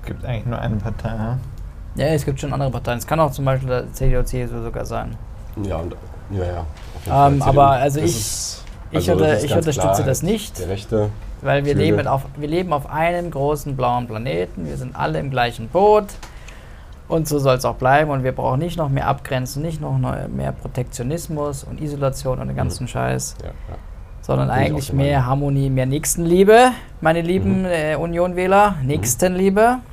gibt 0.04 0.24
eigentlich 0.24 0.46
nur 0.46 0.58
eine 0.58 0.74
Partei, 0.76 1.10
ne? 1.16 1.38
Ja, 1.96 2.06
es 2.08 2.24
gibt 2.24 2.40
schon 2.40 2.52
andere 2.52 2.70
Parteien. 2.70 2.98
Es 2.98 3.06
kann 3.06 3.20
auch 3.20 3.30
zum 3.30 3.44
Beispiel 3.44 3.68
der 3.68 3.92
CDU, 3.92 4.22
CSU 4.22 4.62
sogar 4.62 4.84
sein. 4.84 5.16
Ja, 5.62 5.76
und, 5.76 5.94
ja, 6.30 6.44
ja. 6.44 7.26
Ähm, 7.28 7.40
aber 7.42 7.68
also 7.70 8.00
ich- 8.00 8.06
ist- 8.06 8.64
ich 8.90 8.96
also 9.10 9.12
unter- 9.12 9.36
ich 9.42 9.54
unterstütze 9.54 9.80
klar 9.80 10.02
das 10.02 10.22
nicht. 10.22 10.58
Der 10.58 10.68
Rechte, 10.68 11.10
Weil 11.42 11.64
wir 11.64 11.74
leben, 11.74 12.06
auf, 12.06 12.22
wir 12.36 12.48
leben 12.48 12.72
auf 12.72 12.90
einem 12.90 13.30
großen 13.30 13.76
blauen 13.76 14.06
Planeten. 14.06 14.66
Wir 14.66 14.76
sind 14.76 14.96
alle 14.96 15.18
im 15.20 15.30
gleichen 15.30 15.68
Boot. 15.68 16.06
Und 17.06 17.28
so 17.28 17.38
soll 17.38 17.56
es 17.56 17.64
auch 17.66 17.74
bleiben. 17.74 18.10
Und 18.10 18.24
wir 18.24 18.32
brauchen 18.32 18.60
nicht 18.60 18.78
noch 18.78 18.88
mehr 18.88 19.06
Abgrenzen, 19.08 19.60
nicht 19.62 19.80
noch 19.80 19.96
mehr 20.28 20.52
Protektionismus 20.52 21.62
und 21.64 21.80
Isolation 21.82 22.38
und 22.40 22.48
den 22.48 22.56
ganzen 22.56 22.88
Scheiß, 22.88 23.36
ja, 23.42 23.48
ja. 23.48 23.52
sondern 24.22 24.48
Bin 24.48 24.56
eigentlich 24.56 24.92
mehr 24.92 25.18
Meinung. 25.18 25.26
Harmonie, 25.26 25.68
mehr 25.70 25.84
Nächstenliebe, 25.86 26.70
meine 27.02 27.20
lieben 27.20 27.60
Mhm. 27.62 27.66
äh, 27.66 27.96
Unionwähler. 27.96 28.76
Nächstenliebe. 28.82 29.76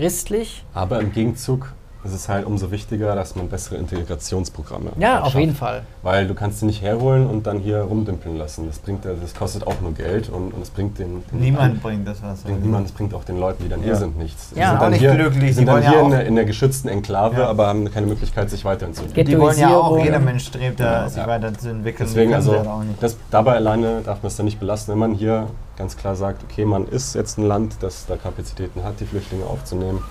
Christlich. 0.00 0.64
Aber 0.72 0.98
im 1.00 1.12
Gegenzug 1.12 1.72
ist 2.02 2.14
es 2.14 2.30
halt 2.30 2.46
umso 2.46 2.70
wichtiger, 2.70 3.14
dass 3.14 3.36
man 3.36 3.50
bessere 3.50 3.76
Integrationsprogramme 3.76 4.92
Ja, 4.98 5.16
halt 5.16 5.24
auf 5.24 5.34
jeden 5.34 5.54
Fall. 5.54 5.82
Weil 6.02 6.26
du 6.26 6.32
kannst 6.32 6.60
sie 6.60 6.64
nicht 6.64 6.80
herholen 6.80 7.26
und 7.26 7.46
dann 7.46 7.58
hier 7.58 7.82
rumdümpeln 7.82 8.38
lassen. 8.38 8.66
Das, 8.66 8.78
bringt, 8.78 9.04
ja- 9.04 9.10
das 9.20 9.34
kostet 9.34 9.66
auch 9.66 9.78
nur 9.82 9.92
Geld 9.92 10.30
und, 10.30 10.54
und 10.54 10.62
es 10.62 10.70
bringt 10.70 10.98
den, 10.98 11.22
den 11.30 11.40
Niemand 11.40 11.82
bringt 11.82 12.08
das 12.08 12.22
was. 12.22 12.40
bringt 12.40 12.62
niemand, 12.64 12.86
es 12.86 12.92
bringt 12.92 13.12
auch 13.12 13.24
den 13.24 13.38
Leuten, 13.38 13.62
die 13.64 13.68
dann 13.68 13.80
Ja. 13.80 13.86
hier 13.88 13.96
sind, 13.96 14.16
nichts. 14.16 14.48
Die 14.54 14.60
Ja, 14.60 14.68
sind 14.68 14.76
auch 14.78 14.80
dann 14.84 14.92
nicht 14.92 15.00
hier, 15.00 15.14
glücklich, 15.14 15.40
die 15.40 15.46
die 15.48 15.52
sind 15.52 15.66
dann 15.66 15.74
wollen 15.74 15.84
ja 15.84 15.90
hier 15.90 16.00
in, 16.00 16.10
der, 16.10 16.26
in 16.26 16.34
der 16.36 16.44
geschützten 16.46 16.88
Enklave, 16.88 17.42
Ja. 17.42 17.48
aber 17.48 17.66
haben 17.66 17.90
keine 17.92 18.06
Möglichkeit, 18.06 18.48
sich 18.48 18.64
weiterzuentwickeln. 18.64 19.26
Die 19.26 19.38
wollen 19.38 19.58
ja 19.58 19.76
auch, 19.76 20.02
jeder 20.02 20.20
Mensch 20.20 20.46
strebt 20.46 20.80
da, 20.80 21.02
Ja, 21.02 21.08
sich 21.10 21.18
ja. 21.18 21.26
weiterzuentwickeln. 21.26 22.08
Deswegen, 22.08 22.32
also, 22.32 22.52
nicht. 22.52 23.02
das, 23.02 23.18
dabei 23.30 23.56
alleine 23.56 24.00
darf 24.00 24.22
man 24.22 24.28
es 24.28 24.36
dann 24.36 24.46
nicht 24.46 24.58
belasten, 24.58 24.92
wenn 24.92 24.98
man 24.98 25.12
hier 25.12 25.48
ganz 25.80 25.96
klar 25.96 26.14
sagt, 26.14 26.44
okay, 26.44 26.66
man 26.66 26.86
ist 26.86 27.14
jetzt 27.14 27.38
ein 27.38 27.46
Land, 27.46 27.76
das 27.80 28.04
da 28.04 28.16
Kapazitäten 28.16 28.84
hat, 28.84 29.00
die 29.00 29.06
Flüchtlinge 29.06 29.46
aufzunehmen 29.46 30.02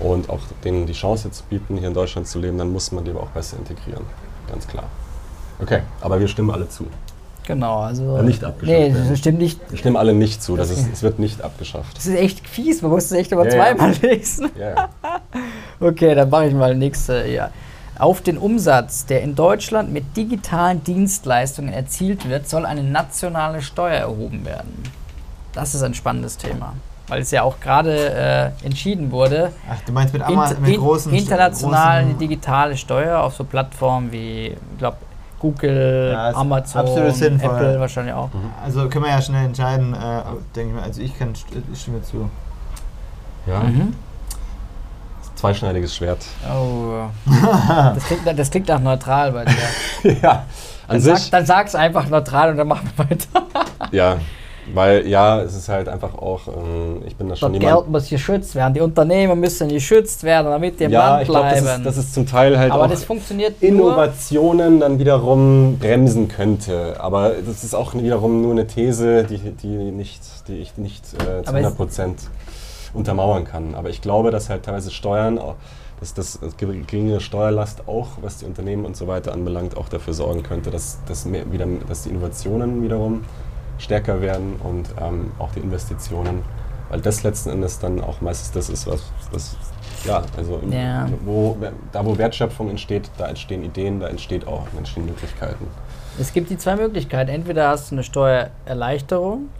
und 0.00 0.30
auch 0.30 0.40
denen 0.64 0.86
die 0.86 0.94
Chance 0.94 1.30
zu 1.30 1.44
bieten, 1.44 1.76
hier 1.76 1.88
in 1.88 1.94
Deutschland 1.94 2.26
zu 2.26 2.38
leben, 2.38 2.56
dann 2.56 2.72
muss 2.72 2.90
man 2.90 3.04
die 3.04 3.10
aber 3.10 3.24
auch 3.24 3.28
besser 3.28 3.58
integrieren. 3.58 4.04
Ganz 4.48 4.66
klar. 4.66 4.84
Okay, 5.60 5.82
aber 6.00 6.18
wir 6.18 6.26
stimmen 6.26 6.50
alle 6.50 6.70
zu. 6.70 6.86
Genau, 7.46 7.80
also. 7.80 8.16
Ja, 8.16 8.22
nicht 8.22 8.42
abgeschafft 8.42 8.78
Nee, 8.78 8.94
das 9.10 9.18
stimmt 9.18 9.38
nicht. 9.40 9.60
Wir 9.68 9.76
stimmen 9.76 9.96
alle 9.96 10.14
nicht 10.14 10.42
zu, 10.42 10.56
das 10.56 10.70
ist, 10.70 10.88
es 10.90 11.02
wird 11.02 11.18
nicht 11.18 11.42
abgeschafft. 11.42 11.98
Das 11.98 12.06
ist 12.06 12.16
echt 12.16 12.48
fies, 12.48 12.80
man 12.80 12.90
muss 12.90 13.04
es 13.04 13.12
echt 13.12 13.30
aber 13.34 13.44
Ja, 13.44 13.50
zweimal 13.50 13.92
lesen. 14.02 14.48
Ja, 14.58 14.70
ja. 14.70 14.88
Okay, 15.80 16.14
dann 16.14 16.30
mache 16.30 16.46
ich 16.46 16.54
mal 16.54 16.74
nächste. 16.74 17.26
Ja. 17.26 17.50
Auf 17.98 18.22
den 18.22 18.38
Umsatz, 18.38 19.04
der 19.04 19.20
in 19.20 19.34
Deutschland 19.34 19.92
mit 19.92 20.16
digitalen 20.16 20.82
Dienstleistungen 20.82 21.74
erzielt 21.74 22.26
wird, 22.26 22.48
soll 22.48 22.64
eine 22.64 22.82
nationale 22.82 23.60
Steuer 23.60 23.96
erhoben 23.96 24.46
werden. 24.46 24.82
Das 25.52 25.74
ist 25.74 25.82
ein 25.82 25.94
spannendes 25.94 26.36
Thema, 26.36 26.74
weil 27.08 27.22
es 27.22 27.30
ja 27.30 27.42
auch 27.42 27.58
gerade 27.60 28.52
äh, 28.62 28.66
entschieden 28.66 29.10
wurde, 29.10 29.52
Ach, 29.68 29.76
du 29.84 29.92
meinst 29.92 30.12
mit, 30.12 30.22
Ama 30.22 30.52
mit 30.60 30.78
großen 30.78 31.12
international 31.12 31.98
eine 31.98 32.04
großen, 32.04 32.18
digitale 32.18 32.76
Steuer 32.76 33.20
auf 33.20 33.34
so 33.34 33.44
Plattformen 33.44 34.12
wie, 34.12 34.48
ich 34.48 34.78
glaube, 34.78 34.98
Google, 35.40 36.10
Ja, 36.12 36.30
Amazon, 36.34 36.82
absolut 36.82 37.14
sinnvoll. 37.14 37.50
Apple 37.50 37.80
wahrscheinlich 37.80 38.14
auch. 38.14 38.28
Also 38.62 38.88
können 38.88 39.06
wir 39.06 39.10
ja 39.10 39.22
schnell 39.22 39.46
entscheiden, 39.46 39.94
äh, 39.94 40.22
denke 40.54 40.70
ich 40.70 40.76
mal. 40.76 40.84
Also 40.84 41.00
ich 41.00 41.18
kann 41.18 41.32
ich 41.32 41.80
stimme 41.80 42.02
zu. 42.02 42.28
ja. 43.46 43.60
Mhm. 43.60 43.94
Zweischneidiges 45.36 45.96
Schwert. 45.96 46.22
Oh. 46.46 47.04
Das 47.94 48.04
klingt, 48.04 48.38
das 48.38 48.50
klingt 48.50 48.68
nach 48.68 48.80
neutral 48.80 49.32
bei 49.32 49.46
dir. 49.46 49.54
ja, 50.22 50.30
an 50.30 50.44
Dann, 50.88 51.00
sag, 51.00 51.30
dann 51.30 51.46
sag's 51.46 51.74
einfach 51.74 52.06
neutral 52.08 52.50
und 52.50 52.58
dann 52.58 52.68
machen 52.68 52.90
wir 52.94 53.08
weiter. 53.08 53.42
Ja, 53.90 54.18
weil 54.74 55.06
ja, 55.06 55.40
es 55.42 55.54
ist 55.56 55.68
halt 55.68 55.88
einfach 55.88 56.14
auch, 56.14 56.48
ähm, 56.48 57.02
ich 57.06 57.16
bin 57.16 57.28
da 57.28 57.36
schon 57.36 57.52
Das 57.52 57.62
jemand. 57.62 57.82
Geld 57.82 57.90
muss 57.92 58.08
geschützt 58.08 58.54
werden. 58.54 58.74
Die 58.74 58.80
Unternehmen 58.80 59.38
müssen 59.40 59.68
geschützt 59.68 60.22
werden, 60.24 60.46
damit 60.50 60.78
die 60.80 60.84
im 60.84 60.90
ja, 60.92 61.10
Land 61.10 61.22
ich 61.22 61.28
glaube, 61.28 61.48
das 61.50 61.62
bleiben. 61.62 61.80
ist, 61.82 61.86
das 61.86 61.96
ist 61.96 62.14
zum 62.14 62.26
Teil 62.26 62.58
halt 62.58 62.72
Aber 62.72 62.84
auch 62.84 62.90
das 62.90 63.04
funktioniert 63.04 63.60
nur. 63.62 63.68
Innovationen 63.70 64.80
dann 64.80 64.98
wiederum 64.98 65.78
bremsen 65.78 66.28
könnte. 66.28 66.96
Aber 67.00 67.32
das 67.46 67.64
ist 67.64 67.74
auch 67.74 67.94
wiederum 67.94 68.42
nur 68.42 68.52
eine 68.52 68.66
These, 68.66 69.24
die, 69.24 69.38
die, 69.38 69.66
nicht, 69.68 70.20
die 70.48 70.56
ich 70.58 70.76
nicht 70.76 71.04
äh, 71.14 71.18
zu 71.18 71.24
Aber 71.26 71.40
es- 71.42 71.48
100 71.48 71.76
Prozent 71.76 72.18
untermauern 72.94 73.44
kann. 73.44 73.74
Aber 73.74 73.88
ich 73.90 74.00
glaube, 74.02 74.30
dass 74.30 74.50
halt 74.50 74.64
teilweise 74.64 74.90
Steuern, 74.90 75.38
auch- 75.38 75.54
dass 76.00 76.14
das 76.14 76.38
geringere 76.56 77.20
Steuerlast 77.20 77.86
auch, 77.86 78.08
was 78.22 78.38
die 78.38 78.46
Unternehmen 78.46 78.86
und 78.86 78.96
so 78.96 79.06
weiter 79.06 79.32
anbelangt, 79.34 79.76
auch 79.76 79.88
dafür 79.90 80.14
sorgen 80.14 80.42
könnte, 80.42 80.70
dass, 80.70 80.98
dass, 81.06 81.26
mehr, 81.26 81.52
wieder, 81.52 81.66
dass 81.88 82.04
die 82.04 82.08
Innovationen 82.08 82.82
wiederum 82.82 83.24
stärker 83.80 84.20
werden 84.20 84.54
und 84.62 84.88
ähm, 85.00 85.32
auch 85.38 85.50
die 85.52 85.60
Investitionen. 85.60 86.42
Weil 86.88 87.00
das 87.00 87.22
letzten 87.22 87.50
Endes 87.50 87.78
dann 87.78 88.00
auch 88.00 88.20
meistens 88.20 88.50
das 88.52 88.68
ist, 88.68 88.86
was, 88.88 89.02
was 89.30 89.56
ja, 90.04 90.22
also 90.36 90.58
im- 90.62 90.72
Ja. 90.72 91.06
Wo, 91.24 91.56
da 91.92 92.04
wo 92.04 92.18
Wertschöpfung 92.18 92.68
entsteht, 92.68 93.08
da 93.16 93.28
entstehen 93.28 93.62
Ideen, 93.64 94.00
da 94.00 94.08
entsteht 94.08 94.46
auch, 94.48 94.62
entstehen 94.76 95.06
Möglichkeiten. 95.06 95.66
Es 96.18 96.32
gibt 96.32 96.50
die 96.50 96.58
zwei 96.58 96.74
Möglichkeiten. 96.76 97.30
Entweder 97.30 97.68
hast 97.68 97.90
du 97.90 97.94
eine 97.94 98.02
Steuererleichterung 98.02 99.50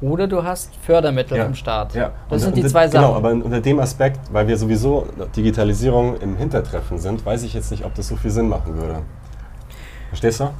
oder 0.00 0.26
du 0.26 0.42
hast 0.42 0.74
Fördermittel 0.82 1.36
Ja. 1.38 1.44
vom 1.44 1.54
Staat. 1.54 1.94
Ja, 1.94 2.10
Das 2.28 2.40
sind 2.42 2.50
unter- 2.54 2.62
die 2.62 2.68
zwei 2.68 2.88
Sachen. 2.88 3.04
Genau, 3.06 3.16
aber 3.16 3.30
unter 3.30 3.60
dem 3.60 3.78
Aspekt, 3.78 4.18
weil 4.32 4.48
wir 4.48 4.56
sowieso 4.56 5.06
Digitalisierung 5.36 6.16
im 6.20 6.36
Hintertreffen 6.36 6.98
sind, 6.98 7.24
weiß 7.24 7.44
ich 7.44 7.54
jetzt 7.54 7.70
nicht, 7.70 7.84
ob 7.84 7.94
das 7.94 8.08
so 8.08 8.16
viel 8.16 8.30
Sinn 8.32 8.48
machen 8.48 8.74
würde. 8.76 9.02
Verstehst 10.08 10.40
du? 10.40 10.50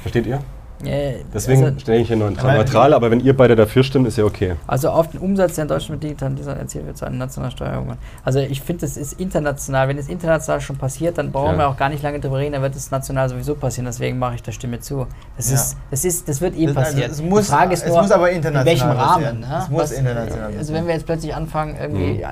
Versteht 0.00 0.26
ihr? 0.26 0.40
Äh, 0.84 1.24
Deswegen 1.34 1.64
also, 1.64 1.78
stelle 1.80 1.98
ich 1.98 2.06
hier 2.06 2.16
neutral, 2.16 2.50
Aber- 2.50 2.58
neutral, 2.58 2.94
aber 2.94 3.10
wenn 3.10 3.18
ihr 3.18 3.36
beide 3.36 3.56
dafür 3.56 3.82
stimmt, 3.82 4.06
ist 4.06 4.16
ja 4.16 4.24
okay. 4.24 4.54
also 4.68 4.90
auf 4.90 5.08
den 5.10 5.18
Umsatz, 5.20 5.56
der 5.56 5.62
in 5.62 5.68
Deutschland 5.68 6.00
mit 6.00 6.04
digitalen 6.10 6.36
Dienstleistungen 6.36 6.66
erzielt 6.66 6.86
wird, 6.86 6.96
zu 6.96 7.04
einer 7.04 7.16
nationalen 7.16 7.50
Steuerung. 7.50 7.94
Also 8.24 8.38
ich 8.38 8.60
finde, 8.62 8.82
das 8.82 8.96
ist 8.96 9.14
international. 9.20 9.88
Wenn 9.88 9.98
es 9.98 10.08
international 10.08 10.60
schon 10.60 10.76
passiert, 10.76 11.18
dann 11.18 11.32
brauchen 11.32 11.52
Ja. 11.54 11.58
wir 11.58 11.68
auch 11.68 11.76
gar 11.76 11.88
nicht 11.88 12.02
lange 12.04 12.20
drüber 12.20 12.38
reden, 12.38 12.52
dann 12.52 12.62
wird 12.62 12.76
es 12.76 12.90
national 12.92 13.28
sowieso 13.28 13.56
passieren. 13.56 13.86
Deswegen 13.86 14.18
mache 14.20 14.36
ich 14.36 14.42
der 14.44 14.52
Stimme 14.52 14.78
zu. 14.78 15.06
Das, 15.36 15.48
Ja. 15.50 15.56
ist, 15.56 15.76
das, 15.90 16.04
ist, 16.04 16.28
das 16.28 16.40
wird 16.40 16.56
eh 16.56 16.66
Das- 16.66 16.76
also 16.76 16.90
passieren. 16.92 17.10
es 17.10 17.22
muss- 17.22 17.46
die 17.46 17.52
Frage 17.52 17.74
ist 17.74 17.82
es 17.84 17.88
nur, 17.92 18.02
muss 18.02 18.10
aber 18.12 18.30
in 18.30 18.36
international 18.36 18.66
welchem 18.66 18.88
Rahmen. 18.90 18.98
passieren. 19.14 19.40
Ne? 19.40 19.58
Es 19.62 19.68
muss 19.68 19.82
Was- 19.82 19.92
international 19.92 20.42
Also 20.44 20.56
passieren. 20.58 20.74
wenn 20.80 20.86
wir 20.86 20.94
jetzt 20.94 21.06
plötzlich 21.06 21.34
anfangen, 21.34 21.76
irgendwie 21.80 22.12
Mhm. 22.14 22.20
ja, 22.20 22.30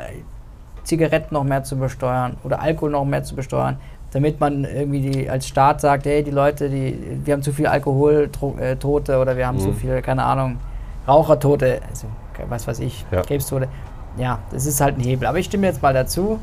Zigaretten 0.84 1.34
noch 1.34 1.42
mehr 1.42 1.64
zu 1.64 1.76
besteuern 1.76 2.36
oder 2.44 2.60
Alkohol 2.62 2.90
noch 2.92 3.04
mehr 3.04 3.24
zu 3.24 3.34
besteuern, 3.34 3.78
damit 4.16 4.40
man 4.40 4.64
irgendwie 4.64 5.02
die, 5.10 5.28
als 5.28 5.46
Staat 5.46 5.82
sagt, 5.82 6.06
hey, 6.06 6.22
die 6.24 6.30
Leute, 6.30 6.70
die, 6.70 6.98
wir 7.24 7.34
haben 7.34 7.42
zu 7.42 7.52
viel 7.52 7.66
Alkoholtote 7.66 9.18
oder 9.18 9.36
wir 9.36 9.46
haben 9.46 9.58
zu 9.58 9.68
Mhm. 9.68 9.74
viel, 9.76 10.00
keine 10.00 10.24
Ahnung, 10.24 10.58
Rauchertote, 11.06 11.80
also 11.90 12.06
was 12.48 12.66
weiß 12.66 12.80
ich, 12.80 13.04
Ja. 13.10 13.20
Krebstote. 13.20 13.68
Ja, 14.16 14.38
das 14.50 14.64
ist 14.64 14.80
halt 14.80 14.96
ein 14.96 15.02
Hebel. 15.02 15.28
Aber 15.28 15.38
ich 15.38 15.44
stimme 15.46 15.66
jetzt 15.66 15.82
mal 15.82 15.92
dazu. 15.92 16.38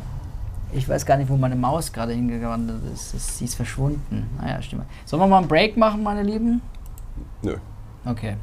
Ich 0.71 0.88
weiß 0.88 1.05
gar 1.07 1.17
nicht, 1.17 1.30
wo 1.32 1.36
meine 1.36 1.55
Maus 1.55 1.91
gerade 1.91 2.13
hingewandert 2.13 2.78
ist. 2.93 3.15
ist. 3.15 3.38
Sie 3.39 3.45
ist 3.45 3.55
verschwunden. 3.55 4.30
Naja, 4.39 4.61
stimmt. 4.61 4.84
Sollen 5.05 5.21
wir 5.24 5.28
mal 5.28 5.39
einen 5.39 5.47
Break 5.47 5.76
machen, 5.78 6.03
meine 6.03 6.21
Lieben? 6.21 6.61
Nö. 7.41 7.55
Okay. 8.06 8.36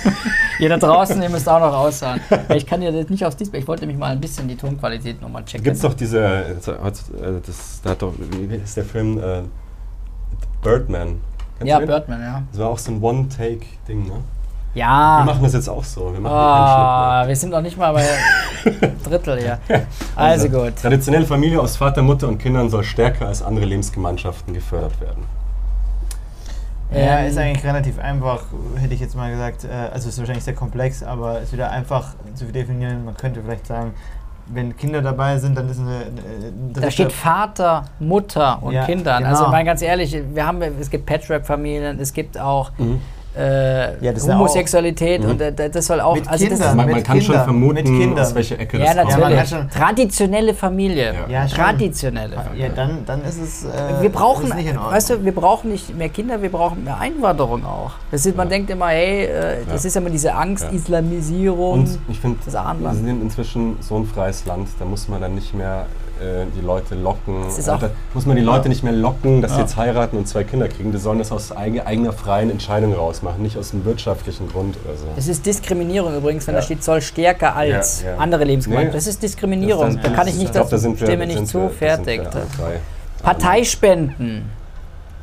ihr 0.58 0.68
da 0.68 0.76
draußen, 0.76 1.20
ihr 1.22 1.30
müsst 1.30 1.48
auch 1.48 1.60
noch 1.60 1.72
raussagen. 1.72 2.20
Ich 2.54 2.66
kann 2.66 2.82
ja 2.82 2.90
nicht 2.90 3.24
aufs 3.24 3.36
Display. 3.36 3.60
Ich 3.60 3.68
wollte 3.68 3.86
mich 3.86 3.96
mal 3.96 4.12
ein 4.12 4.20
bisschen 4.20 4.46
die 4.48 4.56
Tonqualität 4.56 5.20
nochmal 5.22 5.44
checken. 5.44 5.64
Gibt 5.64 5.76
es 5.76 5.82
doch 5.82 5.94
diese, 5.94 6.20
äh, 6.20 6.54
das, 7.46 7.80
da 7.82 7.90
hat 7.90 8.02
doch, 8.02 8.12
wie 8.18 8.54
ist 8.54 8.76
der 8.76 8.84
Film? 8.84 9.18
Äh, 9.18 9.42
Birdman. 10.62 11.20
Kennst 11.58 11.70
Ja? 11.70 11.78
Birdman, 11.78 12.20
ja. 12.20 12.42
Das 12.52 12.60
war 12.60 12.68
auch 12.68 12.78
so 12.78 12.92
ein 12.92 13.02
One-Take-Ding, 13.02 14.06
ne? 14.06 14.12
Wir 14.74 14.80
Ja. 14.82 15.22
machen 15.24 15.42
das 15.42 15.54
jetzt 15.54 15.68
auch 15.68 15.82
so. 15.84 16.12
Wir 16.12 16.20
machen 16.20 16.34
hier 16.36 17.28
wir 17.28 17.36
sind 17.36 17.50
noch 17.50 17.62
nicht 17.62 17.78
mal 17.78 17.92
bei 17.92 18.04
Drittel 19.04 19.38
hier. 19.40 19.58
mehr. 19.68 19.86
Also 20.14 20.48
gut. 20.48 20.76
Traditionelle 20.76 21.24
Familie 21.26 21.60
aus 21.60 21.76
Vater, 21.76 22.02
Mutter 22.02 22.28
und 22.28 22.38
Kindern 22.38 22.68
soll 22.68 22.84
stärker 22.84 23.26
als 23.26 23.42
andere 23.42 23.64
Lebensgemeinschaften 23.64 24.52
gefördert 24.52 25.00
werden. 25.00 25.24
Ja, 26.90 27.18
Ähm, 27.20 27.26
ist 27.28 27.36
eigentlich 27.38 27.64
relativ 27.64 27.98
einfach, 27.98 28.44
hätte 28.78 28.94
ich 28.94 29.00
jetzt 29.00 29.14
mal 29.14 29.30
gesagt. 29.30 29.64
Äh, 29.64 29.68
Also 29.92 30.08
ist 30.08 30.18
wahrscheinlich 30.18 30.44
sehr 30.44 30.54
komplex, 30.54 31.02
aber 31.02 31.38
es 31.38 31.44
ist 31.44 31.52
wieder 31.52 31.70
einfach 31.70 32.14
zu 32.34 32.46
definieren. 32.46 33.04
Man 33.04 33.16
könnte 33.16 33.42
vielleicht 33.42 33.66
sagen, 33.66 33.92
wenn 34.46 34.74
Kinder 34.76 35.02
dabei 35.02 35.36
sind, 35.38 35.56
dann 35.58 35.68
ist 35.68 35.78
eine. 35.78 35.96
eine 36.06 36.72
Da 36.72 36.90
steht 36.90 37.12
Vater, 37.12 37.84
Mutter 37.98 38.62
und 38.62 38.72
Ja, 38.72 38.86
Kindern. 38.86 39.18
genau. 39.22 39.28
Also 39.30 39.48
mal 39.50 39.62
ganz 39.64 39.82
ehrlich, 39.82 40.16
wir 40.32 40.46
haben, 40.46 40.62
es 40.62 40.88
gibt 40.88 41.04
Patchwork-Familien, 41.04 42.00
es 42.00 42.12
gibt 42.14 42.38
auch 42.40 42.70
äh, 43.38 44.04
Ja, 44.04 44.12
das 44.12 44.22
ist 44.22 44.28
ja 44.28 44.34
Homosexualität 44.34 45.22
Mhm. 45.22 45.30
und 45.30 45.40
äh, 45.40 45.70
das 45.70 45.86
soll 45.86 46.00
auch. 46.00 46.14
Mit 46.14 46.28
also 46.28 46.44
das 46.44 46.52
Kindern. 46.54 46.70
ist, 46.70 46.76
Man, 46.76 46.86
mit 46.86 46.94
man 46.96 47.04
kann 47.04 47.16
schon 47.20 47.26
Kindern, 47.34 47.44
vermuten, 47.44 48.18
aus 48.18 48.34
welcher 48.34 48.58
Ecke 48.60 48.78
ja, 48.78 48.94
das 48.94 49.06
kommt. 49.08 49.20
Natürlich. 49.20 49.48
schon- 49.48 49.70
Traditionelle 49.70 50.54
Familie. 50.54 51.14
Ja. 51.14 51.28
Ja, 51.42 51.48
schon. 51.48 51.58
Traditionelle 51.58 52.36
Familie. 52.36 52.66
Ja, 52.66 52.72
dann, 52.74 53.04
dann 53.06 53.24
ist 53.24 53.40
es. 53.40 53.64
Äh, 53.64 54.02
wir 54.02 54.10
brauchen, 54.10 54.46
ist 54.48 54.54
nicht 54.56 54.66
in 54.70 54.76
Ordnung. 54.76 54.94
weißt 54.94 55.10
du, 55.10 55.24
wir 55.24 55.32
brauchen 55.34 55.70
nicht 55.72 55.96
mehr 55.96 56.08
Kinder, 56.08 56.40
wir 56.42 56.50
brauchen 56.50 56.84
mehr 56.84 56.98
Einwanderung 56.98 57.64
auch. 57.64 57.92
Das 58.10 58.26
ist, 58.26 58.36
man 58.36 58.46
Ja. 58.48 58.50
denkt 58.56 58.70
immer, 58.70 58.88
hey, 58.88 59.24
äh, 59.26 59.56
das 59.68 59.84
Ja. 59.84 59.88
ist 59.88 59.96
immer 59.96 60.10
diese 60.10 60.34
Angst, 60.34 60.64
Ja. 60.64 60.70
Islamisierung. 60.76 61.72
Und 61.72 61.98
ich 62.08 62.18
finde, 62.20 62.38
Das 62.44 62.54
wir 62.54 62.94
sind 62.94 63.22
inzwischen 63.22 63.76
so 63.80 63.96
ein 63.96 64.04
freies 64.06 64.44
Land, 64.46 64.68
da 64.78 64.84
muss 64.84 65.08
man 65.08 65.20
dann 65.20 65.34
nicht 65.34 65.54
mehr 65.54 65.86
äh, 66.20 66.44
die 66.56 66.60
Leute 66.64 66.94
locken. 66.94 67.44
Da 67.66 67.90
muss 68.14 68.26
man 68.26 68.36
die 68.36 68.42
Leute 68.42 68.68
nicht 68.68 68.82
mehr 68.82 68.92
locken, 68.92 69.40
dass 69.42 69.52
sie 69.52 69.56
Ja. 69.58 69.62
jetzt 69.64 69.76
heiraten 69.76 70.16
und 70.16 70.26
zwei 70.28 70.44
Kinder 70.44 70.68
kriegen. 70.68 70.92
Die 70.92 70.98
sollen 70.98 71.18
das 71.18 71.32
aus 71.32 71.56
eige, 71.56 71.86
eigener 71.86 72.12
freien 72.12 72.50
Entscheidung 72.50 72.92
rausmachen, 72.94 73.42
nicht 73.42 73.56
aus 73.56 73.72
einem 73.72 73.84
wirtschaftlichen 73.84 74.48
Grund 74.48 74.76
oder 74.84 74.96
so. 74.96 75.06
Es 75.16 75.28
ist 75.28 75.46
Diskriminierung 75.46 76.16
übrigens, 76.16 76.46
wenn 76.46 76.54
Ja. 76.54 76.60
da 76.60 76.64
steht, 76.64 76.82
soll 76.84 77.00
stärker 77.02 77.54
als 77.56 78.02
Ja, 78.02 78.10
ja. 78.10 78.16
andere 78.18 78.44
Lebensgemeinschaften. 78.44 78.92
Nee. 78.92 78.98
Das 78.98 79.06
ist 79.06 79.22
Diskriminierung. 79.22 79.86
Das- 79.86 79.96
da 79.96 80.02
das- 80.02 80.12
kann 80.14 80.28
ich 80.28 80.34
nicht, 80.36 80.52
glaub, 80.52 80.68
das 80.70 80.82
da 80.82 80.90
stimme 80.96 81.16
da 81.18 81.26
nicht 81.26 81.36
sind 81.36 81.46
zu, 81.46 81.58
wir- 81.58 81.62
da 81.68 81.68
sind 81.96 82.06
wir 82.06 82.14
fertig. 82.14 82.20
alle 82.20 82.46
drei. 82.56 82.80
Parteispenden. 83.22 84.50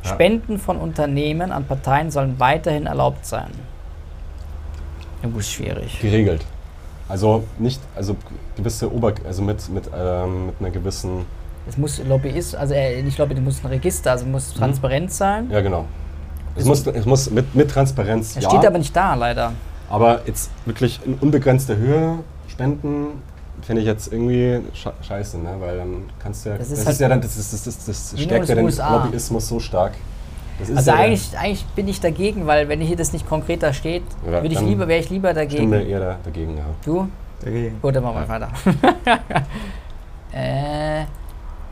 Ja. 0.03 0.09
Spenden 0.11 0.59
von 0.59 0.77
Unternehmen 0.77 1.51
an 1.51 1.65
Parteien 1.65 2.11
sollen 2.11 2.39
weiterhin 2.39 2.85
erlaubt 2.85 3.25
sein. 3.25 3.49
Ja, 5.23 5.29
gut, 5.29 5.43
schwierig. 5.45 5.99
Geregelt. 6.01 6.45
Also 7.07 7.43
nicht, 7.59 7.79
also 7.95 8.15
gewisse 8.55 8.91
Ober, 8.91 9.13
also 9.25 9.41
mit, 9.43 9.69
mit, 9.69 9.89
ähm, 9.95 10.47
mit 10.47 10.55
einer 10.59 10.69
gewissen, 10.71 11.25
Es 11.67 11.77
muss 11.77 12.01
Lobbyist, 12.03 12.55
also 12.55 12.73
äh, 12.73 13.01
nicht 13.03 13.17
Lobby, 13.17 13.35
es 13.35 13.41
muss 13.41 13.63
ein 13.63 13.67
Register, 13.67 14.11
also 14.11 14.25
muss 14.25 14.53
transparent 14.53 15.11
sein. 15.11 15.45
Mhm. 15.45 15.51
ja 15.51 15.61
genau. 15.61 15.85
Es 16.55 16.61
Ist- 16.63 16.67
muss, 16.67 16.87
es 16.87 17.05
muss 17.05 17.29
mit, 17.31 17.53
mit 17.53 17.69
Transparenz, 17.69 18.35
Es 18.37 18.43
ja, 18.43 18.49
steht 18.49 18.65
aber 18.65 18.77
nicht 18.77 18.95
da, 18.95 19.13
leider. 19.13 19.51
aber 19.89 20.21
jetzt 20.25 20.49
wirklich 20.65 20.99
in 21.05 21.15
unbegrenzter 21.15 21.75
Höhe 21.75 22.19
spenden, 22.47 23.21
finde 23.61 23.81
ich 23.81 23.87
jetzt 23.87 24.11
irgendwie 24.11 24.61
sche 24.73 24.93
scheiße, 25.01 25.37
ne? 25.39 25.55
weil 25.59 25.77
dann 25.77 26.03
kannst 26.19 26.45
du 26.45 26.49
ja, 26.49 26.57
Das 26.57 26.69
das 26.69 26.73
ist 26.77 26.79
ist, 26.81 26.87
halt 26.87 26.99
ja 26.99 27.09
dann, 27.09 27.21
das, 27.21 27.35
ist, 27.37 27.53
das, 27.53 27.63
das, 27.63 27.85
das 27.85 28.21
stärkt 28.21 28.43
das 28.43 28.49
ja 28.49 28.55
den 28.55 28.65
USA. 28.65 28.95
Lobbyismus 29.03 29.47
so 29.47 29.59
stark. 29.59 29.93
Das 30.59 30.69
ist 30.69 30.77
Also 30.77 30.91
ja 30.91 30.97
eigentlich, 30.97 31.37
eigentlich 31.37 31.65
bin 31.67 31.87
ich 31.87 31.99
dagegen, 31.99 32.47
weil 32.47 32.69
wenn 32.69 32.79
hier 32.79 32.95
das 32.95 33.13
nicht 33.13 33.27
konkret 33.27 33.61
da 33.63 33.73
steht, 33.73 34.03
Ja, 34.25 34.41
würde 34.41 34.53
ich 34.53 34.61
lieber, 34.61 34.87
wäre 34.87 34.99
ich 34.99 35.09
lieber 35.09 35.33
dagegen. 35.33 35.67
Stimme 35.67 35.83
eher 35.83 35.99
da, 35.99 36.17
dagegen, 36.23 36.57
ja. 36.57 36.63
Du? 36.83 37.07
Dagegen. 37.43 37.81
Gut, 37.81 37.95
dann 37.95 38.03
machen 38.03 38.21
wir 38.21 38.29
weiter. 38.29 38.49
äh, 40.31 41.05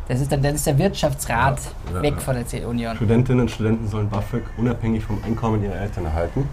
das 0.07 0.19
ist 0.19 0.31
dann, 0.31 0.41
dann 0.43 0.55
ist 0.55 0.67
der 0.67 0.77
Wirtschaftsrat 0.77 1.59
weg 2.01 2.15
ja. 2.15 2.19
von 2.19 2.35
der 2.35 2.45
CDU-Union. 2.45 2.95
Studentinnen 2.97 3.41
und 3.41 3.51
Studenten 3.51 3.87
sollen 3.87 4.09
BAföG 4.09 4.43
unabhängig 4.57 5.03
vom 5.03 5.23
Einkommen 5.23 5.63
ihrer 5.63 5.79
Eltern 5.79 6.05
erhalten. 6.05 6.47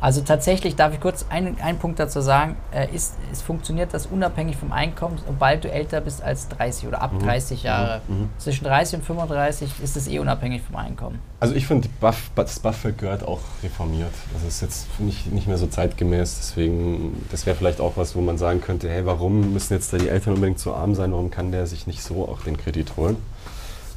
Also 0.00 0.22
tatsächlich 0.22 0.76
darf 0.76 0.94
ich 0.94 1.00
kurz 1.00 1.26
einen, 1.28 1.60
einen 1.60 1.78
Punkt 1.78 1.98
dazu 1.98 2.20
sagen, 2.22 2.56
äh, 2.72 2.88
ist, 2.94 3.14
es 3.30 3.42
funktioniert 3.42 3.92
das 3.92 4.06
unabhängig 4.06 4.56
vom 4.56 4.72
Einkommen, 4.72 5.18
sobald 5.26 5.64
du 5.64 5.70
älter 5.70 6.00
bist 6.00 6.22
als 6.22 6.48
30 6.48 6.88
oder 6.88 7.02
ab 7.02 7.12
Mhm. 7.12 7.18
30 7.20 7.62
Jahre. 7.62 8.00
Mhm. 8.08 8.20
Mhm. 8.20 8.28
Zwischen 8.38 8.64
30 8.64 9.00
und 9.00 9.04
35 9.04 9.70
ist 9.82 9.96
es 9.96 10.08
eh 10.08 10.18
unabhängig 10.18 10.62
vom 10.62 10.76
Einkommen. 10.76 11.18
Also 11.38 11.54
ich 11.54 11.66
finde, 11.66 11.88
Buff, 12.00 12.30
das 12.34 12.58
BAföG 12.60 12.96
gehört 12.98 13.22
auch 13.24 13.40
reformiert. 13.62 14.12
Das 14.32 14.42
ist 14.42 14.62
jetzt 14.62 14.86
ich, 15.06 15.26
nicht 15.26 15.46
mehr 15.46 15.58
so 15.58 15.66
zeitgemäß. 15.66 16.36
Deswegen, 16.38 17.26
das 17.30 17.44
wäre 17.46 17.56
vielleicht 17.56 17.80
auch 17.80 17.92
was, 17.96 18.14
wo 18.16 18.20
man 18.20 18.38
sagen 18.38 18.60
könnte, 18.60 18.88
hey, 18.88 19.04
warum 19.06 19.52
müssen 19.52 19.74
jetzt 19.74 19.92
da 19.92 19.98
die 19.98 20.08
Eltern 20.08 20.34
unbedingt 20.34 20.58
so 20.58 20.74
arm 20.74 20.94
sein? 20.94 21.12
Warum 21.12 21.30
kann 21.30 21.52
der 21.52 21.66
sich 21.66 21.86
nicht 21.86 22.02
so 22.02 22.26
auch 22.28 22.40
den 22.42 22.56
Kredit 22.56 22.96
holen? 22.96 23.16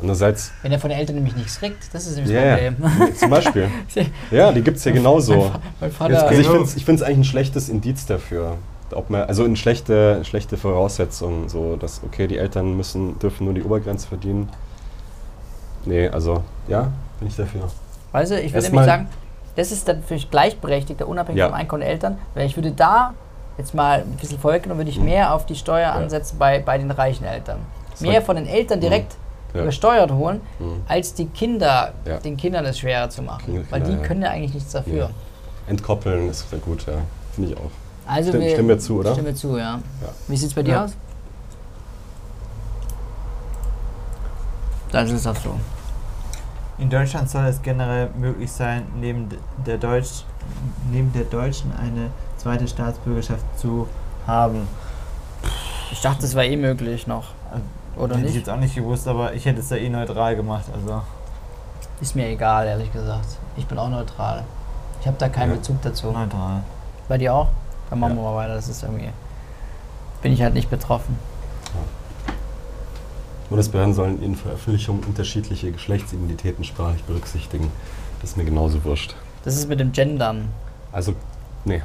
Andererseits, 0.04 0.52
Wenn 0.62 0.74
er 0.74 0.80
von 0.80 0.90
den 0.90 1.00
Eltern 1.00 1.16
nämlich 1.16 1.34
nichts 1.38 1.60
kriegt, 1.60 1.94
das 1.94 2.08
ist 2.08 2.18
nämlich 2.18 2.36
ja, 2.36 2.42
das 2.42 2.62
yeah, 2.62 2.72
Problem. 2.72 3.16
zum 3.16 3.30
Beispiel. 3.30 3.70
Ja, 4.32 4.52
die 4.52 4.62
gibt 4.62 4.78
es 4.78 4.84
ja 4.84 4.92
genauso. 4.92 5.50
Mein 5.80 5.92
Vater, 5.92 6.28
also 6.28 6.42
ich 6.42 6.48
finde 6.48 6.64
es 6.64 6.76
ich 6.76 6.84
find's 6.84 7.02
eigentlich 7.02 7.20
ein 7.20 7.24
schlechtes 7.24 7.70
Indiz 7.70 8.06
dafür. 8.06 8.58
Ob 8.94 9.10
man, 9.10 9.22
also 9.22 9.46
eine 9.46 9.56
schlechte, 9.56 10.26
schlechte 10.26 10.58
Voraussetzung, 10.58 11.48
so 11.48 11.78
dass, 11.78 12.02
okay, 12.06 12.28
die 12.28 12.38
Eltern 12.38 12.76
müssen, 12.76 13.18
dürfen 13.20 13.46
nur 13.46 13.54
die 13.54 13.64
Obergrenze 13.64 14.06
verdienen. 14.08 14.50
Nee, 15.86 16.10
also, 16.10 16.44
ja, 16.68 16.92
bin 17.20 17.30
ich 17.30 17.36
dafür. 17.38 17.70
weißt 18.12 18.32
du, 18.32 18.42
ich 18.42 18.54
würde 18.54 18.68
nämlich 18.68 18.86
sagen, 18.86 19.08
das 19.56 19.72
ist 19.72 19.88
dann 19.88 20.04
für 20.04 20.16
mich 20.16 20.30
gleichberechtigter, 20.30 21.08
unabhängig 21.08 21.40
Ja. 21.40 21.48
vom 21.48 21.56
Einkommen 21.56 21.80
der 21.82 21.90
Eltern, 21.92 22.18
weil 22.36 22.46
ich 22.46 22.58
würde 22.58 22.72
da 22.72 23.14
jetzt 23.58 23.74
mal 23.74 24.00
ein 24.00 24.18
bisschen 24.20 24.38
vorweggenommen, 24.38 24.82
würde 24.82 24.92
ich 24.92 25.00
mehr 25.00 25.34
auf 25.34 25.46
die 25.46 25.56
Steuer 25.56 25.88
Ja. 25.88 25.92
ansetzen 25.94 26.38
bei, 26.38 26.60
bei 26.60 26.78
den 26.78 26.92
reichen 26.92 27.24
Eltern. 27.24 27.60
Mehr 28.02 28.22
von 28.22 28.36
den 28.36 28.48
Eltern 28.48 28.82
direkt 28.82 29.16
Ja. 29.54 29.62
übersteuert 29.62 30.12
holen, 30.12 30.42
Mhm. 30.60 30.82
als 30.88 31.14
die 31.14 31.26
Kinder, 31.28 31.94
Ja. 32.06 32.18
den 32.18 32.38
Kindern 32.38 32.66
es 32.66 32.80
schwerer 32.80 33.10
zu 33.10 33.22
machen. 33.22 33.46
Kinder- 33.46 33.62
weil 33.70 33.82
die 33.82 33.96
können 33.98 34.22
ja 34.24 34.30
eigentlich 34.32 34.54
nichts 34.56 34.72
dafür. 34.72 34.94
Ja. 34.96 35.10
Entkoppeln 35.68 36.30
ist 36.30 36.50
sehr 36.50 36.60
gut, 36.60 36.86
ja. 36.88 36.94
Finde 37.34 37.52
ich 37.52 37.58
auch. 37.58 37.70
Also 38.08 38.30
Stimm- 38.32 38.50
stimmen 38.50 38.70
wir 38.70 38.80
zu, 38.80 39.00
oder? 39.00 39.12
Stimmen 39.14 39.28
wir 39.28 39.36
zu, 39.36 39.58
ja. 39.58 39.74
Ja. 39.76 39.80
Wie 40.28 40.36
sieht 40.38 40.50
es 40.50 40.54
bei 40.56 40.64
dir 40.64 40.74
Ja. 40.74 40.84
aus? 40.86 40.92
Das 44.92 45.10
ist 45.10 45.26
auch 45.26 45.36
so. 45.36 45.56
In 46.78 46.90
Deutschland 46.90 47.30
soll 47.30 47.46
es 47.46 47.62
generell 47.62 48.10
möglich 48.18 48.52
sein, 48.52 48.84
neben 49.00 49.30
der, 49.66 49.78
Deutsch, 49.78 50.24
neben 50.92 51.12
der 51.14 51.24
deutschen 51.24 51.72
eine 51.80 52.10
zweite 52.38 52.68
Staatsbürgerschaft 52.68 53.44
zu 53.58 53.88
haben. 54.28 54.68
Ich 55.92 56.02
dachte, 56.02 56.22
das 56.24 56.36
war 56.36 56.44
eh 56.44 56.56
möglich 56.58 57.08
noch. 57.08 57.30
Oder 57.96 58.16
hätte 58.16 58.28
ich 58.28 58.34
nicht? 58.34 58.36
jetzt 58.48 58.50
auch 58.50 58.60
nicht 58.60 58.76
gewusst, 58.76 59.08
aber 59.08 59.34
ich 59.34 59.46
hätte 59.46 59.60
es 59.60 59.70
da 59.70 59.76
eh 59.76 59.90
neutral 59.90 60.36
gemacht. 60.36 60.66
Also 60.74 61.02
Ist 62.02 62.16
mir 62.16 62.28
egal, 62.28 62.66
ehrlich 62.68 62.92
gesagt. 62.92 63.28
Ich 63.56 63.66
bin 63.68 63.78
auch 63.78 63.90
neutral. 63.90 64.44
Ich 65.02 65.08
habe 65.08 65.18
da 65.20 65.30
keinen 65.30 65.52
Ja. 65.52 65.56
Bezug 65.58 65.82
dazu. 65.82 66.08
neutral. 66.12 66.64
Bei 67.08 67.18
dir 67.18 67.34
auch? 67.34 67.50
Dann 67.90 68.00
machen 68.00 68.16
Ja. 68.18 68.24
wir 68.24 68.32
mal 68.32 68.36
weiter. 68.36 68.56
Das 68.56 68.68
ist 68.70 68.82
irgendwie. 68.84 69.10
Bin 70.22 70.32
ich 70.34 70.42
halt 70.42 70.54
nicht 70.54 70.70
betroffen. 70.70 71.18
Bundesbehörden 73.50 73.94
sollen 73.94 74.24
in 74.24 74.36
Veröffentlichungen 74.36 75.04
unterschiedliche 75.04 75.72
Geschlechtsidentitäten 75.72 76.64
sprachlich 76.64 77.04
berücksichtigen. 77.04 77.72
Das 78.22 78.32
ist 78.32 78.38
mir 78.38 78.46
genauso 78.46 78.84
wurscht. 78.84 79.16
Das 79.44 79.56
ist 79.56 79.68
mit 79.70 79.80
dem 79.80 79.92
Gendern. 79.92 80.48
Also, 80.92 81.14
nee. 81.66 81.82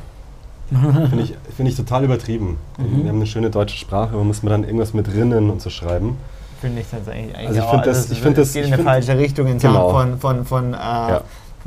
Finde 1.08 1.22
ich, 1.24 1.34
find 1.56 1.68
ich 1.68 1.76
total 1.76 2.04
übertrieben. 2.04 2.58
Mhm. 2.78 3.02
Wir 3.02 3.08
haben 3.10 3.16
eine 3.16 3.26
schöne 3.26 3.50
deutsche 3.50 3.76
Sprache, 3.76 4.10
aber 4.14 4.24
muss 4.24 4.42
man 4.42 4.50
dann 4.52 4.64
irgendwas 4.64 4.92
mit 4.94 5.08
Rinnen 5.12 5.50
und 5.50 5.62
so 5.62 5.70
schreiben. 5.70 6.16
Finde 6.60 6.80
ich 6.82 6.86
tatsächlich 6.90 7.34
eigentlich 7.34 7.48
Also 7.48 7.60
ich 7.60 7.64
auch. 7.66 7.70
find 7.70 7.86
das- 7.86 7.98
es- 7.98 8.10
ich 8.10 8.20
find 8.20 8.36
das- 8.38 8.52
geht 8.52 8.66
in 8.66 8.74
eine 8.74 8.82
falsche 8.82 9.16
Richtung 9.16 9.46
in 9.46 9.58
Genau. 9.58 9.92
Sachen 9.92 10.18
von, 10.18 10.44
von, 10.44 10.44
von 10.44 10.74
äh, 10.74 10.76
Ja. 10.76 11.20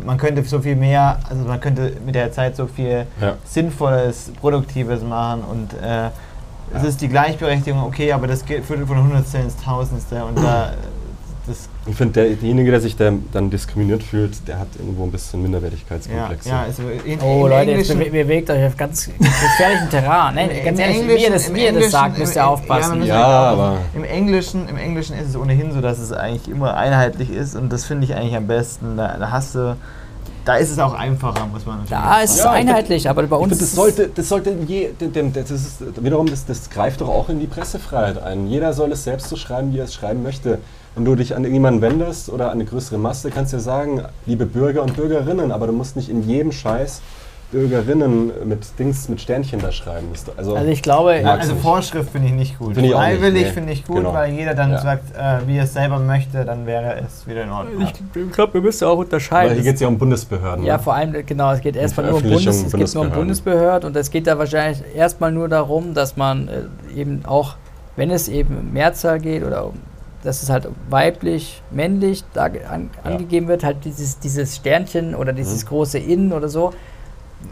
man 0.05 0.17
könnte 0.17 0.43
so 0.43 0.59
viel 0.59 0.75
mehr, 0.75 1.17
also 1.29 1.43
man 1.45 1.59
könnte 1.59 1.93
mit 2.05 2.13
der 2.15 2.31
Zeit 2.31 2.55
so 2.55 2.67
viel 2.67 3.05
Ja. 3.21 3.35
Sinnvolles, 3.45 4.31
Produktives 4.39 5.01
machen 5.01 5.41
und 5.49 5.73
äh, 5.81 6.07
es 6.75 6.83
Ja. 6.83 6.89
ist 6.89 7.01
die 7.01 7.07
Gleichberechtigung, 7.07 7.81
okay, 7.83 8.11
aber 8.11 8.27
das 8.27 8.45
geht, 8.45 8.65
führt 8.65 8.85
von 8.87 9.01
Hundertstel 9.01 9.41
ins 9.41 9.57
Tausendste 9.57 10.23
und 10.25 10.37
da, 10.37 10.41
das, 10.41 10.73
Ich 11.87 11.95
finde, 11.95 12.13
der, 12.13 12.25
derjenige, 12.35 12.69
der 12.71 12.79
sich 12.81 12.95
da 12.95 13.11
dann 13.33 13.49
diskriminiert 13.49 14.03
fühlt, 14.03 14.47
der 14.47 14.59
hat 14.59 14.67
irgendwo 14.77 15.03
ein 15.03 15.11
bisschen 15.11 15.39
ja, 15.39 15.43
Minderwertigkeitskomplexe. 15.43 16.49
ja, 16.49 16.61
also 16.61 16.83
in, 17.03 17.19
Oh 17.19 17.45
im 17.45 17.49
Leute, 17.49 17.71
jetzt 17.71 17.89
Englischen- 17.89 17.99
bewe 17.99 18.23
bewegt 18.23 18.49
euch 18.51 18.65
auf 18.67 18.77
ganz 18.77 19.09
gefährlichen 19.17 19.89
Terrain. 19.89 20.35
Ne? 20.35 20.49
Im- 20.59 20.65
ganz 20.65 20.79
ehrlich, 20.79 20.97
wie 20.97 21.01
Englischen- 21.01 21.23
ihr 21.23 21.29
das, 21.31 21.47
im 21.49 21.55
wie 21.55 21.63
ihr 21.65 21.73
das 21.73 21.91
sagt, 21.91 22.17
müsst 22.19 22.35
ihr 22.35 22.47
aufpassen. 22.47 23.03
Ja, 23.03 23.15
halt 23.15 23.25
aber-. 23.57 23.77
Im 23.95 24.03
Englischen, 24.03 24.69
Im 24.69 24.77
Englischen 24.77 25.17
ist 25.17 25.29
es 25.29 25.35
ohnehin 25.35 25.71
so, 25.71 25.81
dass 25.81 25.97
es 25.97 26.11
eigentlich 26.13 26.47
immer 26.47 26.77
einheitlich 26.77 27.31
ist 27.31 27.55
und 27.55 27.73
das 27.73 27.85
finde 27.85 28.05
ich 28.05 28.15
eigentlich 28.15 28.35
am 28.35 28.45
besten. 28.45 28.95
Da, 28.97 29.17
da 29.17 29.31
hast 29.31 29.55
du, 29.55 29.75
da 30.45 30.55
ist 30.57 30.69
es 30.69 30.77
auch 30.77 30.93
einfacher, 30.93 31.47
muss 31.47 31.65
man 31.65 31.77
natürlich 31.79 31.89
Da 32.03 32.21
ist 32.21 32.31
es 32.35 32.43
Ja, 32.43 32.51
einheitlich, 32.51 33.09
aber 33.09 33.23
bei 33.23 33.35
uns 33.35 33.49
find, 33.49 33.61
das 33.63 33.71
sollte, 33.73 34.09
das 34.13 34.29
sollte 34.29 34.55
je, 34.67 34.89
das 35.33 35.49
ist, 35.51 36.03
wiederum, 36.03 36.27
das, 36.29 36.45
das 36.45 36.69
greift 36.69 37.01
doch 37.01 37.09
auch 37.09 37.29
in 37.29 37.39
die 37.39 37.47
Pressefreiheit 37.47 38.21
ein. 38.21 38.45
Jeder 38.47 38.73
soll 38.73 38.91
es 38.91 39.03
selbst 39.03 39.27
so 39.27 39.35
schreiben, 39.35 39.73
wie 39.73 39.79
er 39.79 39.85
es 39.85 39.93
schreiben 39.95 40.21
möchte. 40.21 40.59
Wenn 40.95 41.05
du 41.05 41.15
dich 41.15 41.35
an 41.35 41.43
irgendjemanden 41.43 41.81
wendest 41.81 42.29
oder 42.29 42.47
an 42.47 42.53
eine 42.53 42.65
größere 42.65 42.97
Masse, 42.97 43.29
kannst 43.31 43.53
du 43.53 43.57
ja 43.57 43.63
sagen, 43.63 44.01
liebe 44.25 44.45
Bürger 44.45 44.81
und 44.83 44.95
Bürgerinnen, 44.95 45.51
aber 45.51 45.67
du 45.67 45.73
musst 45.73 45.95
nicht 45.95 46.09
in 46.09 46.21
jedem 46.27 46.51
Scheiß 46.51 47.01
Bürgerinnen 47.51 48.31
mit 48.45 48.79
Dings, 48.79 49.09
mit 49.09 49.19
Sternchen 49.19 49.59
da 49.59 49.71
schreiben. 49.71 50.07
Also, 50.37 50.55
Also 50.55 50.69
ich 50.69 50.81
glaube, 50.81 51.21
also 51.25 51.51
nicht. 51.51 51.61
Vorschrift 51.61 52.09
finde 52.11 52.29
ich 52.29 52.33
nicht 52.33 52.57
gut. 52.57 52.73
Finde 52.75 52.89
ich 52.89 52.95
Freiwillig 52.95 53.43
nee. 53.43 53.51
finde 53.51 53.73
ich 53.73 53.85
gut, 53.85 53.97
Genau. 53.97 54.13
weil 54.13 54.33
jeder 54.33 54.53
dann 54.53 54.71
Ja. 54.71 54.77
sagt, 54.79 55.15
äh, 55.15 55.45
wie 55.47 55.57
er 55.57 55.65
es 55.65 55.73
selber 55.73 55.99
möchte, 55.99 56.45
dann 56.45 56.65
wäre 56.65 57.01
es 57.05 57.27
wieder 57.27 57.43
in 57.43 57.51
Ordnung. 57.51 57.87
ich 58.15 58.31
glaube, 58.31 58.53
wir 58.55 58.61
müssen 58.61 58.85
auch 58.87 58.97
unterscheiden. 58.97 59.55
hier 59.55 59.63
geht 59.63 59.75
es 59.75 59.81
ja 59.81 59.89
um 59.89 59.97
Bundesbehörden. 59.97 60.63
Ja, 60.63 60.77
ne? 60.77 60.83
vor 60.83 60.93
allem, 60.93 61.13
genau, 61.25 61.51
es 61.51 61.59
geht 61.59 61.75
erstmal 61.75 62.05
nur 62.07 62.15
um 62.15 62.23
Bundes, 62.23 62.63
es 62.63 62.71
geht 62.73 62.93
nur 62.95 63.03
um 63.03 63.09
Bundesbehörden. 63.11 63.15
Bundesbehörden 63.15 63.87
und 63.89 63.95
es 63.97 64.09
geht 64.11 64.27
da 64.27 64.37
wahrscheinlich 64.37 64.83
erstmal 64.95 65.33
nur 65.33 65.49
darum, 65.49 65.93
dass 65.93 66.15
man 66.15 66.47
äh, 66.47 66.97
eben 66.97 67.25
auch, 67.25 67.55
wenn 67.97 68.11
es 68.11 68.29
eben 68.29 68.57
um 68.57 68.71
Mehrzahl 68.71 69.19
geht 69.19 69.43
oder 69.43 69.65
um, 69.65 69.73
dass 70.23 70.43
es 70.43 70.49
halt 70.49 70.67
weiblich, 70.89 71.61
männlich 71.71 72.23
da 72.33 72.45
an, 72.45 72.89
Ja. 73.03 73.11
angegeben 73.11 73.47
wird, 73.47 73.63
halt 73.63 73.83
dieses, 73.85 74.19
dieses 74.19 74.55
Sternchen 74.57 75.15
oder 75.15 75.33
dieses 75.33 75.63
Mhm. 75.63 75.67
große 75.69 75.97
In 75.97 76.31
oder 76.33 76.47
so. 76.49 76.71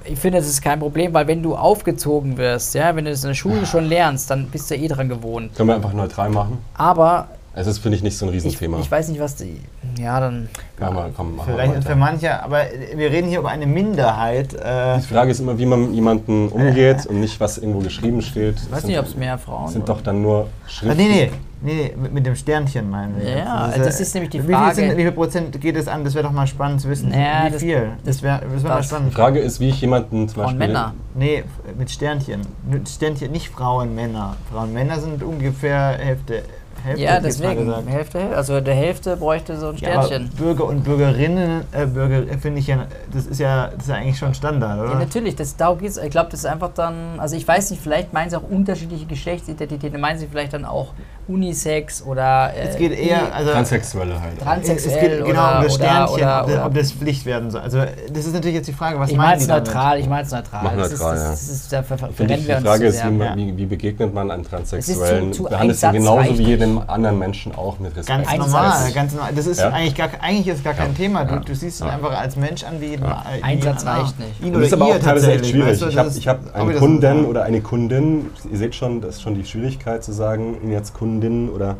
Ich 0.03 0.19
finde, 0.19 0.37
das 0.37 0.47
ist 0.47 0.61
kein 0.61 0.79
Problem, 0.79 1.13
weil 1.15 1.25
wenn 1.27 1.41
du 1.41 1.55
aufgezogen 1.55 2.37
wirst, 2.37 2.75
ja, 2.75 2.95
wenn 2.95 3.05
du 3.05 3.11
das 3.11 3.23
in 3.23 3.29
der 3.29 3.33
Schule 3.35 3.65
schon 3.65 3.85
lernst, 3.85 4.29
dann 4.29 4.45
bist 4.47 4.69
du 4.69 4.75
eh 4.75 4.87
dran 4.87 5.09
gewohnt. 5.09 5.55
Können 5.55 5.69
wir 5.69 5.75
einfach 5.75 5.93
neutral 5.93 6.29
machen? 6.29 6.59
Aber 6.75 7.27
Es 7.59 7.67
ist, 7.67 7.79
finde 7.79 7.97
ich, 7.97 8.03
nicht 8.03 8.17
so 8.17 8.25
ein 8.25 8.29
Ich, 8.29 8.35
Riesenthema. 8.35 8.79
ich 8.79 8.89
weiß 8.89 9.09
nicht, 9.09 9.19
was 9.19 9.35
die. 9.35 9.59
Ja, 9.99 10.19
dann. 10.19 10.47
Ja, 10.79 10.91
mal, 10.91 11.11
komm, 11.15 11.35
machen 11.35 11.47
wir 11.49 11.55
Vielleicht 11.55 11.75
weiter. 11.77 11.89
für 11.89 11.95
manche, 11.97 12.41
aber 12.43 12.61
wir 12.95 13.11
reden 13.11 13.27
hier 13.27 13.39
über 13.39 13.49
eine 13.49 13.65
Minderheit. 13.67 14.53
Äh, 14.53 14.97
Die 14.99 15.07
Frage 15.13 15.31
ist 15.31 15.39
immer, 15.41 15.57
wie 15.57 15.65
man 15.65 15.81
mit 15.87 15.93
jemandem 15.93 16.47
umgeht 16.47 17.05
und 17.05 17.19
nicht, 17.19 17.39
was 17.39 17.57
irgendwo 17.57 17.79
geschrieben 17.79 18.21
steht. 18.21 18.55
Ich 18.61 18.71
weiß 18.71 18.85
nicht, 18.85 18.97
ob 18.97 19.05
es 19.05 19.15
mehr 19.17 19.37
Frauen 19.37 19.67
sind 19.67 19.83
oder- 19.83 19.93
doch 19.95 20.01
dann 20.01 20.21
nur 20.21 20.43
ah, 20.47 20.69
Schriften. 20.69 20.97
nee, 20.97 21.07
nee, 21.09 21.31
nee, 21.61 21.73
nee, 21.73 21.93
mit, 22.01 22.13
mit 22.13 22.25
dem 22.25 22.35
Sternchen 22.37 22.89
meinen 22.89 23.19
wir. 23.19 23.29
Ja, 23.29 23.67
jetzt. 23.75 23.85
das 23.87 23.99
ist 23.99 24.13
nämlich 24.13 24.29
die 24.29 24.41
wie 24.41 24.45
viel 24.47 24.55
Frage. 24.55 24.75
Sind, 24.75 24.91
wie 24.97 25.01
viel 25.01 25.11
Prozent 25.11 25.59
geht 25.59 25.75
es 25.75 25.87
an? 25.89 26.05
Das 26.05 26.13
wäre 26.13 26.23
doch 26.23 26.31
mal 26.31 26.47
spannend 26.47 26.79
zu 26.79 26.89
wissen. 26.89 27.09
Naja, 27.09 27.47
wie 27.47 27.51
das- 27.51 27.61
viel? 27.61 27.89
Das 28.05 28.23
wäre 28.23 28.39
das 28.53 28.63
wär 28.63 28.69
mal 28.69 28.77
das- 28.77 28.85
Die 28.87 28.95
spannend. 28.95 29.13
Frage 29.13 29.39
ist, 29.39 29.59
wie 29.59 29.67
ich 29.67 29.81
jemanden 29.81 30.29
zum 30.29 30.35
Frauen, 30.43 30.57
Beispiel... 30.57 30.67
Männer. 30.67 30.93
Nee, 31.13 31.43
mit 31.77 31.91
Sternchen. 31.91 32.41
Mit 32.71 32.87
Sternchen, 32.87 33.31
nicht 33.33 33.49
Frauen, 33.49 33.93
Männer. 33.95 34.37
Frauen, 34.49 34.71
Männer 34.71 34.97
sind 34.99 35.21
ungefähr 35.23 35.97
Hälfte. 35.99 36.43
Hälfte 36.83 37.01
Ja, 37.03 37.17
ich 37.17 37.23
deswegen. 37.23 37.87
Hälfte. 37.87 38.19
Also 38.35 38.59
der 38.61 38.75
Hälfte 38.75 39.15
bräuchte 39.17 39.57
so 39.57 39.69
ein 39.69 39.75
Ja, 39.77 40.03
Sternchen. 40.03 40.29
Bürger 40.37 40.65
und 40.65 40.83
Bürgerinnen, 40.83 41.61
äh, 41.71 41.85
Bürger 41.85 42.23
finde 42.39 42.59
ich 42.59 42.67
ja, 42.67 42.85
das 43.13 43.25
ist 43.25 43.39
ja, 43.39 43.67
das 43.67 43.83
ist 43.83 43.89
ja 43.89 43.95
eigentlich 43.95 44.17
schon 44.17 44.33
Standard, 44.33 44.77
Ja, 44.77 44.83
oder? 44.83 44.95
natürlich, 44.95 45.35
das, 45.35 45.55
darum 45.55 45.79
geht's. 45.79 45.97
Ich 45.97 46.09
glaube, 46.11 46.29
das 46.31 46.41
ist 46.41 46.45
einfach 46.45 46.71
dann, 46.75 47.19
also 47.19 47.35
ich 47.35 47.47
weiß 47.47 47.71
nicht, 47.71 47.81
vielleicht 47.81 48.13
meinen 48.13 48.29
sie 48.29 48.35
auch 48.37 48.49
unterschiedliche 48.49 49.05
Geschlechtsidentitäten, 49.05 49.99
meinen 49.99 50.19
sie 50.19 50.27
vielleicht 50.27 50.53
dann 50.53 50.65
auch 50.65 50.93
Unisex 51.27 52.01
oder. 52.03 52.51
Äh, 52.55 52.69
es 52.69 52.77
geht 52.77 52.91
eher, 52.97 53.33
also 53.33 53.51
Transsexuelle 53.51 54.19
halt. 54.19 54.39
Trans- 54.39 54.61
es 54.61 54.67
Transsexuell 54.67 55.17
geht 55.17 55.25
genau 55.27 55.29
oder- 55.41 55.57
um 55.59 55.63
das 55.63 55.75
oder- 55.75 55.83
Sternchen, 55.85 56.13
oder- 56.15 56.41
ob, 56.41 56.47
das, 56.47 56.55
oder- 56.55 56.65
ob 56.65 56.73
das 56.73 56.91
Pflicht 56.91 57.25
werden 57.25 57.51
soll. 57.51 57.61
Also 57.61 57.77
das 58.11 58.25
ist 58.25 58.33
natürlich 58.33 58.55
jetzt 58.55 58.67
die 58.67 58.73
Frage, 58.73 58.99
was 58.99 59.11
ich 59.11 59.17
meinen 59.17 59.27
meine 59.27 59.37
die 59.37 59.41
es 59.43 59.47
damit? 59.47 59.65
neutral, 59.67 59.99
ich 59.99 60.07
meine 60.09 60.23
es 60.23 60.31
neutral. 60.31 60.63
Mach 60.63 60.75
das 60.75 60.91
neutral, 60.91 61.15
ist, 61.15 61.21
ja. 61.23 61.29
das, 61.29 61.47
das 61.47 61.49
ist, 61.55 61.73
da 61.73 61.83
ver- 61.83 62.09
ich, 62.17 62.45
die 62.47 62.51
Frage 62.53 62.85
ist, 62.87 63.05
wie, 63.05 63.11
man, 63.11 63.27
Ja. 63.27 63.35
wie, 63.35 63.57
wie 63.57 63.65
begegnet 63.65 64.13
man 64.13 64.31
einem 64.31 64.43
Transsexuellen? 64.43 65.31
Behandelt 65.43 65.75
sie 65.77 65.81
Satz 65.81 65.93
genauso 65.93 66.29
wie 66.37 66.43
nicht. 66.43 66.49
Jedem 66.77 66.89
anderen 66.89 67.19
Menschen 67.19 67.55
auch 67.55 67.79
mit 67.79 67.95
Respekt. 67.95 68.07
Ganz 68.07 68.27
Ein 68.29 68.39
normal, 68.39 68.91
ganz 68.91 69.13
normal. 69.13 69.31
Das 69.35 69.47
ist 69.47 69.59
Ja. 69.59 69.69
eigentlich 69.69 69.95
gar, 69.95 70.09
eigentlich 70.21 70.47
ist 70.47 70.63
gar 70.63 70.73
kein 70.73 70.91
Ja. 70.91 70.97
Thema. 70.97 71.25
Du, 71.25 71.35
Ja. 71.35 71.39
du 71.41 71.55
siehst 71.55 71.81
ihn 71.81 71.87
Ja. 71.87 71.93
einfach 71.93 72.17
als 72.17 72.35
Mensch 72.35 72.63
an 72.63 72.79
wie 72.79 72.85
jeden. 72.87 73.05
Ja. 73.05 73.23
wie 73.37 73.43
Ein 73.43 73.49
jeden 73.57 73.61
Satz 73.63 73.81
anderen. 73.85 74.01
reicht 74.05 74.19
nicht. 74.19 74.43
Ihn 74.43 74.53
das 74.53 74.61
ist 74.63 74.73
aber 74.73 74.85
auch 74.85 74.99
teilweise 74.99 75.31
echt 75.33 75.45
schwierig. 75.47 75.69
weißt 75.69 75.81
du, 75.81 75.87
ich 76.19 76.27
habe 76.27 76.39
hab 76.53 76.55
einen 76.55 76.77
Kunden 76.77 77.25
oder 77.25 77.43
eine 77.43 77.61
Kundin, 77.61 78.27
ihr 78.51 78.57
seht 78.57 78.75
schon, 78.75 79.01
das 79.01 79.15
ist 79.15 79.21
schon 79.21 79.35
die 79.35 79.45
Schwierigkeit 79.45 80.03
zu 80.03 80.11
sagen, 80.11 80.57
ihn 80.63 80.71
jetzt 80.71 80.93
Kundin 80.93 81.49
oder 81.49 81.77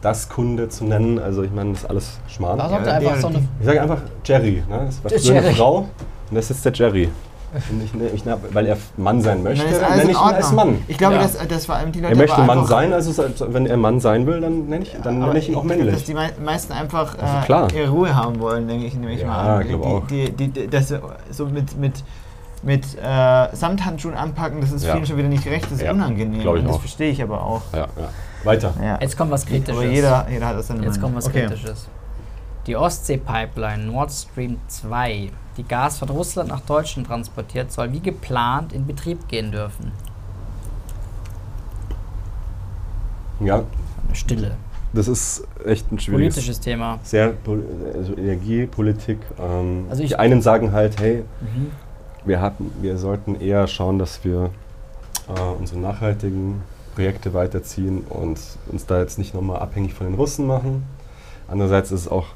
das 0.00 0.28
Kunde 0.28 0.68
zu 0.68 0.84
nennen. 0.84 1.18
Also 1.18 1.42
ich 1.42 1.52
meine, 1.52 1.72
das 1.72 1.82
ist 1.82 1.90
alles 1.90 2.18
Schmarrn. 2.26 2.58
Ja, 2.58 3.16
so 3.20 3.28
eine. 3.28 3.38
Ich 3.60 3.66
sage 3.66 3.82
einfach 3.82 3.98
Jerry. 4.24 4.62
Ne? 4.68 4.82
Das 4.86 5.04
war 5.04 5.10
früher 5.10 5.30
eine 5.36 5.42
Jerry. 5.42 5.54
Frau 5.54 5.76
und 5.78 6.34
das 6.34 6.50
ist 6.50 6.64
der 6.64 6.72
Jerry. 6.72 7.08
Ich, 7.84 7.92
ne- 7.94 8.08
ich, 8.14 8.24
ne- 8.24 8.38
weil 8.52 8.66
er 8.66 8.78
Mann 8.96 9.20
sein 9.20 9.42
möchte, 9.42 9.66
nenne 9.66 10.02
ich 10.04 10.08
ihn 10.10 10.16
als. 10.16 10.52
Mann. 10.52 10.78
Ich 10.88 10.96
glaube, 10.96 11.16
Ja. 11.16 11.22
dass 11.22 11.36
das 11.46 11.66
vor 11.66 11.74
allem 11.74 11.92
die 11.92 12.00
Leute 12.00 12.14
Er 12.14 12.16
möchte 12.18 12.40
Mann 12.42 12.64
sein, 12.66 12.92
also 12.94 13.12
so- 13.12 13.24
wenn 13.52 13.66
er 13.66 13.76
Mann 13.76 14.00
sein 14.00 14.26
will, 14.26 14.40
dann 14.40 14.66
nenne 14.68 14.84
ich, 14.84 14.96
dann 15.02 15.18
nenne 15.18 15.38
ich 15.38 15.48
ihn 15.50 15.54
auch 15.56 15.62
ich 15.62 15.66
glaube, 15.66 15.68
männlich. 15.68 15.94
Dass 15.94 16.04
die 16.04 16.14
mei- 16.14 16.32
meisten 16.42 16.72
einfach 16.72 17.14
äh, 17.16 17.44
klar. 17.44 17.68
ihre 17.74 17.90
Ruhe 17.90 18.14
haben 18.16 18.40
wollen, 18.40 18.66
denke 18.68 18.86
ich 18.86 18.94
nämlich 18.94 19.20
Ja, 19.20 19.26
mal. 19.26 19.60
an. 19.60 19.68
die, 19.68 19.74
auch. 19.74 20.06
Die, 20.06 20.32
die, 20.32 20.48
die, 20.48 20.68
das 20.68 20.94
so 21.30 21.46
mit, 21.46 21.76
mit, 21.78 22.02
mit 22.62 22.84
äh, 23.02 23.48
Samthandschuhen 23.54 24.14
anpacken, 24.14 24.60
das 24.62 24.72
ist 24.72 24.84
Ja. 24.86 24.92
vielen 24.94 25.04
schon 25.04 25.18
wieder 25.18 25.28
nicht 25.28 25.44
gerecht, 25.44 25.66
das 25.66 25.72
ist 25.72 25.82
Ja, 25.82 25.92
unangenehm. 25.92 26.40
ich 26.56 26.64
das 26.66 26.76
verstehe 26.78 27.10
ich 27.10 27.22
aber 27.22 27.42
auch. 27.42 27.62
Ja, 27.74 27.80
ja. 27.80 27.88
Weiter. 28.44 28.72
Ja. 28.82 28.98
Jetzt 29.00 29.16
kommt 29.18 29.30
was 29.30 29.44
Kritisches. 29.44 29.76
aber 29.76 29.84
jeder, 29.86 30.26
jeder 30.30 30.46
hat 30.46 30.56
das 30.56 30.68
dann 30.68 30.82
Jetzt 30.82 31.00
kommt 31.00 31.16
was 31.16 31.26
okay. 31.26 31.46
Kritisches. 31.46 31.86
Die 32.66 32.76
Ostsee-Pipeline 32.76 33.84
Nord 33.86 34.12
Stream 34.12 34.58
2, 34.68 35.30
die 35.56 35.64
Gas 35.64 35.98
von 35.98 36.08
Russland 36.10 36.48
nach 36.48 36.60
Deutschland 36.60 37.08
transportiert, 37.08 37.72
soll 37.72 37.92
wie 37.92 38.00
geplant 38.00 38.72
in 38.72 38.86
Betrieb 38.86 39.26
gehen 39.28 39.50
dürfen. 39.50 39.92
Ja, 43.40 43.64
Stille. 44.12 44.52
das 44.92 45.08
ist 45.08 45.44
echt 45.64 45.90
ein 45.90 45.98
schwieriges 45.98 46.34
Politisches 46.36 46.60
Thema. 46.60 46.98
sehr 47.02 47.34
also 47.94 48.14
Energiepolitik. 48.16 49.18
Ähm, 49.40 49.86
Also 49.90 50.02
ich- 50.02 50.10
die 50.10 50.16
einen 50.16 50.40
sagen 50.42 50.72
halt, 50.72 51.00
hey, 51.00 51.24
Mhm. 51.40 51.72
wir, 52.24 52.40
hatten, 52.40 52.70
wir 52.80 52.96
sollten 52.98 53.40
eher 53.40 53.66
schauen, 53.66 53.98
dass 53.98 54.24
wir 54.24 54.50
äh, 55.28 55.40
unsere 55.58 55.80
nachhaltigen 55.80 56.62
Projekte 56.94 57.32
weiterziehen 57.32 58.02
und 58.08 58.38
uns 58.70 58.86
da 58.86 58.98
jetzt 59.00 59.18
nicht 59.18 59.34
nochmal 59.34 59.60
abhängig 59.60 59.94
von 59.94 60.06
den 60.06 60.14
Russen 60.14 60.46
machen. 60.46 60.84
Andererseits 61.48 61.90
ist 61.92 62.02
es 62.02 62.08
auch 62.08 62.26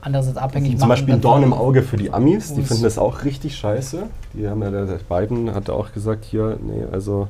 Andererseits 0.00 0.36
abhängig 0.36 0.70
zum 0.72 0.80
machen 0.80 0.88
Beispiel 0.90 1.14
ein 1.14 1.20
dann 1.20 1.32
Dorn 1.32 1.42
im 1.42 1.52
Auge 1.52 1.82
für 1.82 1.96
die 1.96 2.12
Amis. 2.12 2.54
Die 2.54 2.62
finden 2.62 2.84
das 2.84 2.98
auch 2.98 3.24
richtig 3.24 3.56
scheiße. 3.56 4.04
Die 4.34 4.48
haben 4.48 4.62
ja, 4.62 4.70
der, 4.70 4.86
Biden 5.08 5.54
hatte 5.54 5.72
auch 5.72 5.92
gesagt, 5.92 6.24
hier, 6.24 6.56
nee, 6.62 6.84
also 6.92 7.26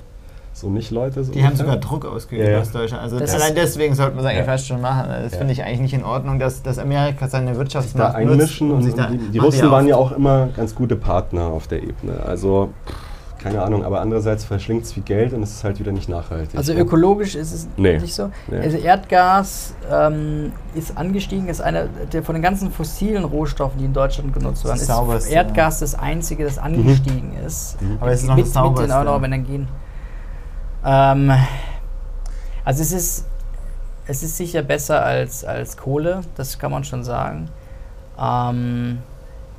so 0.53 0.69
nicht, 0.69 0.91
Leute. 0.91 1.23
So 1.25 1.33
Die 1.33 1.45
haben 1.45 1.55
sogar 1.57 1.77
Druck 1.77 2.05
ausgeübt 2.05 2.47
Ja, 2.47 2.61
aus 2.61 2.71
Deutschland. 2.73 3.03
Also 3.03 3.19
Das 3.19 3.33
allein 3.35 3.55
deswegen 3.55 3.95
sollte 3.95 4.17
man 4.17 4.25
es 4.25 4.31
eigentlich 4.31 4.47
Ja. 4.47 4.53
fast 4.53 4.67
schon 4.67 4.81
machen. 4.81 5.09
Das 5.09 5.33
Ja. 5.33 5.39
finde 5.39 5.53
ich 5.53 5.63
eigentlich 5.63 5.81
nicht 5.81 5.95
in 5.95 6.05
Ordnung, 6.05 6.39
dass, 6.39 6.63
dass 6.63 6.79
Amerika 6.79 7.29
seine 7.29 7.53
da 7.53 7.57
Wirtschaftsmacht 7.59 8.15
einmischen 8.17 8.71
und, 8.73 8.83
sich 8.83 8.93
und 8.93 8.99
da- 8.99 9.07
die, 9.07 9.19
die 9.19 9.39
Russen 9.39 9.71
waren 9.71 9.87
ja 9.87 9.97
auch 9.97 10.13
immer 10.13 10.49
ganz 10.57 10.75
gute 10.75 10.97
Partner 10.97 11.47
auf 11.47 11.69
der 11.69 11.83
Ebene. 11.83 12.21
Also 12.27 12.71
pff, 12.87 12.95
keine 13.39 13.63
Ahnung, 13.63 13.85
aber 13.85 14.01
andererseits 14.01 14.45
verschlingt 14.45 14.85
es 14.85 14.93
viel 14.93 15.03
Geld 15.03 15.33
und 15.33 15.43
es 15.43 15.53
ist 15.53 15.65
halt 15.65 15.79
wieder 15.79 15.93
nicht 15.93 16.09
nachhaltig. 16.09 16.57
Also 16.59 16.73
ne? 16.73 16.81
ökologisch 16.81 17.35
ist 17.35 17.53
es 17.53 17.69
Nee. 17.77 17.99
nicht 17.99 18.15
so. 18.15 18.31
Nee. 18.49 18.59
Also 18.59 18.77
Erdgas 18.79 19.75
ähm, 19.91 20.53
ist 20.75 20.97
angestiegen, 20.97 21.49
ist 21.49 21.61
einer 21.61 21.87
der 21.87 22.23
von 22.23 22.35
den 22.35 22.43
ganzen 22.43 22.71
fossilen 22.71 23.25
Rohstoffen, 23.25 23.79
die 23.79 23.85
in 23.85 23.93
Deutschland 23.93 24.33
genutzt 24.35 24.65
werden, 24.65 24.77
ist 24.77 24.87
sauberste, 24.87 25.33
Erdgas 25.33 25.79
das 25.81 25.95
einzige, 25.95 26.45
das 26.45 26.59
angestiegen 26.59 27.33
ist. 27.47 27.81
Mhm. 27.81 27.99
Aber 28.01 28.11
es 28.11 28.23
ist 28.23 28.29
noch 28.29 28.37
mit, 28.37 28.47
das 28.47 28.55
mit 28.55 28.57
den 28.57 28.65
sauberste. 28.65 28.93
erneuerbaren 28.93 29.25
Energien. 29.33 29.69
Ähm, 30.85 31.33
also 32.65 32.83
es 32.83 32.93
ist, 32.93 33.25
es 34.07 34.23
ist 34.23 34.37
sicher 34.37 34.63
besser 34.63 35.05
als, 35.05 35.45
als 35.45 35.77
Kohle, 35.77 36.23
das 36.37 36.59
kann 36.59 36.71
man 36.71 36.85
schon 36.85 37.05
sagen. 37.05 37.49
Ähm, 38.19 38.99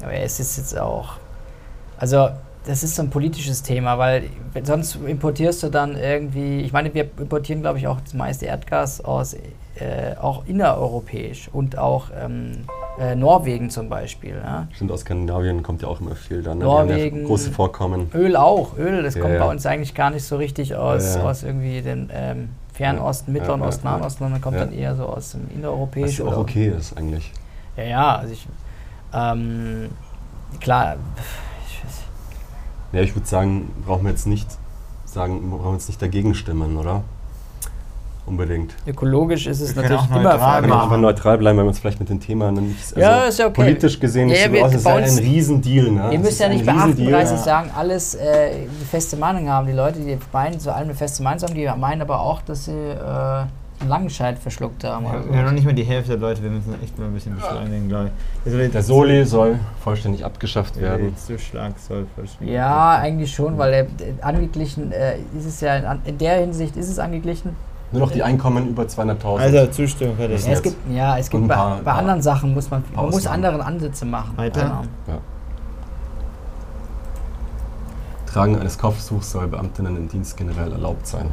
aber 0.02 0.14
es 0.14 0.40
ist 0.40 0.58
jetzt 0.58 0.78
auch, 0.78 1.14
also 1.98 2.30
das 2.66 2.84
ist 2.84 2.96
so 2.96 3.02
ein 3.02 3.10
politisches 3.10 3.64
Thema, 3.64 3.98
weil 3.98 4.24
sonst 4.64 4.96
importierst 4.96 5.64
du 5.64 5.70
dann 5.70 5.96
irgendwie, 5.98 6.62
ich 6.62 6.74
meine, 6.74 6.94
wir 6.94 7.10
importieren 7.18 7.62
glaube 7.62 7.80
ich 7.80 7.88
auch 7.88 8.00
das 8.02 8.14
meiste 8.14 8.46
Erdgas 8.46 9.02
aus, 9.04 9.34
äh, 9.34 10.16
auch 10.22 10.46
innereuropäisch 10.46 11.50
und 11.54 11.78
auch 11.78 12.08
ähm, 12.22 12.66
äh, 13.00 13.16
Norwegen 13.16 13.70
zum 13.70 13.88
Beispiel. 13.88 14.36
Ja? 14.44 14.68
Stimmt, 14.74 14.92
aus 14.92 15.02
Skandinavien 15.02 15.64
kommt 15.64 15.82
ja 15.82 15.88
auch 15.88 16.02
immer 16.02 16.16
viel 16.16 16.44
dann. 16.44 16.58
Ne? 16.58 16.66
Norwegen. 16.66 17.22
ja 17.22 17.28
große 17.28 17.52
Vorkommen. 17.52 18.12
Öl 18.14 18.36
auch. 18.36 18.78
Öl, 18.78 19.04
das 19.04 19.16
Ja, 19.16 19.22
kommt 19.22 19.40
bei 19.40 19.50
uns 19.50 19.66
eigentlich 19.66 19.96
gar 19.96 20.10
nicht 20.10 20.24
so 20.26 20.36
richtig 20.36 20.76
aus, 20.76 21.16
aus 21.16 21.44
irgendwie 21.44 21.82
den 21.82 22.10
ähm, 22.14 22.50
Fernosten, 22.74 23.32
Mittleren 23.32 23.62
Osten. 23.62 23.86
Nahen 23.88 24.02
Osten, 24.02 24.24
sondern 24.26 24.42
kommt 24.42 24.58
dann 24.58 24.74
eher 24.74 24.96
so 24.96 25.06
aus 25.06 25.32
dem 25.32 25.48
Was 25.48 25.56
innereuropäischen. 25.56 26.26
ja 26.28 26.34
auch 26.34 26.38
okay 26.38 26.74
ist 26.78 26.98
eigentlich. 26.98 27.32
Ja, 27.78 27.84
ja, 27.84 28.16
also 28.18 28.34
ich, 28.34 28.48
ähm, 29.14 29.90
klar, 30.60 30.98
Ja, 32.92 33.02
ich 33.02 33.16
würde 33.16 33.28
sagen, 33.28 33.72
brauchen 33.86 34.04
wir 34.04 34.12
jetzt 34.12 34.28
nicht 34.28 34.48
sagen, 35.06 35.50
brauchen 35.52 35.66
wir 35.66 35.74
jetzt 35.74 35.88
nicht 35.90 36.02
dagegen 36.02 36.34
stimmen, 36.36 36.78
oder? 36.78 37.04
Unbedingt. 38.26 38.76
ökologisch 38.86 39.48
ist 39.48 39.60
es 39.60 39.76
natürlich 39.76 39.98
auch 40.02 40.10
immer 40.12 40.22
neutral 40.22 40.62
Wir 40.62 40.70
können 40.70 40.82
einfach 40.82 40.98
neutral 40.98 41.38
bleiben, 41.40 41.58
weil 41.58 41.66
wir 41.66 41.70
uns 41.70 41.80
vielleicht 41.80 42.00
mit 42.00 42.10
den 42.10 42.20
Themen 42.20 42.54
nicht 42.68 42.78
also 42.90 43.00
Ja, 43.00 43.24
ist 43.26 43.40
ja 43.40 43.48
okay. 43.48 43.56
politisch 43.56 44.00
gesehen 44.00 44.28
nicht 44.28 44.40
Ja, 44.40 44.46
so 44.48 44.54
wir- 44.54 44.66
ist 44.68 44.86
uns- 44.86 45.18
ein 45.18 45.24
Riesendeal. 45.26 45.92
Ne? 45.92 46.10
Ihr 46.14 46.20
müsst 46.20 46.40
ja 46.40 46.48
nicht 46.48 46.64
bei 46.64 46.74
Riesendeal. 46.74 47.08
38 47.16 47.38
ja. 47.38 47.44
sagen, 47.44 47.72
alles 47.76 48.14
äh, 48.14 48.20
eine 48.20 48.68
feste 48.92 49.18
Meinung 49.18 49.50
haben. 49.50 49.66
Die 49.66 49.74
Leute, 49.74 50.00
die 50.00 50.16
meinen, 50.32 50.60
zu 50.60 50.72
allem 50.72 50.90
eine 50.90 50.94
feste 50.96 51.24
Meinung 51.24 51.42
haben, 51.42 51.56
die 51.56 51.68
meinen 51.80 52.02
aber 52.04 52.20
auch, 52.20 52.44
dass 52.44 52.66
sie 52.66 52.72
äh, 52.72 53.46
Langenscheid 53.88 54.38
verschluckt 54.38 54.84
haben. 54.84 55.06
Ja, 55.06 55.14
wir 55.32 55.38
haben 55.38 55.46
noch 55.46 55.52
nicht 55.54 55.66
mal 55.66 55.74
die 55.74 55.84
Hälfte 55.84 56.12
der 56.12 56.20
Leute, 56.20 56.44
wir 56.44 56.50
müssen 56.50 56.76
echt 56.84 56.98
mal 57.00 57.06
ein 57.06 57.14
bisschen 57.14 57.36
beschleunigen, 57.36 57.88
glaube 57.88 58.12
ich. 58.46 58.54
Also 58.54 58.72
Der 58.72 58.84
Soli 58.84 59.26
soll 59.26 59.60
vollständig 59.84 60.26
abgeschafft 60.26 60.76
Der 60.76 60.82
werden. 60.84 61.10
letzte 61.10 61.40
Schlag 61.40 61.74
soll 61.80 62.06
verschwinden. 62.16 62.54
Ja, 62.54 62.98
eigentlich 62.98 63.34
schon, 63.34 63.58
weil 63.58 63.74
er, 63.74 63.88
angeglichen 64.26 64.92
äh, 64.92 65.18
ist 65.38 65.46
es 65.46 65.62
ja, 65.62 65.76
in, 65.78 66.00
in 66.06 66.18
der 66.18 66.40
Hinsicht 66.40 66.76
ist 66.76 66.90
es 66.90 67.00
angeglichen. 67.00 67.56
Nur 67.92 68.02
noch 68.02 68.12
die 68.12 68.22
Einkommen 68.22 68.70
über 68.70 68.84
200.000. 68.84 69.38
Also 69.40 69.66
Zustimmung 69.68 70.16
fertig. 70.18 70.36
Das 70.38 70.46
Ja, 70.46 70.54
es 70.54 70.62
gibt, 70.62 70.76
ja, 70.92 71.18
es 71.18 71.30
gibt 71.30 71.48
bei, 71.48 71.56
paar- 71.56 71.80
bei 71.84 71.92
anderen 71.94 72.22
Sachen 72.22 72.54
muss 72.54 72.70
man, 72.70 72.84
man 72.94 73.06
muss 73.06 73.16
Ausnahmen. 73.26 73.46
andere 73.46 73.66
Ansätze 73.66 74.06
machen. 74.06 74.34
Weiter? 74.36 74.62
Genau. 74.62 74.82
Ja. 75.08 75.18
Tragen 78.32 78.60
eines 78.60 78.78
Kopftuchs 78.78 79.32
soll 79.32 79.48
Beamtinnen 79.48 79.98
im 79.98 80.08
Dienst 80.08 80.38
generell 80.38 80.72
erlaubt 80.72 81.08
sein. 81.08 81.32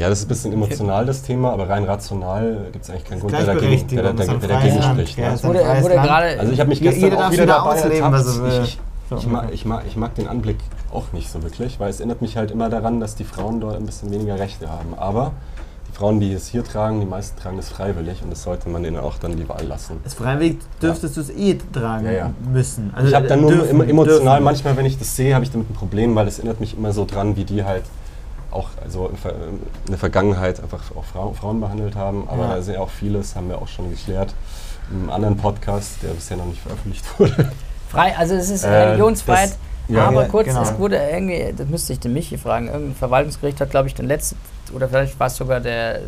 Ja, 0.00 0.08
das 0.08 0.20
ist 0.20 0.24
ein 0.24 0.28
bisschen 0.28 0.52
emotional, 0.52 1.04
das 1.04 1.22
Thema, 1.22 1.52
aber 1.52 1.68
rein 1.68 1.84
rational 1.84 2.68
gibt 2.72 2.84
es 2.84 2.90
eigentlich 2.90 3.04
keinen 3.04 3.20
Grund, 3.20 3.32
der 3.34 3.44
dagegen, 3.44 3.86
der, 3.88 4.02
der, 4.02 4.12
der, 4.14 4.34
der 4.38 4.48
dagegen 4.48 4.82
spricht. 4.82 5.18
Ja, 5.18 5.28
Ne? 5.28 5.34
ist 5.34 5.44
Wurde, 5.44 5.58
wurde 5.82 5.94
gerade, 5.94 6.40
Also 6.40 6.52
ich 6.52 6.58
habe 6.60 6.70
mich 6.70 6.80
gestern 6.80 7.12
auch 7.14 7.30
wieder 7.30 7.42
wieder 7.44 7.46
dabei 7.46 7.70
ausleben, 7.70 8.12
ertappt. 8.14 8.26
er 8.26 8.42
will. 8.42 8.60
Ich, 8.64 8.78
ich, 9.18 9.26
mag, 9.26 9.48
ich, 9.52 9.64
mag, 9.66 9.82
ich 9.86 9.96
mag 9.96 10.14
den 10.14 10.26
Anblick 10.28 10.56
auch 10.92 11.12
nicht 11.12 11.30
so 11.30 11.42
wirklich, 11.42 11.78
weil 11.80 11.90
es 11.90 12.00
erinnert 12.00 12.22
mich 12.22 12.36
halt 12.36 12.50
immer 12.50 12.70
daran, 12.70 12.98
dass 13.00 13.14
die 13.14 13.24
Frauen 13.24 13.60
dort 13.60 13.76
ein 13.76 13.84
bisschen 13.84 14.10
weniger 14.10 14.38
Rechte 14.38 14.70
haben. 14.70 14.94
Aber 14.96 15.32
die 15.88 15.92
Frauen, 15.92 16.18
die 16.20 16.32
es 16.32 16.46
hier 16.46 16.64
tragen, 16.64 17.00
die 17.00 17.06
meisten 17.06 17.38
tragen 17.38 17.58
es 17.58 17.68
freiwillig 17.68 18.22
und 18.22 18.30
das 18.30 18.42
sollte 18.44 18.68
man 18.70 18.82
denen 18.82 18.96
auch 18.98 19.18
dann 19.18 19.36
die 19.36 19.48
Wahl 19.48 19.64
lassen. 19.66 19.98
Das 20.04 20.14
freiwillig 20.14 20.58
dürftest 20.80 21.16
du 21.16 21.20
es 21.20 21.30
eh 21.30 21.58
tragen 21.72 22.06
Ja, 22.06 22.12
ja. 22.12 22.30
müssen. 22.52 22.90
Also 22.94 23.08
ich 23.08 23.14
habe 23.14 23.26
dann 23.26 23.40
nur 23.42 23.50
dürfen, 23.50 23.68
immer 23.70 23.86
emotional, 23.88 24.24
dürfen. 24.36 24.44
manchmal, 24.44 24.76
wenn 24.76 24.86
ich 24.86 24.98
das 24.98 25.14
sehe, 25.14 25.34
habe 25.34 25.44
ich 25.44 25.50
damit 25.50 25.68
ein 25.68 25.74
Problem, 25.74 26.14
weil 26.14 26.26
es 26.28 26.38
erinnert 26.38 26.60
mich 26.60 26.76
immer 26.78 26.92
so 26.92 27.04
dran, 27.04 27.36
wie 27.36 27.44
die 27.44 27.64
halt 27.64 27.82
auch 28.50 28.68
also 28.82 29.08
in 29.08 29.60
der 29.88 29.98
Vergangenheit 29.98 30.60
einfach 30.62 30.82
auch 30.96 31.04
Frau, 31.04 31.32
Frauen 31.32 31.60
behandelt 31.60 31.94
haben. 31.96 32.28
Aber 32.28 32.42
Ja. 32.44 32.54
da 32.56 32.62
sind 32.62 32.74
ja 32.74 32.80
auch 32.80 32.90
vieles, 32.90 33.36
haben 33.36 33.48
wir 33.48 33.58
auch 33.58 33.68
schon 33.68 33.90
geklärt. 33.90 34.34
Einem 34.90 35.10
anderen 35.10 35.36
Podcast, 35.36 36.02
der 36.02 36.08
bisher 36.10 36.36
noch 36.36 36.46
nicht 36.46 36.60
veröffentlicht 36.60 37.04
wurde. 37.18 37.50
Frei, 37.88 38.16
also 38.16 38.34
es 38.34 38.50
ist 38.50 38.64
Äh, 38.64 38.68
Religionsfreiheit. 38.70 39.56
ja. 39.88 40.06
aber 40.08 40.22
Ja, 40.22 40.28
kurz, 40.28 40.46
genau. 40.48 40.62
es 40.62 40.78
wurde 40.78 40.96
irgendwie, 40.96 41.52
das 41.56 41.66
müsste 41.68 41.92
ich 41.92 42.00
den 42.00 42.12
Michi 42.12 42.38
fragen, 42.38 42.66
irgendein 42.68 42.94
Verwaltungsgericht 42.96 43.60
hat, 43.60 43.70
glaube 43.70 43.88
ich, 43.88 43.94
den 43.94 44.06
letzten, 44.06 44.36
oder 44.74 44.88
vielleicht 44.88 45.18
war 45.18 45.26
es 45.28 45.36
sogar 45.36 45.60
der 45.60 45.96
äh, 45.96 46.00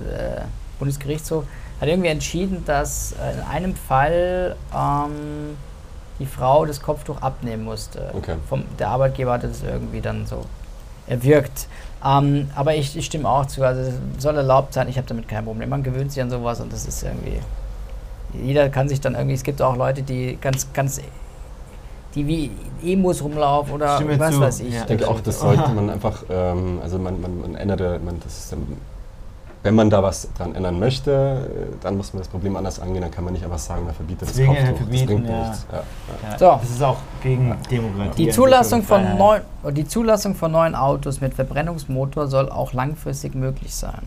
Bundesgerichtshof, 0.78 1.44
hat 1.80 1.88
irgendwie 1.88 2.08
entschieden, 2.10 2.64
dass 2.64 3.12
in 3.34 3.40
einem 3.50 3.74
Fall 3.76 4.56
ähm, 4.72 5.56
die 6.18 6.26
Frau 6.26 6.64
das 6.66 6.80
Kopftuch 6.80 7.20
abnehmen 7.22 7.64
musste. 7.64 8.10
Okay. 8.14 8.34
Vom, 8.48 8.64
der 8.78 8.88
Arbeitgeber 8.88 9.32
hatte 9.32 9.48
das 9.48 9.62
irgendwie 9.64 10.00
dann 10.00 10.26
so 10.26 10.44
erwirkt. 11.06 11.66
Ähm, 12.04 12.50
aber 12.54 12.74
ich, 12.74 12.96
ich 12.96 13.06
stimme 13.06 13.28
auch 13.28 13.46
zu, 13.46 13.62
also 13.62 13.80
es 13.82 13.94
soll 14.18 14.36
erlaubt 14.36 14.72
sein, 14.74 14.88
ich 14.88 14.96
habe 14.96 15.06
damit 15.06 15.28
kein 15.28 15.44
Problem. 15.44 15.68
Man 15.68 15.82
gewöhnt 15.82 16.12
sich 16.12 16.22
an 16.22 16.30
sowas 16.30 16.60
und 16.60 16.72
das 16.72 16.86
ist 16.86 17.02
irgendwie. 17.02 17.38
Jeder 18.42 18.68
kann 18.70 18.88
sich 18.88 19.00
dann 19.00 19.14
irgendwie, 19.14 19.34
es 19.34 19.42
gibt 19.42 19.60
auch 19.60 19.76
Leute, 19.76 20.02
die 20.02 20.38
ganz, 20.40 20.72
ganz, 20.72 21.00
die 22.14 22.26
wie 22.26 22.50
Emos 22.82 23.22
rumlaufen 23.22 23.74
oder 23.74 23.96
Stimme 23.96 24.18
was 24.18 24.34
zu. 24.34 24.40
weiß 24.40 24.60
ich. 24.60 24.74
Ja. 24.74 24.80
Ich 24.80 24.86
denke 24.86 25.06
auch, 25.08 25.20
das 25.20 25.40
sollte 25.40 25.68
man 25.68 25.90
einfach, 25.90 26.24
ähm, 26.30 26.80
also 26.82 26.98
man, 26.98 27.20
man, 27.20 27.40
man 27.40 27.54
änderte, 27.54 28.00
man, 28.04 28.18
das 28.24 28.38
ist, 28.38 28.56
wenn 29.62 29.74
man 29.74 29.90
da 29.90 30.02
was 30.02 30.28
dran 30.34 30.54
ändern 30.54 30.78
möchte, 30.78 31.10
äh, 31.10 31.76
dann 31.82 31.96
muss 31.96 32.12
man 32.12 32.20
das 32.22 32.28
Problem 32.28 32.56
anders 32.56 32.80
angehen, 32.80 33.02
dann 33.02 33.10
kann 33.10 33.24
man 33.24 33.32
nicht 33.32 33.44
einfach 33.44 33.58
sagen, 33.58 33.84
man 33.84 33.94
verbietet 33.94 34.28
das 34.28 34.34
Zwingen, 34.34 34.56
Kopftuch. 34.56 34.76
verbieten, 34.76 35.06
das 35.06 35.06
bringt 35.06 35.28
ja. 35.28 35.48
nichts. 35.48 35.66
Ja, 35.70 36.30
ja. 36.30 36.38
So. 36.38 36.58
Das 36.60 36.70
ist 36.70 36.82
auch 36.82 36.96
gegen 37.22 37.56
Demokratie. 37.70 38.24
Die 38.24 38.28
an 38.28 38.34
Zulassung, 38.34 38.82
von 38.82 39.16
neuen, 39.16 39.42
die 39.70 39.86
Zulassung 39.86 40.34
von 40.34 40.52
neuen 40.52 40.74
Autos 40.74 41.20
mit 41.20 41.34
Verbrennungsmotor 41.34 42.26
soll 42.26 42.50
auch 42.50 42.72
langfristig 42.72 43.34
möglich 43.34 43.74
sein. 43.74 44.02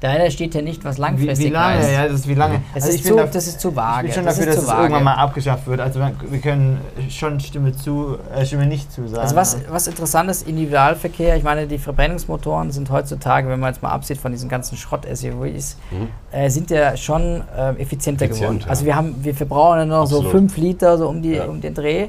Daher 0.00 0.30
steht 0.30 0.52
hier 0.52 0.62
nicht, 0.62 0.84
was 0.84 0.98
langfristig 0.98 1.38
wie, 1.46 1.48
wie 1.48 1.52
lange? 1.54 1.78
heißt. 1.78 1.90
Ja, 1.92 2.02
das 2.04 2.12
ist 2.12 2.28
wie 2.28 2.34
lange. 2.34 2.60
Das, 2.74 2.82
Also 2.84 2.88
ist 2.88 2.94
ich 2.96 3.02
zu, 3.02 3.08
bin 3.08 3.16
dafür- 3.16 3.32
das 3.32 3.46
ist 3.46 3.60
zu 3.60 3.74
vage. 3.74 4.08
Ich 4.08 4.12
bin 4.12 4.14
schon 4.14 4.24
das 4.26 4.36
dafür, 4.36 4.52
dass 4.54 4.62
es 4.64 4.70
irgendwann 4.70 5.04
mal 5.04 5.14
abgeschafft 5.14 5.66
wird. 5.66 5.80
Also 5.80 6.00
wir 6.00 6.38
können 6.40 6.80
schon 7.08 7.40
Stimme 7.40 7.72
zu, 7.74 8.18
äh, 8.34 8.44
Stimme 8.44 8.66
nicht 8.66 8.92
zu 8.92 9.08
sagen. 9.08 9.22
Also 9.22 9.36
was, 9.36 9.56
was 9.70 9.86
interessant 9.86 10.30
ist, 10.30 10.46
Individualverkehr, 10.46 11.36
ich 11.36 11.42
meine, 11.42 11.66
die 11.66 11.78
Verbrennungsmotoren 11.78 12.70
sind 12.72 12.90
heutzutage, 12.90 13.48
wenn 13.48 13.58
man 13.58 13.72
jetzt 13.72 13.82
mal 13.82 13.90
absieht 13.90 14.18
von 14.18 14.32
diesen 14.32 14.50
ganzen 14.50 14.76
Schrott-SUVs, 14.76 15.78
Mhm. 15.90 16.08
äh, 16.30 16.50
sind 16.50 16.70
ja 16.70 16.94
schon 16.96 17.42
äh, 17.56 17.70
effizienter 17.80 18.26
Effizient, 18.26 18.40
geworden. 18.50 18.60
ja. 18.64 18.68
Also 18.68 18.84
wir 18.84 18.94
haben, 18.96 19.14
wir 19.24 19.34
verbrauchen 19.34 19.78
ja 19.78 19.84
noch 19.86 20.06
so 20.06 20.16
Absolut. 20.16 20.30
5 20.32 20.56
Liter 20.58 20.98
so 20.98 21.08
um, 21.08 21.22
die, 21.22 21.36
Ja. 21.36 21.46
um 21.46 21.60
den 21.62 21.72
Dreh. 21.72 22.08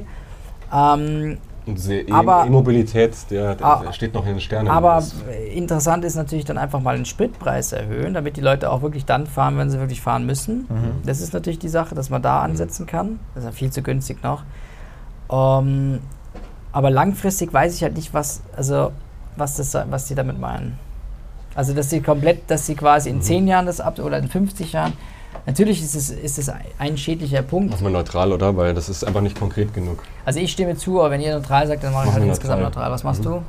Ähm, 0.70 1.38
Und 1.68 1.74
diese 1.76 1.94
E- 2.00 2.10
Aber- 2.12 2.44
E-Mobilität, 2.46 3.14
der, 3.30 3.54
der, 3.54 3.66
Ah, 3.66 3.92
steht 3.92 4.14
noch 4.14 4.24
in 4.26 4.32
den 4.34 4.40
Sternen. 4.40 4.68
aber 4.68 5.02
interessant 5.54 6.04
ist 6.04 6.14
natürlich 6.16 6.44
dann 6.46 6.56
einfach 6.58 6.80
mal 6.80 6.96
den 6.96 7.04
Spritpreis 7.04 7.72
erhöhen, 7.72 8.14
damit 8.14 8.36
die 8.36 8.40
Leute 8.40 8.70
auch 8.70 8.80
wirklich 8.82 9.04
dann 9.04 9.26
fahren, 9.26 9.58
wenn 9.58 9.70
sie 9.70 9.78
wirklich 9.78 10.00
fahren 10.00 10.24
müssen. 10.26 10.66
Mhm. 10.68 11.02
Das 11.06 11.20
ist 11.20 11.32
natürlich 11.34 11.58
die 11.58 11.68
Sache, 11.68 11.94
dass 11.94 12.08
man 12.10 12.22
da 12.22 12.40
ansetzen 12.42 12.86
kann. 12.86 13.20
Das 13.34 13.44
ist 13.44 13.50
ja 13.50 13.52
viel 13.52 13.70
zu 13.70 13.82
günstig 13.82 14.22
noch. 14.22 14.42
Ähm, 15.30 16.00
aber 16.72 16.90
langfristig 16.90 17.52
weiß 17.52 17.74
ich 17.76 17.82
halt 17.82 17.96
nicht, 17.96 18.14
was, 18.14 18.42
also, 18.56 18.92
was, 19.36 19.56
das, 19.56 19.74
was 19.90 20.06
die 20.06 20.14
damit 20.14 20.38
meinen. 20.40 20.78
Also, 21.54 21.74
dass 21.74 21.90
sie 21.90 22.00
komplett, 22.00 22.50
dass 22.50 22.66
sie 22.66 22.74
quasi 22.76 23.10
in 23.10 23.16
Mhm. 23.16 23.22
10 23.22 23.48
Jahren 23.48 23.66
das 23.66 23.80
ab 23.80 23.98
oder 23.98 24.18
in 24.18 24.28
50 24.28 24.72
Jahren. 24.72 24.92
Natürlich 25.46 25.82
ist 25.82 25.94
es, 25.94 26.10
ist 26.10 26.38
es 26.38 26.50
ein 26.78 26.96
schädlicher 26.98 27.42
Punkt. 27.42 27.70
Machen 27.70 27.84
wir 27.84 27.90
neutral, 27.90 28.32
oder? 28.32 28.56
Weil 28.56 28.74
das 28.74 28.88
ist 28.88 29.04
einfach 29.04 29.20
nicht 29.22 29.38
konkret 29.38 29.72
genug. 29.72 30.02
Also, 30.24 30.40
ich 30.40 30.52
stimme 30.52 30.76
zu, 30.76 31.00
aber 31.00 31.10
wenn 31.12 31.20
ihr 31.20 31.34
neutral 31.34 31.66
sagt, 31.66 31.82
dann 31.84 31.92
mache 31.92 32.02
ich 32.02 32.06
Machen 32.06 32.14
halt 32.16 32.24
wir 32.24 32.30
insgesamt 32.32 32.62
neutral. 32.62 32.84
neutral. 32.84 32.92
Was 32.92 33.04
machst 33.04 33.20
Mhm. 33.20 33.24
du? 33.30 33.42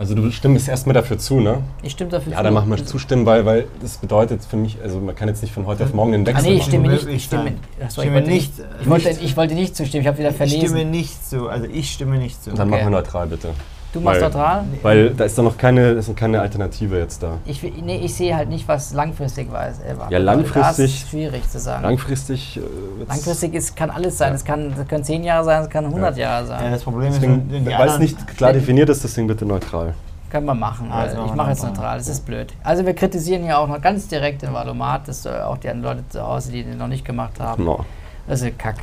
Also 0.00 0.14
du 0.14 0.30
stimmst 0.30 0.68
erstmal 0.68 0.94
dafür 0.94 1.18
zu, 1.18 1.40
ne? 1.40 1.60
Ich 1.82 1.90
stimme 1.90 2.08
dafür 2.08 2.30
Ja, 2.30 2.38
zu. 2.38 2.44
dann 2.44 2.54
machen 2.54 2.70
wir 2.70 2.86
zustimmen, 2.86 3.26
weil, 3.26 3.44
weil 3.44 3.66
das 3.82 3.96
bedeutet 3.96 4.44
für 4.44 4.56
mich, 4.56 4.78
also 4.80 5.00
man 5.00 5.16
kann 5.16 5.26
jetzt 5.26 5.42
nicht 5.42 5.52
von 5.52 5.66
heute 5.66 5.82
auf 5.82 5.92
morgen 5.92 6.12
den 6.12 6.22
Ah, 6.22 6.26
Wechsel 6.28 6.42
nee, 6.44 6.52
ich 6.52 6.58
machen. 6.60 6.68
stimme 6.68 6.88
nicht. 6.88 7.08
Ich 7.08 7.24
stimme, 7.24 7.52
achso, 7.84 8.02
ich 8.02 8.06
Stimme 8.06 8.14
wollte 8.14 8.28
nicht, 8.30 8.58
nicht. 8.58 8.68
Ich 8.80 8.88
wollte, 8.88 9.08
nicht. 9.08 9.22
ich 9.24 9.36
wollte 9.36 9.54
nicht 9.54 9.74
zustimmen, 9.76 10.02
ich 10.02 10.06
habe 10.06 10.18
wieder 10.18 10.30
Ich 10.30 10.36
verlesen. 10.36 10.60
stimme 10.68 10.84
nicht 10.84 11.28
zu. 11.28 11.48
Also 11.48 11.66
ich 11.66 11.90
stimme 11.90 12.18
nicht 12.18 12.40
zu. 12.44 12.50
Dann 12.50 12.68
Okay. 12.68 12.70
machen 12.82 12.92
wir 12.92 12.98
neutral, 13.00 13.26
bitte. 13.26 13.48
Du 13.92 14.00
machst 14.00 14.20
weil- 14.20 14.28
neutral? 14.28 14.64
Weil 14.82 15.10
da 15.10 15.24
ist 15.24 15.36
doch 15.38 15.44
noch 15.44 15.56
keine, 15.56 15.90
ist 15.92 16.14
keine 16.16 16.40
Alternative 16.40 16.98
jetzt 16.98 17.22
da. 17.22 17.38
Ich, 17.44 17.62
nee, 17.62 17.96
ich 17.98 18.14
sehe 18.14 18.36
halt 18.36 18.48
nicht, 18.48 18.66
was 18.68 18.92
langfristig 18.92 19.50
war. 19.52 19.66
Ja, 19.66 19.72
Das 20.10 20.22
langfristig- 20.22 20.84
ist 21.02 21.10
schwierig 21.10 21.48
zu 21.48 21.58
sagen. 21.58 21.82
Langfristig 21.82 22.56
äh, 22.58 22.60
langfristig 23.08 23.54
ist, 23.54 23.76
kann 23.76 23.90
alles 23.90 24.18
sein. 24.18 24.30
Ja. 24.30 24.34
Es 24.36 24.44
kann, 24.44 24.72
das 24.76 24.86
können 24.88 25.04
10 25.04 25.24
Jahre 25.24 25.44
sein, 25.44 25.62
es 25.62 25.70
kann 25.70 25.84
100 25.86 26.16
Jahre 26.16 26.42
Ja, 26.42 26.46
sein. 26.46 26.70
das 26.72 26.82
Problem 26.84 27.08
ist, 27.08 27.16
Deswegen, 27.16 27.46
wenn 27.50 27.64
die 27.64 27.70
weil 27.70 27.88
es 27.88 27.98
nicht 27.98 28.26
klar 28.36 28.52
definiert 28.52 28.88
ist, 28.88 29.02
deswegen 29.04 29.26
bitte 29.26 29.44
neutral. 29.46 29.94
Können 30.30 30.44
wir 30.44 30.54
machen. 30.54 30.92
Also 30.92 31.24
ich 31.24 31.32
mache 31.34 31.50
jetzt 31.50 31.62
neutral. 31.62 31.96
das 31.96 32.06
ist 32.08 32.26
blöd. 32.26 32.52
Also 32.62 32.84
wir 32.84 32.92
kritisieren 32.94 33.44
hier 33.44 33.58
auch 33.58 33.66
noch 33.66 33.80
ganz 33.80 34.08
direkt 34.08 34.42
den 34.42 34.52
Valomat, 34.52 35.08
dass 35.08 35.24
äh, 35.24 35.30
auch 35.30 35.56
die 35.56 35.70
anderen 35.70 35.96
Leute 35.96 36.08
zu 36.10 36.22
Hause, 36.22 36.52
die 36.52 36.62
den 36.64 36.76
noch 36.76 36.88
nicht 36.88 37.04
gemacht 37.04 37.40
haben. 37.40 37.64
No. 37.64 37.84
Das 38.26 38.42
ist 38.42 38.58
Kack. 38.58 38.76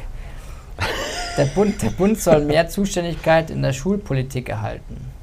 Der 1.38 1.46
Bund, 1.46 1.82
der 1.82 1.90
Bund 1.90 2.20
soll 2.20 2.46
mehr 2.46 2.68
Zuständigkeit 2.68 3.50
in 3.50 3.62
der 3.62 3.74
Schulpolitik 3.74 4.50
erhalten. 4.50 5.15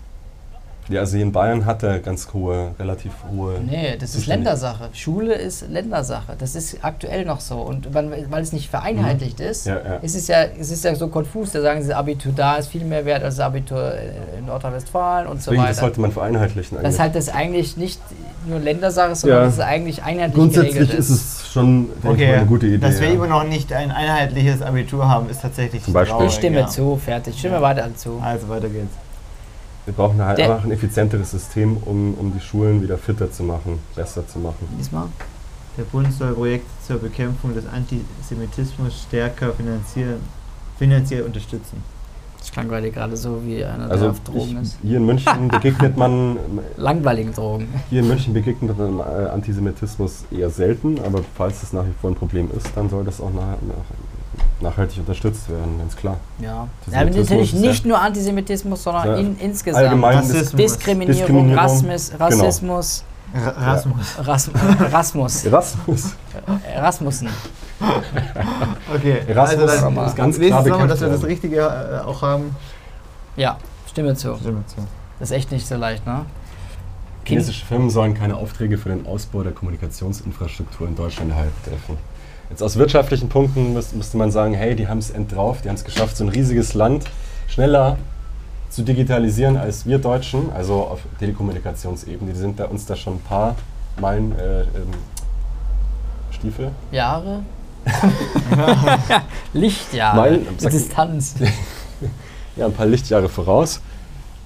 Ja, 0.93 1.01
also 1.01 1.17
hier 1.17 1.25
in 1.25 1.33
Bayern 1.33 1.65
hat 1.65 1.83
er 1.83 1.99
ganz 2.01 2.29
hohe, 2.33 2.73
relativ 2.79 3.13
hohe. 3.35 3.59
Nee, 3.61 3.97
das 3.99 4.15
ist 4.15 4.27
Ländersache. 4.27 4.91
Schule 4.93 5.35
ist 5.35 5.69
Ländersache. 5.69 6.35
Das 6.39 6.55
ist 6.55 6.79
aktuell 6.83 7.25
noch 7.25 7.41
so. 7.41 7.57
Und 7.57 7.93
weil, 7.95 8.27
es 8.43 8.53
nicht 8.53 8.69
vereinheitlicht 8.71 9.41
ist, 9.41 9.67
Ja, 9.67 9.75
ja. 9.77 9.95
ist 9.97 10.15
es 10.15 10.29
ja, 10.29 10.43
es 10.59 10.71
ist 10.71 10.85
ja 10.85 10.95
so 10.95 11.09
konfus. 11.09 11.53
Da 11.53 11.63
sagen 11.63 11.83
sie, 11.83 11.89
das 11.89 11.97
Abitur 11.97 12.33
da 12.37 12.57
ist 12.57 12.69
viel 12.69 12.85
mehr 12.85 13.05
wert 13.05 13.23
als 13.25 13.37
das 13.37 13.47
Abitur 13.47 13.93
in 14.39 14.47
Nordrhein-Westfalen 14.47 15.27
und 15.27 15.39
Deswegen, 15.39 15.57
so 15.57 15.63
das 15.63 15.71
weiter. 15.71 15.81
sollte 15.81 16.01
man 16.01 16.13
vereinheitlichen 16.13 16.77
Das 16.77 16.85
eigentlich. 16.85 16.93
ist 16.95 17.01
halt 17.01 17.15
das 17.15 17.29
eigentlich 17.31 17.77
nicht 17.77 18.01
nur 18.47 18.59
Ländersache, 18.59 19.15
sondern 19.15 19.39
Ja. 19.41 19.45
das 19.47 19.55
ist 19.55 19.61
eigentlich 19.61 20.03
einheitlich 20.03 20.35
Grundsätzlich 20.35 20.75
geregelt 20.75 20.99
ist 20.99 21.11
es 21.11 21.49
schon 21.53 21.89
denke 21.89 21.99
ich 22.03 22.11
Okay, 22.11 22.27
mal, 22.29 22.37
eine 22.39 22.47
gute 22.47 22.67
Idee. 22.67 22.79
dass 22.79 23.01
wir 23.01 23.09
ja. 23.09 23.15
immer 23.15 23.27
noch 23.29 23.45
nicht 23.45 23.73
ein 23.73 23.91
einheitliches 23.91 24.63
Abitur 24.63 25.09
haben, 25.09 25.29
ist 25.31 25.43
tatsächlich 25.43 25.83
Zum 25.85 25.93
Beispiel. 25.95 26.13
traurig, 26.17 26.29
Ich 26.31 26.35
stimme 26.35 26.61
ja. 26.61 26.67
zu, 26.67 26.97
fertig. 26.97 27.39
Stimme 27.39 27.55
Ja. 27.57 27.63
weiter 27.63 27.89
zu. 27.95 28.21
Also 28.23 28.49
weiter 28.49 28.69
geht's. 28.69 28.93
Wir 29.85 29.95
brauchen 29.95 30.23
halt 30.23 30.39
Der- 30.39 30.51
einfach 30.53 30.65
ein 30.65 30.71
effizienteres 30.73 31.31
System, 31.33 31.77
um, 31.85 32.15
um 32.15 32.33
die 32.33 32.41
Schulen 32.41 32.83
wieder 32.83 32.99
fitter 32.99 33.31
zu 33.31 33.43
machen, 33.43 33.79
besser 33.97 34.27
zu 34.27 34.39
machen. 34.39 34.69
Diesmal? 34.79 35.07
Der 35.77 35.85
Bund 35.85 36.13
soll 36.13 36.35
Projekte 36.35 36.69
zur 36.87 36.99
Bekämpfung 36.99 37.55
des 37.55 37.65
Antisemitismus 37.67 39.03
stärker 39.09 39.53
finanzieren, 39.53 40.21
finanziell 40.79 41.23
unterstützen. 41.23 41.83
Das 42.39 42.51
klang 42.51 42.69
gerade 42.69 42.91
gerade 42.91 43.17
so 43.17 43.41
wie 43.45 43.65
einer, 43.65 43.85
der 43.85 43.93
Also 43.93 44.09
auf 44.11 44.21
Drogen 44.21 44.57
ich, 44.57 44.63
ist. 44.63 44.79
hier 44.83 44.97
in 44.99 45.07
München 45.07 45.49
begegnet 45.49 45.97
man 45.97 46.37
Langweiligen 46.77 47.33
Drogen. 47.33 47.69
hier 47.89 48.01
in 48.01 48.09
München 48.09 48.35
begegnet 48.35 48.77
man 48.77 48.99
äh, 48.99 49.29
Antisemitismus 49.29 50.25
eher 50.31 50.51
selten, 50.51 50.99
aber 51.05 51.21
falls 51.37 51.63
es 51.63 51.73
nach 51.73 51.85
wie 51.87 51.93
vor 52.01 52.11
ein 52.11 52.17
Problem 52.17 52.51
ist, 52.57 52.69
dann 52.75 52.91
soll 52.91 53.05
das 53.05 53.21
auch 53.21 53.33
nach, 53.33 53.43
nach, 53.63 53.85
nachhaltig 54.63 54.99
unterstützt 54.99 55.49
werden, 55.49 55.79
ganz 55.79 55.97
klar. 55.97 56.17
Ja. 56.41 56.69
ja 56.91 57.05
natürlich 57.05 57.53
ist 57.55 57.61
nicht 57.61 57.85
ja- 57.85 57.89
nur 57.89 58.01
Antisemitismus, 58.01 58.83
sondern 58.83 59.07
Ja, 59.07 59.17
in, 59.17 59.39
insgesamt. 59.39 59.85
Allgemein 59.85 60.17
Rassismus. 60.19 60.53
Diskriminierung, 60.53 61.17
Diskriminierung, 61.19 61.59
Rassismus, 61.59 62.11
genau. 62.11 62.25
Rassismus, 62.25 63.05
Rasmus. 63.35 64.19
Rasm 64.19 64.51
Rasmus, 64.93 65.45
Erasmus. 65.45 66.17
Rasmussen. 66.77 67.29
Okay, 68.95 69.23
Erasmus 69.27 69.63
also 69.63 69.75
ist 69.75 69.83
dann, 69.83 69.95
ganz 70.15 70.39
nächstes 70.39 70.49
klar 70.49 70.53
Mal, 70.53 70.63
bekämpft 70.63 70.91
dass 70.93 71.01
wir 71.01 71.09
das. 71.09 71.25
Richtige 71.25 71.57
äh, 71.61 72.07
auch 72.07 72.23
haben. 72.23 72.55
Ja, 73.37 73.57
stimme 73.91 74.15
zu. 74.15 74.37
Stimme 74.37 74.65
zu. 74.67 74.77
Das 75.19 75.31
ist 75.31 75.37
echt 75.37 75.51
nicht 75.51 75.67
so 75.67 75.75
leicht, 75.77 76.07
ne? 76.07 76.25
Chinesische 77.25 77.65
Firmen 77.65 77.91
sollen 77.91 78.15
keine 78.15 78.37
Aufträge 78.37 78.79
für 78.79 78.89
den 78.91 79.07
Ausbau 79.07 79.43
der 79.43 79.53
Kommunikationsinfrastruktur 79.53 80.87
in 80.87 80.95
Deutschland 80.97 81.31
erhalten 81.31 81.55
dürfen. 81.67 81.97
Jetzt 82.53 82.63
aus 82.63 82.77
wirtschaftlichen 82.77 83.31
Punkten 83.31 83.73
müß, 83.73 83.95
müsste 83.95 84.19
man 84.19 84.31
sagen, 84.31 84.53
hey, 84.53 84.77
die 84.77 84.87
haben 84.87 84.99
es 84.99 85.09
endrauf, 85.09 85.63
die 85.63 85.71
haben 85.71 85.77
es 85.77 85.85
geschafft, 85.85 86.19
so 86.19 86.25
ein 86.25 86.29
riesiges 86.29 86.75
Land 86.75 87.07
schneller 87.49 87.97
zu 88.69 88.83
digitalisieren 88.83 89.57
als 89.57 89.87
wir 89.87 89.97
Deutschen, 89.97 90.53
also 90.53 90.83
auf 90.83 91.01
Telekommunikationsebene. 91.19 92.31
Die 92.31 92.39
sind 92.39 92.61
da, 92.61 92.67
uns 92.67 92.85
da 92.85 92.95
schon 92.95 93.15
ein 93.15 93.21
paar 93.21 93.57
Meilen 93.99 94.39
äh, 94.39 94.61
ähm, 94.65 94.91
Stiefel. 96.31 96.73
Jahre? 96.91 97.43
Lichtjahre. 99.55 100.17
Meilen, 100.17 100.47
Distanz. 100.59 101.37
ja, 102.57 102.67
ein 102.67 102.75
paar 102.75 102.85
Lichtjahre 102.85 103.31
voraus. 103.31 103.81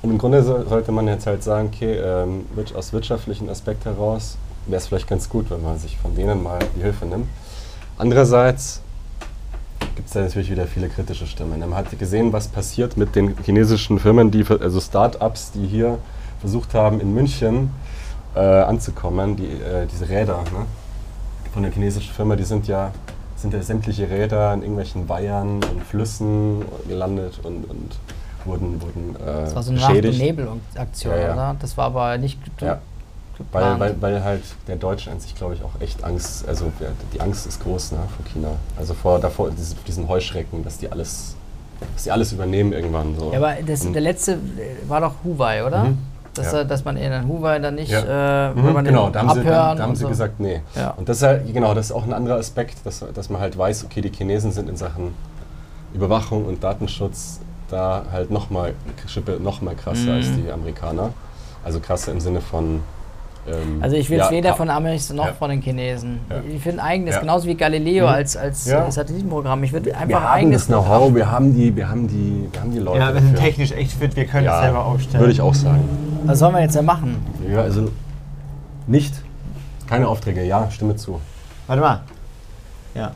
Und 0.02 0.12
im 0.12 0.18
Grunde 0.18 0.44
so, 0.44 0.64
sollte 0.68 0.92
man 0.92 1.08
jetzt 1.08 1.26
halt 1.26 1.42
sagen, 1.42 1.72
okay, 1.74 1.96
ähm, 1.96 2.46
aus 2.72 2.92
wirtschaftlichen 2.92 3.50
Aspekt 3.50 3.84
heraus 3.84 4.38
wäre 4.66 4.78
es 4.78 4.86
vielleicht 4.86 5.08
ganz 5.08 5.28
gut, 5.28 5.50
wenn 5.50 5.64
man 5.64 5.76
sich 5.80 5.96
von 5.96 6.14
denen 6.14 6.40
mal 6.40 6.60
die 6.76 6.82
Hilfe 6.82 7.04
nimmt. 7.04 7.26
Andererseits 7.98 8.82
gibt 9.94 10.08
es 10.08 10.12
da 10.12 10.20
natürlich 10.20 10.50
wieder 10.50 10.66
viele 10.66 10.88
kritische 10.88 11.26
Stimmen. 11.26 11.60
Man 11.60 11.74
hat 11.74 11.98
gesehen, 11.98 12.32
was 12.32 12.48
passiert 12.48 12.96
mit 12.96 13.14
den 13.16 13.34
chinesischen 13.44 13.98
Firmen, 13.98 14.30
die, 14.30 14.44
also 14.60 14.80
Start-ups, 14.80 15.52
die 15.52 15.66
hier 15.66 15.98
versucht 16.40 16.74
haben, 16.74 17.00
in 17.00 17.14
München 17.14 17.70
äh, 18.34 18.40
anzukommen, 18.40 19.36
die, 19.36 19.46
äh, 19.46 19.86
diese 19.90 20.08
Räder 20.08 20.42
ne? 20.52 20.66
von 21.54 21.62
der 21.62 21.72
chinesischen 21.72 22.12
Firma, 22.12 22.36
die 22.36 22.44
sind 22.44 22.68
ja, 22.68 22.92
sind 23.36 23.54
ja 23.54 23.62
sämtliche 23.62 24.10
Räder 24.10 24.52
in 24.52 24.60
irgendwelchen 24.60 25.08
Weihern 25.08 25.54
und 25.64 25.82
Flüssen 25.88 26.64
gelandet 26.86 27.40
und, 27.42 27.64
und 27.64 27.96
wurden, 28.44 28.82
wurden 28.82 29.16
äh, 29.16 29.44
Das 29.44 29.54
war 29.54 29.62
so 29.62 29.70
eine 29.72 29.80
Nacht- 29.80 30.04
und. 30.04 30.18
Nebelaktion, 30.18 31.14
Ja, 31.14 31.20
ja. 31.20 31.32
oder? 31.32 31.56
Das 31.60 31.76
war 31.78 31.86
aber 31.86 32.18
nicht 32.18 32.38
Ja. 32.60 32.78
Weil, 33.52 33.78
weil, 33.80 33.96
weil 34.00 34.24
halt 34.24 34.42
der 34.66 34.76
Deutsche 34.76 35.10
an 35.10 35.20
sich, 35.20 35.34
glaube 35.34 35.54
ich, 35.54 35.62
auch 35.62 35.78
echt 35.80 36.02
Angst, 36.04 36.48
also 36.48 36.72
die 37.12 37.20
Angst 37.20 37.46
ist 37.46 37.62
groß 37.62 37.92
ne, 37.92 37.98
vor 38.16 38.24
China. 38.32 38.48
Also 38.78 38.94
vor 38.94 39.18
davor, 39.18 39.50
diese, 39.50 39.74
diesen 39.86 40.08
Heuschrecken, 40.08 40.64
dass 40.64 40.78
die 40.78 40.90
alles, 40.90 41.36
dass 41.94 42.04
die 42.04 42.10
alles 42.12 42.32
übernehmen 42.32 42.72
irgendwann. 42.72 43.14
So. 43.18 43.32
Ja, 43.32 43.38
aber 43.38 43.54
das, 43.66 43.90
der 43.92 44.00
letzte 44.00 44.32
äh, 44.32 44.88
war 44.88 45.00
doch 45.02 45.12
Huawei, 45.24 45.64
oder? 45.66 45.84
Mhm. 45.84 45.98
Dass, 46.34 46.52
Ja. 46.52 46.64
dass 46.64 46.84
man 46.84 46.96
in 46.98 47.10
den 47.10 47.28
Huawei 47.28 47.58
dann 47.58 47.74
nicht, 47.76 47.90
Ja. 47.90 48.50
äh, 48.50 48.54
Mhm, 48.54 48.84
genau, 48.84 49.10
da 49.10 49.20
haben, 49.20 49.28
sie, 49.34 49.40
abhören 49.40 49.44
da, 49.54 49.74
da 49.74 49.82
haben 49.84 49.96
sie 49.96 50.02
so. 50.02 50.08
gesagt, 50.08 50.40
nee. 50.40 50.60
Ja. 50.74 50.90
Und 50.90 51.08
das 51.08 51.18
ist 51.18 51.22
halt, 51.22 51.52
genau, 51.52 51.72
das 51.74 51.86
ist 51.86 51.92
auch 51.92 52.04
ein 52.04 52.12
anderer 52.12 52.36
Aspekt, 52.38 52.84
dass, 52.84 53.04
dass 53.14 53.28
man 53.30 53.40
halt 53.40 53.56
weiß, 53.56 53.84
okay, 53.84 54.00
die 54.02 54.10
Chinesen 54.12 54.52
sind 54.52 54.68
in 54.68 54.76
Sachen 54.76 55.14
Überwachung 55.94 56.44
und 56.46 56.62
Datenschutz 56.62 57.40
da 57.70 58.04
halt 58.12 58.30
nochmal 58.30 58.74
noch 59.40 59.60
mal 59.60 59.74
krasser 59.74 60.02
Mhm. 60.02 60.10
als 60.10 60.26
die 60.36 60.50
Amerikaner. 60.50 61.10
Also 61.64 61.80
krasser 61.80 62.12
im 62.12 62.20
Sinne 62.20 62.40
von. 62.40 62.80
Ähm, 63.48 63.82
Also 63.82 63.96
ich 63.96 64.08
will 64.10 64.18
ja, 64.18 64.24
es 64.26 64.30
weder 64.30 64.50
ka- 64.50 64.56
von 64.56 64.70
Amis 64.70 65.12
noch 65.12 65.26
Ja. 65.26 65.32
von 65.32 65.50
den 65.50 65.60
Chinesen. 65.62 66.20
Ja. 66.30 66.36
Ich 66.54 66.62
finde 66.62 66.82
eigenes, 66.82 67.14
Ja. 67.14 67.20
genauso 67.20 67.46
wie 67.48 67.54
Galileo 67.54 68.06
Mhm. 68.06 68.12
als, 68.12 68.36
als 68.36 68.64
Ja. 68.66 68.90
Satellitenprogramm. 68.90 69.62
Ich 69.64 69.72
würde 69.72 69.94
einfach 69.94 70.08
wir 70.08 70.16
haben 70.20 70.26
eigenes 70.26 70.62
das 70.62 70.68
Know-how, 70.68 71.14
wir 71.14 71.30
haben 71.30 71.54
die, 71.54 71.74
wir 71.74 71.88
haben 71.88 72.08
die, 72.08 72.48
wir 72.52 72.60
haben 72.60 72.72
die 72.72 72.78
Leute. 72.78 72.98
Ja, 73.00 73.14
wir 73.14 73.20
sind 73.20 73.32
dafür. 73.34 73.44
technisch 73.48 73.72
echt 73.72 73.92
fit, 73.92 74.16
wir 74.16 74.24
können 74.26 74.46
es 74.46 74.52
Ja, 74.52 74.62
selber 74.62 74.84
aufstellen. 74.84 75.20
Würde 75.20 75.32
ich 75.32 75.40
auch 75.40 75.54
sagen. 75.54 75.88
Was 76.24 76.38
sollen 76.38 76.54
wir 76.54 76.62
jetzt 76.62 76.76
da 76.76 76.82
machen? 76.82 77.16
Ja, 77.50 77.60
also 77.62 77.88
nicht. 78.86 79.14
Keine 79.88 80.08
Aufträge, 80.08 80.42
ja, 80.44 80.68
stimme 80.70 80.96
zu. 80.96 81.20
Warte 81.66 81.80
mal. 81.82 82.00
Ja. 82.94 83.12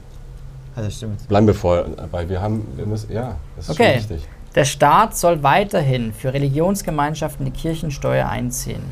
Also 0.76 0.89
stimmt. 0.91 1.26
Bleiben 1.28 1.47
wir 1.49 1.55
vorher 1.55 1.87
dabei. 1.97 2.28
Wir 2.28 2.41
haben, 2.41 2.66
wir 2.76 2.87
müssen, 2.87 3.12
ja, 3.12 3.35
das 3.57 3.68
ist 3.68 3.72
Okay. 3.81 4.01
schon 4.01 4.11
wichtig. 4.11 4.28
Der 4.55 4.64
Staat 4.64 5.16
soll 5.16 5.43
weiterhin 5.43 6.12
für 6.12 6.33
Religionsgemeinschaften 6.33 7.45
die 7.45 7.51
Kirchensteuer 7.53 8.28
einziehen. 8.28 8.83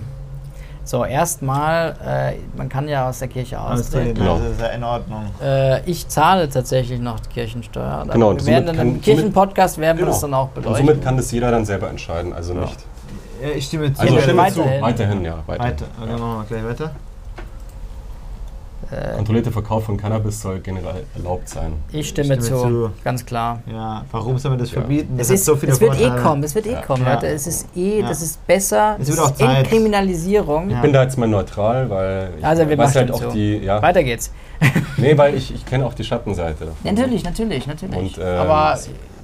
So, 0.89 1.05
erstmal, 1.05 1.91
äh, 2.03 2.39
man 2.57 2.71
kann 2.71 2.89
ja 2.89 3.07
aus 3.11 3.19
der 3.19 3.29
Kirche 3.29 3.61
austreten. 3.61 4.15
Genau. 4.15 4.39
Das 4.39 4.53
ist 4.53 4.61
ja 4.63 4.69
in 4.69 4.83
Ordnung. 4.83 5.27
Äh, 5.43 5.83
ich 5.85 6.09
zahle 6.09 6.49
tatsächlich 6.49 6.99
noch 6.99 7.21
die 7.21 7.29
Kirchensteuer. 7.29 8.07
Genau, 8.11 8.31
und 8.31 8.41
wir 8.47 8.55
werden 8.55 8.65
dann 8.69 8.77
kann- 8.79 8.89
im 8.95 9.01
Kirchenpodcast 9.03 9.77
werden 9.77 9.99
wir 9.99 10.05
Genau. 10.07 10.13
das 10.13 10.21
dann 10.23 10.33
auch 10.33 10.45
Und 10.45 10.55
beleuchten. 10.55 10.87
somit 10.87 11.05
kann 11.05 11.19
das 11.19 11.31
jeder 11.31 11.51
dann 11.51 11.67
selber 11.67 11.91
entscheiden, 11.91 12.33
also 12.33 12.55
Ja. 12.55 12.61
nicht. 12.63 12.79
Ja, 13.43 13.49
ich 13.51 13.67
stimme 13.67 13.93
zu. 13.93 14.01
Also 14.01 14.15
Ja, 14.15 14.21
stimme 14.23 14.39
weiterhin. 14.43 14.73
zu. 14.77 14.81
Weiterhin, 14.83 15.25
ja. 15.27 15.35
Weiter. 15.47 15.63
Weiter. 15.65 15.85
Okay, 16.03 16.13
machen 16.13 16.39
wir 16.39 16.45
gleich 16.49 16.65
weiter. 16.71 16.91
Äh, 18.91 19.17
Kontrollierter 19.17 19.53
Verkauf 19.53 19.85
von 19.85 19.97
Cannabis 19.97 20.41
soll 20.41 20.61
generell 20.61 21.05
erlaubt 21.15 21.49
sein. 21.49 21.75
ich 21.93 22.09
stimme, 22.09 22.35
Ich 22.35 22.45
stimme 22.45 22.61
zu, 22.63 22.69
zu. 22.69 22.91
ganz 23.05 23.25
klar. 23.27 23.61
Ja, 23.71 24.05
warum 24.13 24.39
soll 24.39 24.51
man 24.53 24.59
das 24.61 24.71
Ja. 24.71 24.81
verbieten? 24.81 25.15
Es, 25.19 25.29
hat 25.29 25.35
ist, 25.37 25.49
es 25.49 25.81
wird 25.81 26.01
eh 26.01 26.11
kommen, 26.23 26.43
es 26.43 26.55
wird 26.55 26.67
eh 26.67 26.73
Ja. 26.73 26.81
kommen, 26.83 27.03
Ja. 27.05 27.15
Leute. 27.15 27.27
Es 27.29 27.47
ist 27.47 27.69
eh, 27.77 28.01
Ja. 28.01 28.09
das 28.09 28.23
ist 28.23 28.47
besser. 28.47 28.97
Es 29.01 29.09
das 29.09 29.17
wird 29.17 29.27
auch 29.27 29.35
Zeit. 29.35 29.59
Entkriminalisierung. 29.59 30.71
Ja. 30.71 30.77
Ich 30.77 30.83
bin 30.83 30.93
da 30.93 31.03
jetzt 31.03 31.19
mal 31.19 31.29
neutral, 31.29 31.89
weil 31.91 32.31
ich 32.39 32.45
Also, 32.45 32.69
wir 32.69 32.79
weiß 32.79 32.89
machen 32.95 32.95
halt 33.01 33.13
auch 33.13 33.23
so. 33.23 33.31
die, 33.31 33.59
ja, 33.59 33.81
Weiter 33.83 34.03
geht's. 34.03 34.33
nee, 34.97 35.17
weil 35.17 35.35
ich, 35.35 35.55
ich 35.55 35.65
kenne 35.67 35.87
auch 35.87 35.95
die 35.95 36.05
Schattenseite. 36.05 36.67
davon. 36.67 36.77
Natürlich, 36.85 37.25
natürlich, 37.25 37.67
natürlich. 37.67 37.97
Und, 38.17 38.19
ähm, 38.19 38.39
Aber 38.41 38.77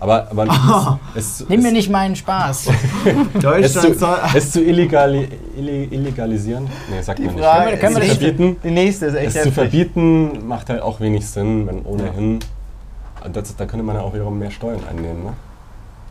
Aber, 0.04 0.28
aber 0.30 0.98
es, 1.14 1.40
es, 1.40 1.48
nimm 1.48 1.62
mir 1.62 1.68
es, 1.68 1.72
nicht 1.72 1.90
meinen 1.90 2.14
Spaß. 2.14 2.66
es 3.34 3.42
Deutschland 3.42 3.72
zu, 3.72 3.94
soll. 3.94 4.18
es 4.34 4.52
zu 4.52 4.62
illegali, 4.62 5.26
illi- 5.58 5.90
illegalisieren, 5.90 6.68
nee, 6.90 7.00
sagt 7.00 7.20
man 7.20 7.34
nicht. 7.34 7.42
Frage- 7.42 7.64
Können 7.64 7.70
wir- 7.70 7.78
können 7.78 7.96
wir 7.96 8.02
es 8.02 8.08
das- 8.10 8.18
zu 8.18 8.24
verbieten, 8.24 8.56
Die 8.62 8.70
nächste 8.70 9.06
ist 9.06 9.14
echt 9.14 9.26
es 9.28 9.32
zu 9.32 9.38
heftig. 9.38 9.54
verbieten 9.54 10.46
macht 10.46 10.68
halt 10.68 10.82
auch 10.82 11.00
wenig 11.00 11.26
Sinn, 11.26 11.66
wenn 11.66 11.82
ohnehin, 11.86 12.38
das, 13.32 13.56
da 13.56 13.64
könnte 13.64 13.82
man 13.84 13.96
ja 13.96 14.02
auch 14.02 14.12
wiederum 14.12 14.38
mehr 14.38 14.50
Steuern 14.50 14.80
einnehmen, 14.88 15.24
ne? 15.24 15.32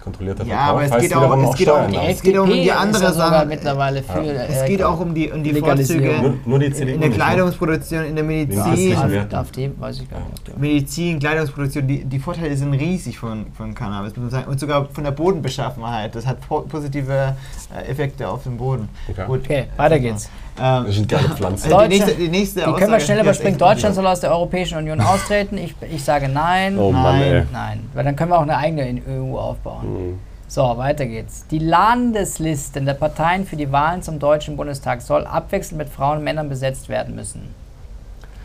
Kontrollierter 0.04 0.44
Ja, 0.46 0.58
Verkauf 0.58 0.70
aber 0.70 0.84
es 0.84 1.02
geht 1.02 1.16
auch- 1.16 1.52
es 1.52 1.56
geht 1.58 1.70
auch- 1.70 1.88
Die 1.88 1.98
aus. 1.98 2.08
Es 2.10 2.22
geht 2.22 2.38
um 2.38 2.50
die 2.50 2.72
andere 2.72 3.04
ja 3.04 3.12
Sache. 3.14 3.46
mittlerweile 3.46 4.04
für. 4.04 4.20
Es 4.22 4.62
äh, 4.62 4.68
geht 4.68 4.84
auch 4.84 5.00
um 5.00 5.14
die, 5.14 5.32
um 5.32 5.42
die 5.44 5.52
Legalisierung. 5.52 6.04
Vorzüge 6.06 6.30
Nur, 6.30 6.38
nur 6.46 6.60
die 6.60 6.66
in, 6.94 7.00
der? 7.00 7.10
Kleidungsproduktion, 7.10 8.04
in 8.06 8.16
der 8.16 8.24
Medizin. 8.26 8.98
Werten. 9.10 9.36
AfD, 9.36 9.72
weiß 9.80 10.02
ich 10.02 10.10
gar 10.10 10.20
nicht. 10.20 10.58
Medizin, 10.60 11.20
Kleidungsproduktion, 11.20 11.88
die, 11.88 12.04
die 12.04 12.20
Vorteile 12.20 12.56
sind 12.58 12.74
riesig 12.74 13.18
von, 13.18 13.46
von 13.56 13.74
Cannabis, 13.74 14.16
muss 14.16 14.24
man 14.24 14.30
sagen. 14.32 14.52
Und 14.52 14.60
sogar 14.60 14.88
von 14.90 15.04
der 15.06 15.12
Bodenbeschaffenheit. 15.12 16.14
Das 16.16 16.26
hat 16.28 16.42
po 16.48 16.62
positive 16.62 17.36
äh, 17.74 17.90
Effekte 17.90 18.28
auf 18.28 18.44
den 18.44 18.58
Boden. 18.58 18.90
Okay. 19.10 19.26
Gut. 19.26 19.42
Okay, 19.46 19.66
weiter 19.78 20.00
geht's. 20.00 20.30
Ähm, 20.60 20.86
Das 20.86 20.96
sind 20.96 21.10
geile 21.10 21.30
Pflanzen. 21.30 21.70
die 21.84 21.88
nächste, 21.88 22.14
die 22.16 22.30
nächste 22.30 22.60
Die 22.62 22.74
können 22.74 22.92
wir 22.92 23.00
schnell 23.00 23.22
überspringen. 23.22 23.58
Deutschland 23.58 23.96
soll 23.96 24.06
aus 24.08 24.20
der 24.20 24.32
Europäischen 24.32 24.78
Union 24.78 25.02
austreten. 25.02 25.58
Ich, 25.58 25.76
ich 25.92 26.04
sage 26.04 26.30
nein. 26.30 26.78
Oh 26.78 26.92
Mann, 26.92 27.20
Nein. 27.20 27.34
ey. 27.34 27.44
Nein, 27.52 27.90
weil 27.94 28.04
dann 28.04 28.16
können 28.16 28.32
wir 28.32 28.38
auch 28.38 28.44
eine 28.44 28.58
eigene 28.58 28.88
in 28.88 29.02
EU 29.08 29.38
aufbauen. 29.38 29.84
Hm. 29.84 30.20
So, 30.48 30.78
weiter 30.78 31.08
geht's. 31.08 31.48
Die 31.48 31.58
Landeslisten 31.58 32.86
der 32.86 32.94
Parteien 32.94 33.46
für 33.46 33.56
die 33.56 33.72
Wahlen 33.72 34.04
zum 34.04 34.20
Deutschen 34.20 34.56
Bundestag 34.56 35.02
soll 35.02 35.26
abwechselnd 35.26 35.80
mit 35.80 35.90
Frauen 35.90 36.20
und 36.20 36.24
Männern 36.24 36.48
besetzt 36.48 36.90
werden 36.90 37.16
müssen. 37.16 37.56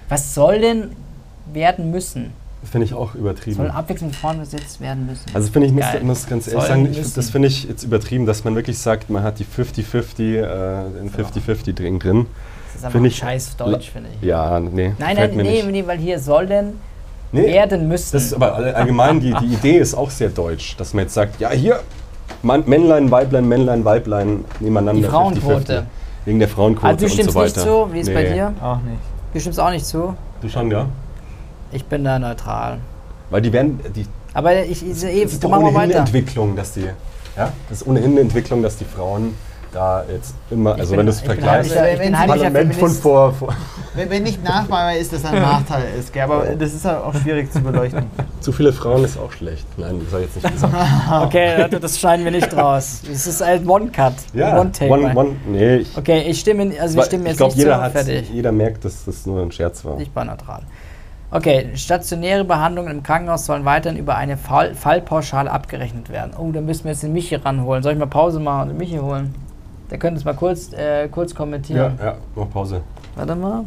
Was 0.08 0.34
soll 0.34 0.60
denn 0.60 0.96
werden 1.52 1.90
müssen? 1.90 2.32
Finde 2.64 2.86
ich 2.86 2.92
auch 2.94 3.12
Soll 3.12 3.20
übertrieben. 3.20 3.70
abwechselnd 3.70 4.12
mit 4.12 4.20
Frauen 4.20 4.40
besetzt 4.40 4.80
werden 4.80 5.06
müssen? 5.06 5.24
Also 5.32 5.50
finde 5.52 5.68
ich, 5.68 5.72
muss, 5.72 5.84
muss 6.02 6.26
ganz 6.26 6.48
ehrlich 6.48 6.64
Sollen 6.66 6.84
sagen, 6.86 6.98
ich, 7.00 7.12
das 7.14 7.30
finde 7.30 7.48
ich 7.48 7.64
jetzt 7.64 7.84
übertrieben, 7.84 8.26
dass 8.26 8.42
man 8.44 8.56
wirklich 8.56 8.78
sagt, 8.78 9.10
man 9.10 9.22
hat 9.22 9.38
die 9.38 9.44
50-50, 9.44 10.36
äh, 10.40 10.90
den 10.98 11.10
50-50 11.10 11.72
Ding 11.74 11.98
drin. 12.00 12.26
das 12.74 12.82
ist 12.84 12.90
find 12.92 13.06
ich- 13.06 13.16
scheiß 13.16 13.56
Deutsch, 13.56 13.90
finde 13.90 14.08
ich. 14.20 14.26
Ja, 14.26 14.58
nee, 14.58 14.92
Nein, 14.98 15.16
nein, 15.16 15.36
mir 15.36 15.42
nee, 15.44 15.62
nicht. 15.62 15.70
nee, 15.70 15.86
weil 15.86 15.98
hier 15.98 16.18
soll 16.18 16.46
denn 16.46 16.74
Nee, 17.30 17.46
werden 17.46 17.86
müssen. 17.88 18.10
das 18.12 18.24
ist 18.24 18.34
aber 18.34 18.54
all- 18.56 18.74
allgemein, 18.74 19.20
die, 19.20 19.32
die 19.34 19.54
Idee 19.54 19.78
ist 19.78 19.94
auch 19.94 20.10
sehr 20.10 20.30
deutsch, 20.30 20.76
dass 20.78 20.94
man 20.94 21.04
jetzt 21.04 21.14
sagt, 21.14 21.40
ja 21.40 21.50
hier, 21.50 21.80
Mann, 22.42 22.64
Männlein, 22.66 23.10
Weiblein, 23.10 23.46
Männlein, 23.48 23.84
Weiblein, 23.84 24.44
nebeneinander. 24.60 25.00
Die 25.02 25.08
Frauenquote. 25.08 25.72
50-50. 25.80 25.82
Wegen 26.24 26.38
der 26.40 26.48
Frauenquote 26.48 26.86
also 26.88 26.98
du 26.98 27.04
und 27.04 27.12
stimmst 27.12 27.32
so 27.32 27.42
nicht 27.42 27.56
weiter. 27.56 27.66
zu, 27.66 27.92
wie 27.92 28.00
ist 28.00 28.12
bei 28.12 28.22
Nee. 28.24 28.34
dir? 28.34 28.54
Auch 28.60 28.76
nicht. 28.82 28.98
Du 29.32 29.40
stimmst 29.40 29.60
auch 29.60 29.70
nicht 29.70 29.86
zu? 29.86 30.14
Du 30.42 30.48
schon, 30.48 30.70
ja? 30.70 30.86
Ich 31.72 31.84
bin 31.84 32.04
da 32.04 32.18
neutral. 32.18 32.78
Weil 33.30 33.42
die 33.42 33.52
werden, 33.52 33.80
die, 33.94 34.06
Aber 34.34 34.54
ich, 34.64 34.82
ich, 34.82 35.04
ich, 35.04 35.22
das 35.24 35.32
ist 35.34 35.44
doch 35.44 35.50
machen 35.50 35.62
wir 35.64 35.68
ohnehin 35.68 35.80
eine 35.82 35.90
weiter. 35.94 36.00
Entwicklung, 36.00 36.56
dass 36.56 36.72
die, 36.72 36.84
ja, 37.36 37.52
das 37.68 37.82
ist 37.82 37.86
ohnehin 37.86 38.12
eine 38.12 38.20
Entwicklung, 38.20 38.62
dass 38.62 38.76
die 38.78 38.84
Frauen 38.86 39.34
da 39.70 40.02
jetzt 40.10 40.34
immer, 40.50 40.74
Ich 40.76 40.80
also 40.80 40.92
bin- 40.92 41.00
wenn 41.00 41.06
du 41.06 41.12
es 41.12 41.16
ich 41.18 41.24
bin 41.24 41.32
vergleichst, 41.34 41.76
heimlicher- 41.76 41.92
ich 41.92 41.98
Wenn 41.98 42.12
bin 42.12 42.26
Parlament 42.26 42.74
von 42.74 42.90
vor, 42.90 43.32
vor 43.38 43.54
Wenn, 43.94 44.08
wenn 44.08 44.22
nicht 44.22 44.42
nachweisbar 44.42 44.96
ist, 44.96 45.12
dass 45.12 45.20
das 45.22 45.30
ein 45.32 45.42
Nachteil 45.42 45.82
ist. 45.98 46.10
Gell? 46.10 46.22
Aber 46.22 46.46
das 46.58 46.72
ist 46.72 46.86
halt 46.86 47.04
auch 47.04 47.14
schwierig 47.14 47.52
zu 47.52 47.60
beleuchten. 47.60 48.04
zu 48.40 48.50
viele 48.52 48.72
Frauen 48.72 49.04
ist 49.04 49.18
auch 49.18 49.30
schlecht. 49.30 49.66
Nein, 49.76 50.00
das 50.02 50.10
habe 50.14 50.24
ich 50.24 50.34
jetzt 50.34 50.42
nicht 50.42 50.54
gesagt. 50.54 50.74
Okay, 51.26 51.60
Leute, 51.60 51.80
das 51.80 51.98
schneiden 52.00 52.24
wir 52.24 52.32
nicht 52.32 52.56
raus. 52.56 53.02
Es 53.12 53.26
ist 53.26 53.42
ein 53.42 53.68
One-Cut. 53.68 54.14
Ja, 54.32 54.58
One-Take. 54.58 54.90
one, 54.90 55.14
one, 55.14 55.36
nee, 55.46 55.76
ich, 55.76 55.94
okay, 55.98 56.22
ich 56.22 56.40
stimme, 56.40 56.72
also 56.80 56.96
wir 56.96 57.02
stimmen 57.04 57.24
ich 57.24 57.28
jetzt 57.32 57.36
glaube, 57.36 57.52
nicht 57.52 57.62
jeder, 57.64 57.76
zu. 57.76 57.82
hat- 57.82 57.92
Fertig. 57.92 58.30
jeder 58.32 58.52
merkt, 58.52 58.86
dass 58.86 59.04
das 59.04 59.26
nur 59.26 59.42
ein 59.42 59.52
Scherz 59.52 59.84
war. 59.84 60.00
Ich 60.00 60.10
war 60.14 60.24
neutral. 60.24 60.62
Okay, 61.30 61.76
stationäre 61.76 62.42
Behandlungen 62.44 62.90
im 62.90 63.02
Krankenhaus 63.02 63.44
sollen 63.44 63.64
weiterhin 63.66 63.98
über 63.98 64.16
eine 64.16 64.38
Fall 64.38 64.74
Fallpauschale 64.74 65.50
abgerechnet 65.50 66.08
werden. 66.08 66.32
Oh, 66.38 66.50
da 66.52 66.62
müssen 66.62 66.84
wir 66.84 66.92
jetzt 66.92 67.02
den 67.02 67.12
Michi 67.12 67.34
ranholen. 67.34 67.82
Soll 67.82 67.92
ich 67.92 67.98
mal 67.98 68.06
Pause 68.06 68.40
machen 68.40 68.62
und 68.62 68.68
den 68.70 68.76
Michi 68.78 68.96
holen? 68.96 69.34
Der 69.90 69.98
könnte 69.98 70.18
es 70.18 70.24
mal 70.24 70.34
kurz, 70.34 70.72
äh, 70.72 71.06
kurz 71.08 71.32
Ja, 71.32 71.36
kommentieren. 71.36 71.98
ja, 72.02 72.14
mach 72.34 72.48
Pause. 72.48 72.80
Warte 73.14 73.34
mal. 73.34 73.64